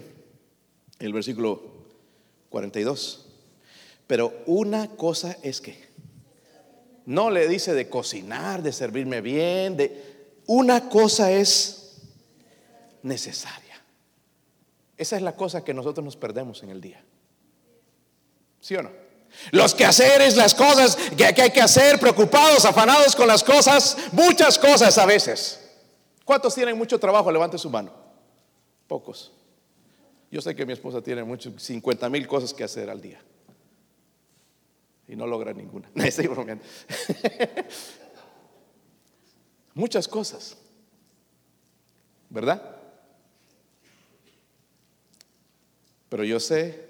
el 0.99 1.13
versículo 1.13 1.61
42. 2.49 3.25
Pero 4.07 4.33
una 4.45 4.95
cosa 4.95 5.37
es 5.43 5.59
que 5.59 5.87
no 7.05 7.29
le 7.29 7.47
dice 7.47 7.73
de 7.73 7.89
cocinar, 7.89 8.63
de 8.63 8.71
servirme 8.71 9.19
bien, 9.21 9.75
de 9.75 10.31
una 10.45 10.89
cosa 10.89 11.31
es 11.31 11.97
necesaria. 13.03 13.66
Esa 14.97 15.15
es 15.15 15.21
la 15.21 15.35
cosa 15.35 15.63
que 15.63 15.73
nosotros 15.73 16.03
nos 16.03 16.17
perdemos 16.17 16.63
en 16.63 16.71
el 16.71 16.81
día. 16.81 17.03
¿Sí 18.59 18.75
o 18.75 18.81
no? 18.81 18.89
Los 19.51 19.75
quehaceres, 19.75 20.35
las 20.35 20.55
cosas 20.55 20.97
que, 21.15 21.25
hay 21.25 21.51
que 21.51 21.61
hacer, 21.61 21.99
preocupados, 21.99 22.65
afanados 22.65 23.15
con 23.15 23.27
las 23.27 23.43
cosas, 23.43 23.95
muchas 24.11 24.57
cosas 24.57 24.97
a 24.97 25.05
veces. 25.05 25.63
¿Cuántos 26.25 26.55
tienen 26.55 26.77
mucho 26.77 26.99
trabajo? 26.99 27.31
Levante 27.31 27.57
su 27.57 27.69
mano. 27.69 27.93
Pocos. 28.87 29.31
Yo 30.31 30.41
sé 30.41 30.55
que 30.55 30.65
mi 30.65 30.73
esposa 30.73 31.01
tiene 31.01 31.23
mucho, 31.23 31.53
50 31.57 32.09
mil 32.09 32.27
cosas 32.27 32.53
que 32.53 32.63
hacer 32.63 32.89
al 32.89 32.99
día. 32.99 33.21
Y 35.07 35.15
no 35.15 35.27
logra 35.27 35.53
ninguna. 35.53 35.89
Muchas 39.73 40.07
cosas. 40.07 40.57
¿Verdad? 42.29 42.76
Pero 46.09 46.23
yo 46.23 46.39
sé 46.39 46.85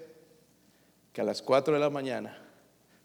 que 1.12 1.20
a 1.20 1.24
las 1.24 1.42
4 1.42 1.74
de 1.74 1.80
la 1.80 1.90
mañana, 1.90 2.38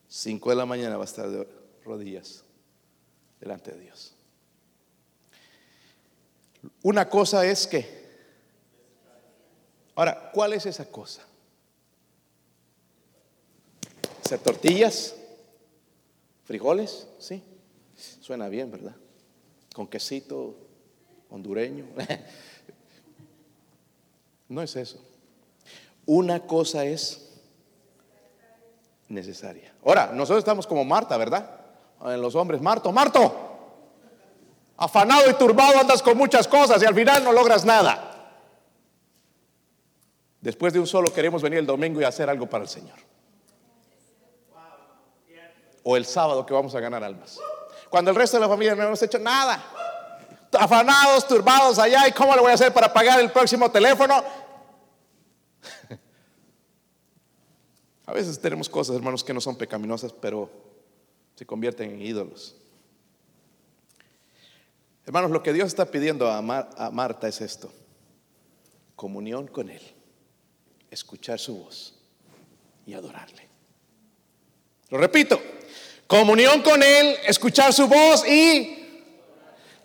5 0.07 0.49
de 0.49 0.55
la 0.55 0.66
mañana 0.66 0.97
va 0.97 1.03
a 1.03 1.05
estar 1.05 1.30
de 1.30 1.47
rodillas 1.84 2.43
delante 3.39 3.72
de 3.72 3.80
Dios. 3.80 4.16
Una 6.82 7.09
cosa 7.09 7.45
es 7.45 7.68
que 7.68 8.03
Ahora, 9.95 10.32
¿cuál 10.34 10.53
es 10.53 10.66
esa 10.66 10.86
cosa? 10.86 11.22
¿Hacer 14.24 14.39
tortillas? 14.39 15.16
¿Frijoles? 16.45 17.07
Sí. 17.20 17.43
Suena 17.95 18.49
bien, 18.49 18.72
¿verdad? 18.72 18.95
Con 19.74 19.88
quesito 19.88 20.55
hondureño. 21.30 21.86
No 24.49 24.61
es 24.61 24.76
eso. 24.76 24.99
Una 26.06 26.41
cosa 26.41 26.84
es 26.86 27.30
necesaria. 29.08 29.74
Ahora, 29.86 30.12
nosotros 30.14 30.39
estamos 30.39 30.68
como 30.68 30.84
Marta, 30.84 31.18
¿verdad? 31.18 31.49
En 32.06 32.22
los 32.22 32.36
hombres, 32.36 32.62
Marto, 32.62 32.91
Marto, 32.91 33.34
afanado 34.78 35.30
y 35.30 35.34
turbado 35.36 35.80
andas 35.80 36.01
con 36.01 36.18
muchas 36.18 36.47
cosas 36.47 36.82
y 36.82 36.86
al 36.86 36.95
final 36.95 37.24
no 37.24 37.32
logras 37.32 37.64
nada. 37.64 38.10
Después 40.41 40.74
de 40.74 40.80
un 40.80 40.88
solo 40.88 41.14
queremos 41.14 41.41
venir 41.41 41.60
el 41.60 41.66
domingo 41.66 42.01
y 42.01 42.04
hacer 42.04 42.30
algo 42.30 42.47
para 42.47 42.64
el 42.64 42.70
Señor. 42.70 42.97
O 45.84 45.95
el 45.95 46.06
sábado 46.06 46.45
que 46.45 46.54
vamos 46.54 46.76
a 46.76 46.80
ganar 46.80 47.04
almas. 47.04 47.39
Cuando 47.89 48.12
el 48.12 48.18
resto 48.18 48.38
de 48.38 48.41
la 48.41 48.49
familia 48.49 48.76
no 48.76 48.84
hemos 48.84 49.01
hecho 49.01 49.20
nada 49.20 49.64
afanados, 50.60 51.28
turbados 51.28 51.80
allá, 51.80 52.08
¿y 52.08 52.12
cómo 52.12 52.36
le 52.36 52.41
voy 52.41 52.51
a 52.51 52.56
hacer 52.56 52.74
para 52.74 52.91
pagar 52.91 53.20
el 53.20 53.32
próximo 53.32 53.72
teléfono? 53.72 54.24
A 58.05 58.14
veces 58.14 58.39
tenemos 58.39 58.68
cosas, 58.68 58.95
hermanos, 58.95 59.24
que 59.24 59.34
no 59.34 59.39
son 59.39 59.55
pecaminosas, 59.55 60.11
pero 60.11 60.49
se 61.36 61.45
convierten 61.45 61.91
en 61.91 62.01
ídolos. 62.01 62.55
Hermanos, 65.05 65.32
lo 65.32 65.41
que 65.41 65.53
Dios 65.53 65.68
está 65.68 65.86
pidiendo 65.86 66.30
a, 66.30 66.41
Marta 66.91 67.28
es 67.28 67.39
esto, 67.41 67.72
comunión 68.95 69.47
con 69.47 69.70
Él, 69.70 69.82
escuchar 70.91 71.39
su 71.39 71.57
voz 71.57 71.95
y 72.86 72.93
adorarle. 72.93 73.47
Lo 74.89 74.97
repito, 74.97 75.41
comunión 76.07 76.61
con 76.61 76.84
Él, 76.84 77.16
escuchar 77.26 77.72
su 77.74 77.88
voz 77.88 78.28
y 78.28 78.84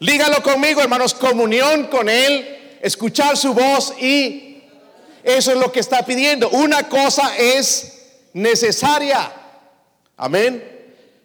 Lígalo 0.01 0.43
conmigo, 0.43 0.81
hermanos, 0.81 1.13
comunión 1.13 1.89
con 1.89 2.09
Él, 2.09 2.79
escuchar 2.81 3.37
su 3.37 3.53
voz 3.53 3.95
y 4.01 4.48
eso 5.37 5.53
es 5.53 5.59
lo 5.59 5.71
que 5.71 5.81
está 5.81 6.05
pidiendo. 6.05 6.49
Una 6.51 6.89
cosa 6.89 7.37
es 7.37 8.29
necesaria. 8.33 9.33
Amén. 10.17 10.77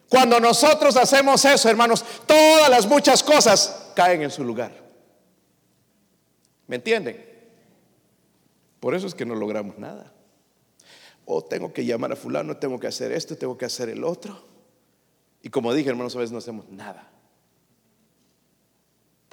Cuando 0.10 0.39
nosotros 0.39 0.95
hacemos 0.97 1.43
eso, 1.45 1.70
hermanos, 1.70 2.06
todas 2.26 2.70
las 2.70 2.86
muchas 2.86 3.24
cosas 3.24 3.91
caen 3.95 4.22
en 4.22 4.32
su 4.32 4.43
lugar. 4.43 4.72
¿Me 6.68 6.76
entienden? 6.76 7.30
Por 8.80 8.95
eso 8.95 9.08
es 9.08 9.16
que 9.16 9.26
no 9.26 9.36
logramos 9.36 9.78
nada. 9.78 10.12
O 11.26 11.43
tengo 11.43 11.74
que 11.74 11.86
llamar 11.86 12.12
a 12.12 12.16
fulano, 12.16 12.58
tengo 12.58 12.80
que 12.80 12.88
hacer 12.88 13.12
esto, 13.12 13.38
tengo 13.38 13.58
que 13.58 13.66
hacer 13.66 13.89
el 13.89 14.04
otro. 14.04 14.43
Y 15.41 15.49
como 15.49 15.74
dije, 15.74 15.89
hermanos, 15.89 16.16
a 16.16 16.20
veces 16.20 16.32
no 16.32 16.38
hacemos 16.38 16.70
nada 16.70 17.10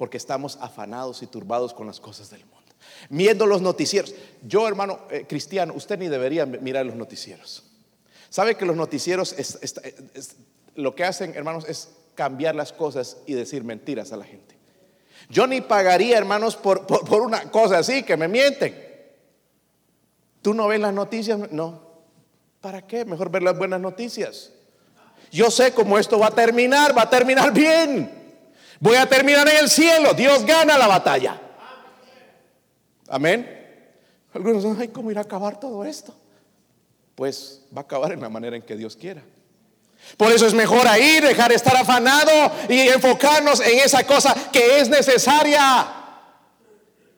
porque 0.01 0.17
estamos 0.17 0.57
afanados 0.59 1.21
y 1.21 1.27
turbados 1.27 1.75
con 1.75 1.85
las 1.85 1.99
cosas 1.99 2.31
del 2.31 2.43
mundo. 2.43 2.60
Viendo 3.09 3.45
los 3.45 3.61
noticieros. 3.61 4.13
Yo, 4.43 4.67
hermano 4.67 4.99
eh, 5.09 5.25
cristiano, 5.27 5.73
usted 5.75 5.97
ni 5.99 6.07
debería 6.07 6.45
mirar 6.45 6.85
los 6.85 6.95
noticieros. 6.95 7.63
¿Sabe 8.29 8.55
que 8.55 8.65
los 8.65 8.75
noticieros 8.75 9.35
lo 10.75 10.95
que 10.95 11.03
hacen, 11.03 11.33
hermanos, 11.35 11.65
es 11.67 11.89
cambiar 12.15 12.55
las 12.55 12.71
cosas 12.71 13.17
y 13.25 13.33
decir 13.33 13.63
mentiras 13.63 14.11
a 14.11 14.17
la 14.17 14.25
gente? 14.25 14.55
Yo 15.29 15.47
ni 15.47 15.61
pagaría, 15.61 16.17
hermanos, 16.17 16.55
por, 16.55 16.85
por 16.85 17.21
una 17.21 17.51
cosa 17.51 17.79
así, 17.79 18.03
que 18.03 18.17
me 18.17 18.27
mienten. 18.27 18.91
¿Tú 20.41 20.53
no 20.53 20.67
ves 20.67 20.79
las 20.79 20.93
noticias? 20.93 21.51
No. 21.51 21.81
¿Para 22.61 22.85
qué? 22.85 23.05
Mejor 23.05 23.29
ver 23.29 23.43
las 23.43 23.57
buenas 23.57 23.79
noticias. 23.79 24.51
Yo 25.31 25.49
sé 25.49 25.73
cómo 25.73 25.97
esto 25.97 26.19
va 26.19 26.27
a 26.27 26.31
terminar, 26.31 26.97
va 26.97 27.03
a 27.03 27.09
terminar 27.09 27.53
bien. 27.53 28.11
Voy 28.79 28.95
a 28.95 29.07
terminar 29.07 29.47
en 29.47 29.57
el 29.57 29.69
cielo. 29.69 30.13
Dios 30.13 30.45
gana 30.45 30.77
la 30.77 30.87
batalla. 30.87 31.39
Amén. 33.11 33.57
Algunos 34.33 34.63
dicen, 34.63 34.77
ay, 34.79 34.87
¿cómo 34.87 35.11
irá 35.11 35.21
a 35.21 35.23
acabar 35.23 35.59
todo 35.59 35.83
esto? 35.83 36.15
Pues 37.15 37.61
va 37.75 37.81
a 37.81 37.83
acabar 37.83 38.11
en 38.11 38.21
la 38.21 38.29
manera 38.29 38.55
en 38.55 38.61
que 38.61 38.75
Dios 38.75 38.95
quiera. 38.95 39.21
Por 40.17 40.31
eso 40.31 40.47
es 40.47 40.53
mejor 40.53 40.87
ahí 40.87 41.19
dejar 41.19 41.51
estar 41.51 41.75
afanado 41.75 42.51
y 42.69 42.79
enfocarnos 42.79 43.59
en 43.59 43.79
esa 43.79 44.05
cosa 44.05 44.33
que 44.51 44.79
es 44.79 44.89
necesaria. 44.89 45.97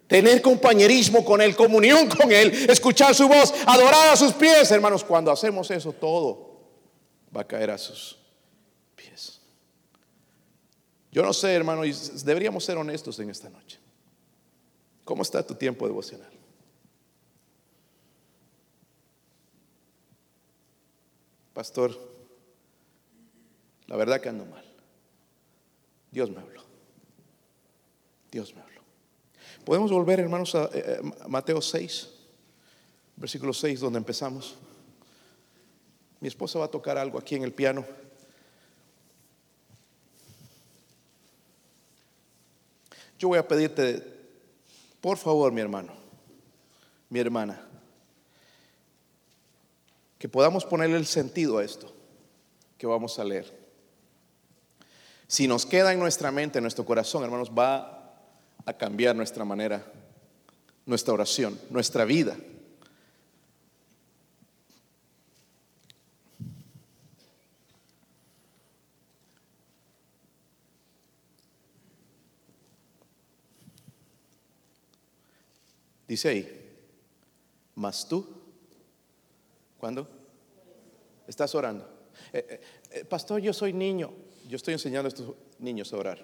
Tener 0.08 0.42
compañerismo 0.42 1.24
con 1.24 1.42
Él, 1.42 1.56
comunión 1.56 2.10
con 2.10 2.32
Él, 2.32 2.52
escuchar 2.70 3.16
su 3.16 3.28
voz, 3.28 3.54
adorar 3.66 4.10
a 4.10 4.18
sus 4.18 4.34
pies, 4.34 4.70
hermanos. 4.72 5.04
Cuando 5.04 5.32
hacemos 5.32 5.72
eso, 5.72 5.94
todo 5.94 6.60
va 7.36 7.42
a 7.42 7.48
caer 7.48 7.72
a 7.72 7.78
sus 7.78 8.18
yo 11.14 11.22
no 11.22 11.32
sé, 11.32 11.54
hermano, 11.54 11.86
y 11.86 11.94
deberíamos 12.24 12.66
ser 12.66 12.76
honestos 12.76 13.20
en 13.20 13.30
esta 13.30 13.48
noche. 13.48 13.78
¿Cómo 15.04 15.22
está 15.22 15.46
tu 15.46 15.56
tiempo 15.56 15.86
devocional? 15.86 16.32
Pastor, 21.54 21.98
la 23.88 23.96
verdad 23.96 24.20
que 24.20 24.30
ando 24.30 24.46
mal. 24.46 24.66
Dios 26.12 26.30
me 26.30 26.40
habló. 26.40 26.64
Dios 28.32 28.54
me 28.56 28.62
habló. 28.62 28.82
Podemos 29.64 29.92
volver, 29.92 30.20
hermanos, 30.20 30.56
a, 30.56 30.66
eh, 30.66 30.70
eh, 30.74 31.02
Mateo 31.28 31.62
6, 31.62 32.10
versículo 33.16 33.54
6, 33.54 33.80
donde 33.80 33.98
empezamos. 33.98 34.56
Mi 36.20 36.28
esposa 36.28 36.60
va 36.60 36.66
a 36.66 36.72
tocar 36.72 36.98
algo 36.98 37.20
aquí 37.20 37.36
en 37.36 37.44
el 37.44 37.54
piano. 37.54 37.86
Yo 43.20 43.28
voy 43.28 43.38
a 43.38 43.48
pedirte, 43.48 44.13
por 45.04 45.18
favor, 45.18 45.52
mi 45.52 45.60
hermano, 45.60 45.92
mi 47.10 47.20
hermana, 47.20 47.62
que 50.18 50.30
podamos 50.30 50.64
ponerle 50.64 50.96
el 50.96 51.06
sentido 51.06 51.58
a 51.58 51.66
esto 51.66 51.94
que 52.78 52.88
vamos 52.88 53.20
a 53.20 53.26
leer. 53.26 53.54
Si 55.28 55.46
nos 55.46 55.66
queda 55.66 55.92
en 55.92 56.00
nuestra 56.00 56.32
mente, 56.32 56.60
en 56.60 56.64
nuestro 56.64 56.86
corazón, 56.86 57.22
hermanos, 57.22 57.52
va 57.52 58.16
a 58.66 58.72
cambiar 58.72 59.14
nuestra 59.14 59.44
manera, 59.44 59.86
nuestra 60.86 61.14
oración, 61.14 61.60
nuestra 61.70 62.06
vida. 62.06 62.38
Dice 76.14 76.30
ahí, 76.30 76.48
mas 77.74 78.08
tú, 78.08 78.24
¿cuándo? 79.80 80.08
Estás 81.28 81.56
orando. 81.56 81.90
Eh, 82.32 82.46
eh, 82.48 82.62
eh, 82.92 83.06
pastor, 83.06 83.42
yo 83.42 83.52
soy 83.52 83.74
niño. 83.74 84.14
Yo 84.48 84.58
estoy 84.58 84.76
enseñando 84.76 85.08
a 85.08 85.10
estos 85.10 85.34
niños 85.58 85.92
a 85.92 85.98
orar. 85.98 86.24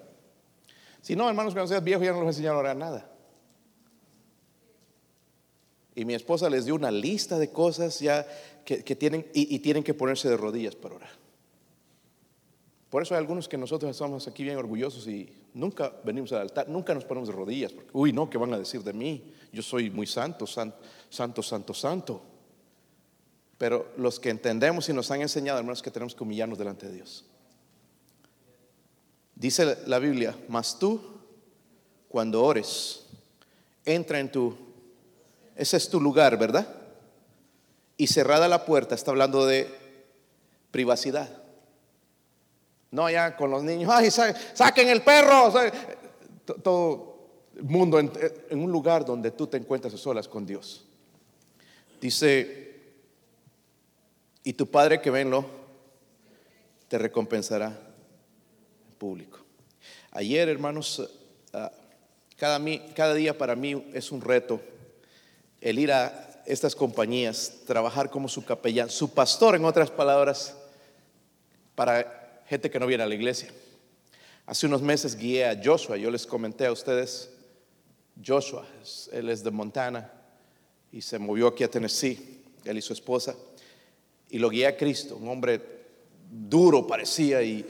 Si 1.02 1.16
no, 1.16 1.28
hermanos, 1.28 1.56
cuando 1.56 1.70
seas 1.70 1.84
viejo 1.84 2.04
ya 2.04 2.12
no 2.12 2.20
les 2.20 2.36
enseñar 2.36 2.54
a 2.54 2.60
orar 2.60 2.78
nada. 2.78 3.12
Y 5.96 6.06
mi 6.06 6.14
esposa 6.14 6.52
les 6.52 6.66
dio 6.66 6.76
una 6.76 6.92
lista 6.92 7.40
de 7.40 7.52
cosas 7.52 8.00
ya 8.00 8.28
que, 8.64 8.96
tienen 8.96 9.26
y, 9.34 9.58
tienen 9.58 9.84
que 9.84 9.96
ponerse 9.96 10.30
de 10.30 10.38
rodillas 10.38 10.76
para 10.76 10.98
orar. 10.98 11.19
Por 12.90 13.04
eso 13.04 13.14
hay 13.14 13.20
algunos 13.20 13.48
que 13.48 13.58
nosotros 13.58 13.92
estamos 13.92 14.28
aquí 14.28 14.44
bien 14.44 14.58
orgullosos 14.58 15.08
y 15.08 15.32
nunca 15.54 15.94
venimos 16.04 16.32
al 16.32 16.42
altar, 16.42 16.68
nunca 16.68 16.94
nos 16.94 17.06
ponemos 17.06 17.30
de 17.30 17.36
rodillas, 17.36 17.72
porque, 17.72 17.92
uy, 17.94 18.12
no, 18.12 18.30
¿qué 18.30 18.38
van 18.38 18.54
a 18.54 18.58
decir 18.58 18.84
de 18.84 18.94
mí? 18.94 19.34
yo 19.52 19.62
soy 19.62 19.90
muy 19.90 20.06
santo, 20.06 20.46
santo, 20.46 20.78
santo, 21.10 21.44
santo, 21.44 21.74
santo. 21.74 22.22
Pero 23.58 23.92
los 23.98 24.20
que 24.20 24.30
entendemos 24.30 24.88
y 24.90 24.94
nos 24.94 25.12
han 25.12 25.22
enseñado, 25.22 25.60
hermanos, 25.60 25.82
que 25.82 25.92
tenemos 25.92 26.16
que 26.16 26.24
humillarnos 26.24 26.58
delante 26.58 26.88
de 26.88 26.94
Dios. 26.94 27.26
Dice 29.36 29.78
la 29.86 30.00
Biblia, 30.00 30.36
mas 30.48 30.78
tú, 30.78 31.02
cuando 32.08 32.44
ores, 32.44 33.06
entra 33.86 34.20
en 34.20 34.32
tu, 34.32 34.56
ese 35.56 35.78
es 35.78 35.90
tu 35.90 36.00
lugar, 36.00 36.38
¿verdad? 36.38 36.68
Y 37.98 38.08
cerrada 38.08 38.48
la 38.48 38.66
puerta, 38.66 38.96
está 38.96 39.12
hablando 39.12 39.46
de 39.46 39.70
privacidad. 40.72 41.30
No 42.92 43.06
allá 43.06 43.36
con 43.36 43.52
los 43.52 43.64
niños, 43.64 43.92
ay, 43.94 44.10
saquen 44.12 44.90
el 44.90 45.02
perro, 45.04 45.54
todo 46.64 47.10
mundo 47.62 48.00
en, 48.00 48.12
un 48.52 48.72
lugar 48.72 49.06
donde 49.06 49.32
tú 49.32 49.48
te 49.48 49.58
encuentras 49.58 49.94
a 49.94 49.98
solas 49.98 50.28
con 50.28 50.46
Dios. 50.46 50.86
Dice, 52.02 52.82
y 54.44 54.54
tu 54.54 54.68
Padre 54.68 55.02
que 55.02 55.12
venlo 55.12 55.46
te 56.88 56.98
recompensará 56.98 57.68
en 57.68 58.96
público. 58.98 59.40
Ayer, 60.12 60.50
hermanos, 60.50 61.08
ah, 61.54 61.72
cada 62.38 63.14
día 63.14 63.38
para 63.38 63.56
mí 63.56 63.92
es 63.94 64.12
un 64.12 64.22
reto 64.22 64.60
el 65.62 65.78
ir 65.78 65.92
a 65.92 66.42
estas 66.46 66.76
compañías, 66.76 67.60
trabajar 67.68 68.10
como 68.10 68.28
su 68.28 68.44
capellán, 68.44 68.90
su 68.90 69.14
pastor, 69.14 69.56
en 69.56 69.66
otras 69.66 69.92
palabras, 69.92 70.56
para 71.76 72.19
gente 72.50 72.72
que 72.72 72.80
no 72.80 72.88
viene 72.88 73.04
a 73.04 73.08
la 73.08 73.14
iglesia. 73.14 73.50
Hace 74.48 74.66
unos 74.66 74.82
meses 74.82 75.16
guié 75.16 75.46
a 75.46 75.62
Joshua, 75.64 75.98
yo 75.98 76.10
les 76.10 76.26
comenté 76.26 76.66
a 76.66 76.72
ustedes, 76.72 77.30
Joshua, 78.26 78.66
él 79.12 79.30
es 79.30 79.44
de 79.44 79.52
Montana 79.52 80.12
y 80.92 81.02
se 81.04 81.20
movió 81.20 81.48
aquí 81.48 81.64
a 81.64 81.70
Tennessee, 81.70 82.42
él 82.66 82.80
y 82.80 82.82
su 82.82 82.94
esposa, 82.94 83.36
y 84.32 84.40
lo 84.40 84.50
guié 84.50 84.66
a 84.66 84.76
Cristo, 84.76 85.16
un 85.16 85.30
hombre 85.30 85.62
duro 86.32 86.88
parecía 86.88 87.44
y, 87.44 87.66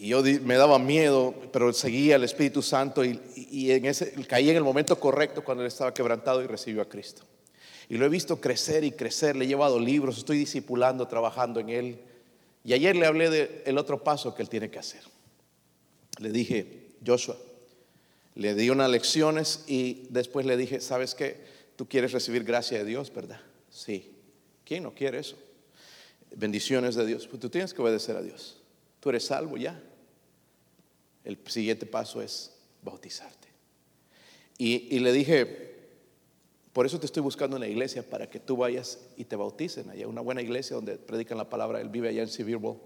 yo 0.00 0.22
me 0.22 0.54
daba 0.54 0.78
miedo, 0.78 1.34
pero 1.52 1.72
seguía 1.72 2.14
el 2.14 2.22
Espíritu 2.22 2.62
Santo 2.62 3.04
y, 3.04 3.18
en 3.72 3.84
ese, 3.84 4.12
caí 4.28 4.48
en 4.48 4.56
el 4.56 4.62
momento 4.62 5.00
correcto 5.00 5.42
cuando 5.42 5.64
él 5.64 5.66
estaba 5.66 5.92
quebrantado 5.92 6.40
y 6.40 6.46
recibió 6.46 6.82
a 6.82 6.88
Cristo. 6.88 7.24
Y 7.88 7.96
lo 7.96 8.06
he 8.06 8.08
visto 8.08 8.40
crecer 8.40 8.84
y 8.84 8.92
crecer, 8.92 9.34
le 9.34 9.44
he 9.44 9.48
llevado 9.48 9.80
libros, 9.80 10.18
estoy 10.18 10.38
discipulando, 10.38 11.08
trabajando 11.08 11.58
en 11.58 11.70
él. 11.70 12.07
Y 12.68 12.74
ayer 12.74 12.94
le 12.96 13.06
hablé 13.06 13.30
del 13.30 13.78
otro 13.78 14.04
paso 14.04 14.34
que 14.34 14.42
él 14.42 14.50
tiene 14.50 14.70
que 14.70 14.78
hacer. 14.78 15.00
Le 16.18 16.30
dije, 16.30 16.90
Joshua, 17.02 17.34
le 18.34 18.54
di 18.54 18.68
unas 18.68 18.90
lecciones 18.90 19.64
y 19.66 20.06
después 20.10 20.44
le 20.44 20.54
dije, 20.58 20.82
¿sabes 20.82 21.14
qué? 21.14 21.42
Tú 21.76 21.88
quieres 21.88 22.12
recibir 22.12 22.44
gracia 22.44 22.76
de 22.76 22.84
Dios, 22.84 23.10
¿verdad? 23.14 23.40
Sí. 23.70 24.12
¿Quién 24.66 24.82
no 24.82 24.94
quiere 24.94 25.20
eso? 25.20 25.38
Bendiciones 26.36 26.94
de 26.94 27.06
Dios. 27.06 27.26
Pues 27.26 27.40
tú 27.40 27.48
tienes 27.48 27.72
que 27.72 27.80
obedecer 27.80 28.18
a 28.18 28.22
Dios. 28.22 28.60
Tú 29.00 29.08
eres 29.08 29.24
salvo 29.24 29.56
ya. 29.56 29.82
El 31.24 31.38
siguiente 31.46 31.86
paso 31.86 32.20
es 32.20 32.52
bautizarte. 32.82 33.48
Y, 34.58 34.94
y 34.94 34.98
le 34.98 35.12
dije, 35.12 35.77
por 36.78 36.86
eso 36.86 37.00
te 37.00 37.06
estoy 37.06 37.24
buscando 37.24 37.56
una 37.56 37.66
iglesia 37.66 38.08
para 38.08 38.30
que 38.30 38.38
tú 38.38 38.56
vayas 38.56 39.00
y 39.16 39.24
te 39.24 39.34
bauticen 39.34 39.90
allá, 39.90 40.06
una 40.06 40.20
buena 40.20 40.42
iglesia 40.42 40.76
donde 40.76 40.96
predican 40.96 41.36
la 41.36 41.50
palabra. 41.50 41.80
Él 41.80 41.88
vive 41.88 42.08
allá 42.08 42.22
en 42.22 42.28
Sevierville. 42.28 42.78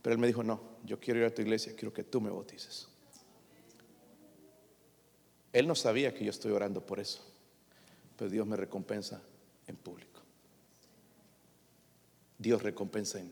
Pero 0.00 0.14
él 0.14 0.18
me 0.18 0.26
dijo, 0.26 0.42
no, 0.42 0.58
yo 0.86 0.98
quiero 0.98 1.20
ir 1.20 1.26
a 1.26 1.34
tu 1.34 1.42
iglesia, 1.42 1.74
quiero 1.76 1.92
que 1.92 2.02
tú 2.02 2.22
me 2.22 2.30
bautices. 2.30 2.88
Él 5.52 5.66
no 5.66 5.74
sabía 5.74 6.14
que 6.14 6.24
yo 6.24 6.30
estoy 6.30 6.52
orando 6.52 6.80
por 6.80 6.98
eso, 6.98 7.20
pero 8.16 8.30
Dios 8.30 8.46
me 8.46 8.56
recompensa 8.56 9.20
en 9.66 9.76
público. 9.76 10.22
Dios 12.38 12.62
recompensa 12.62 13.20
en 13.20 13.30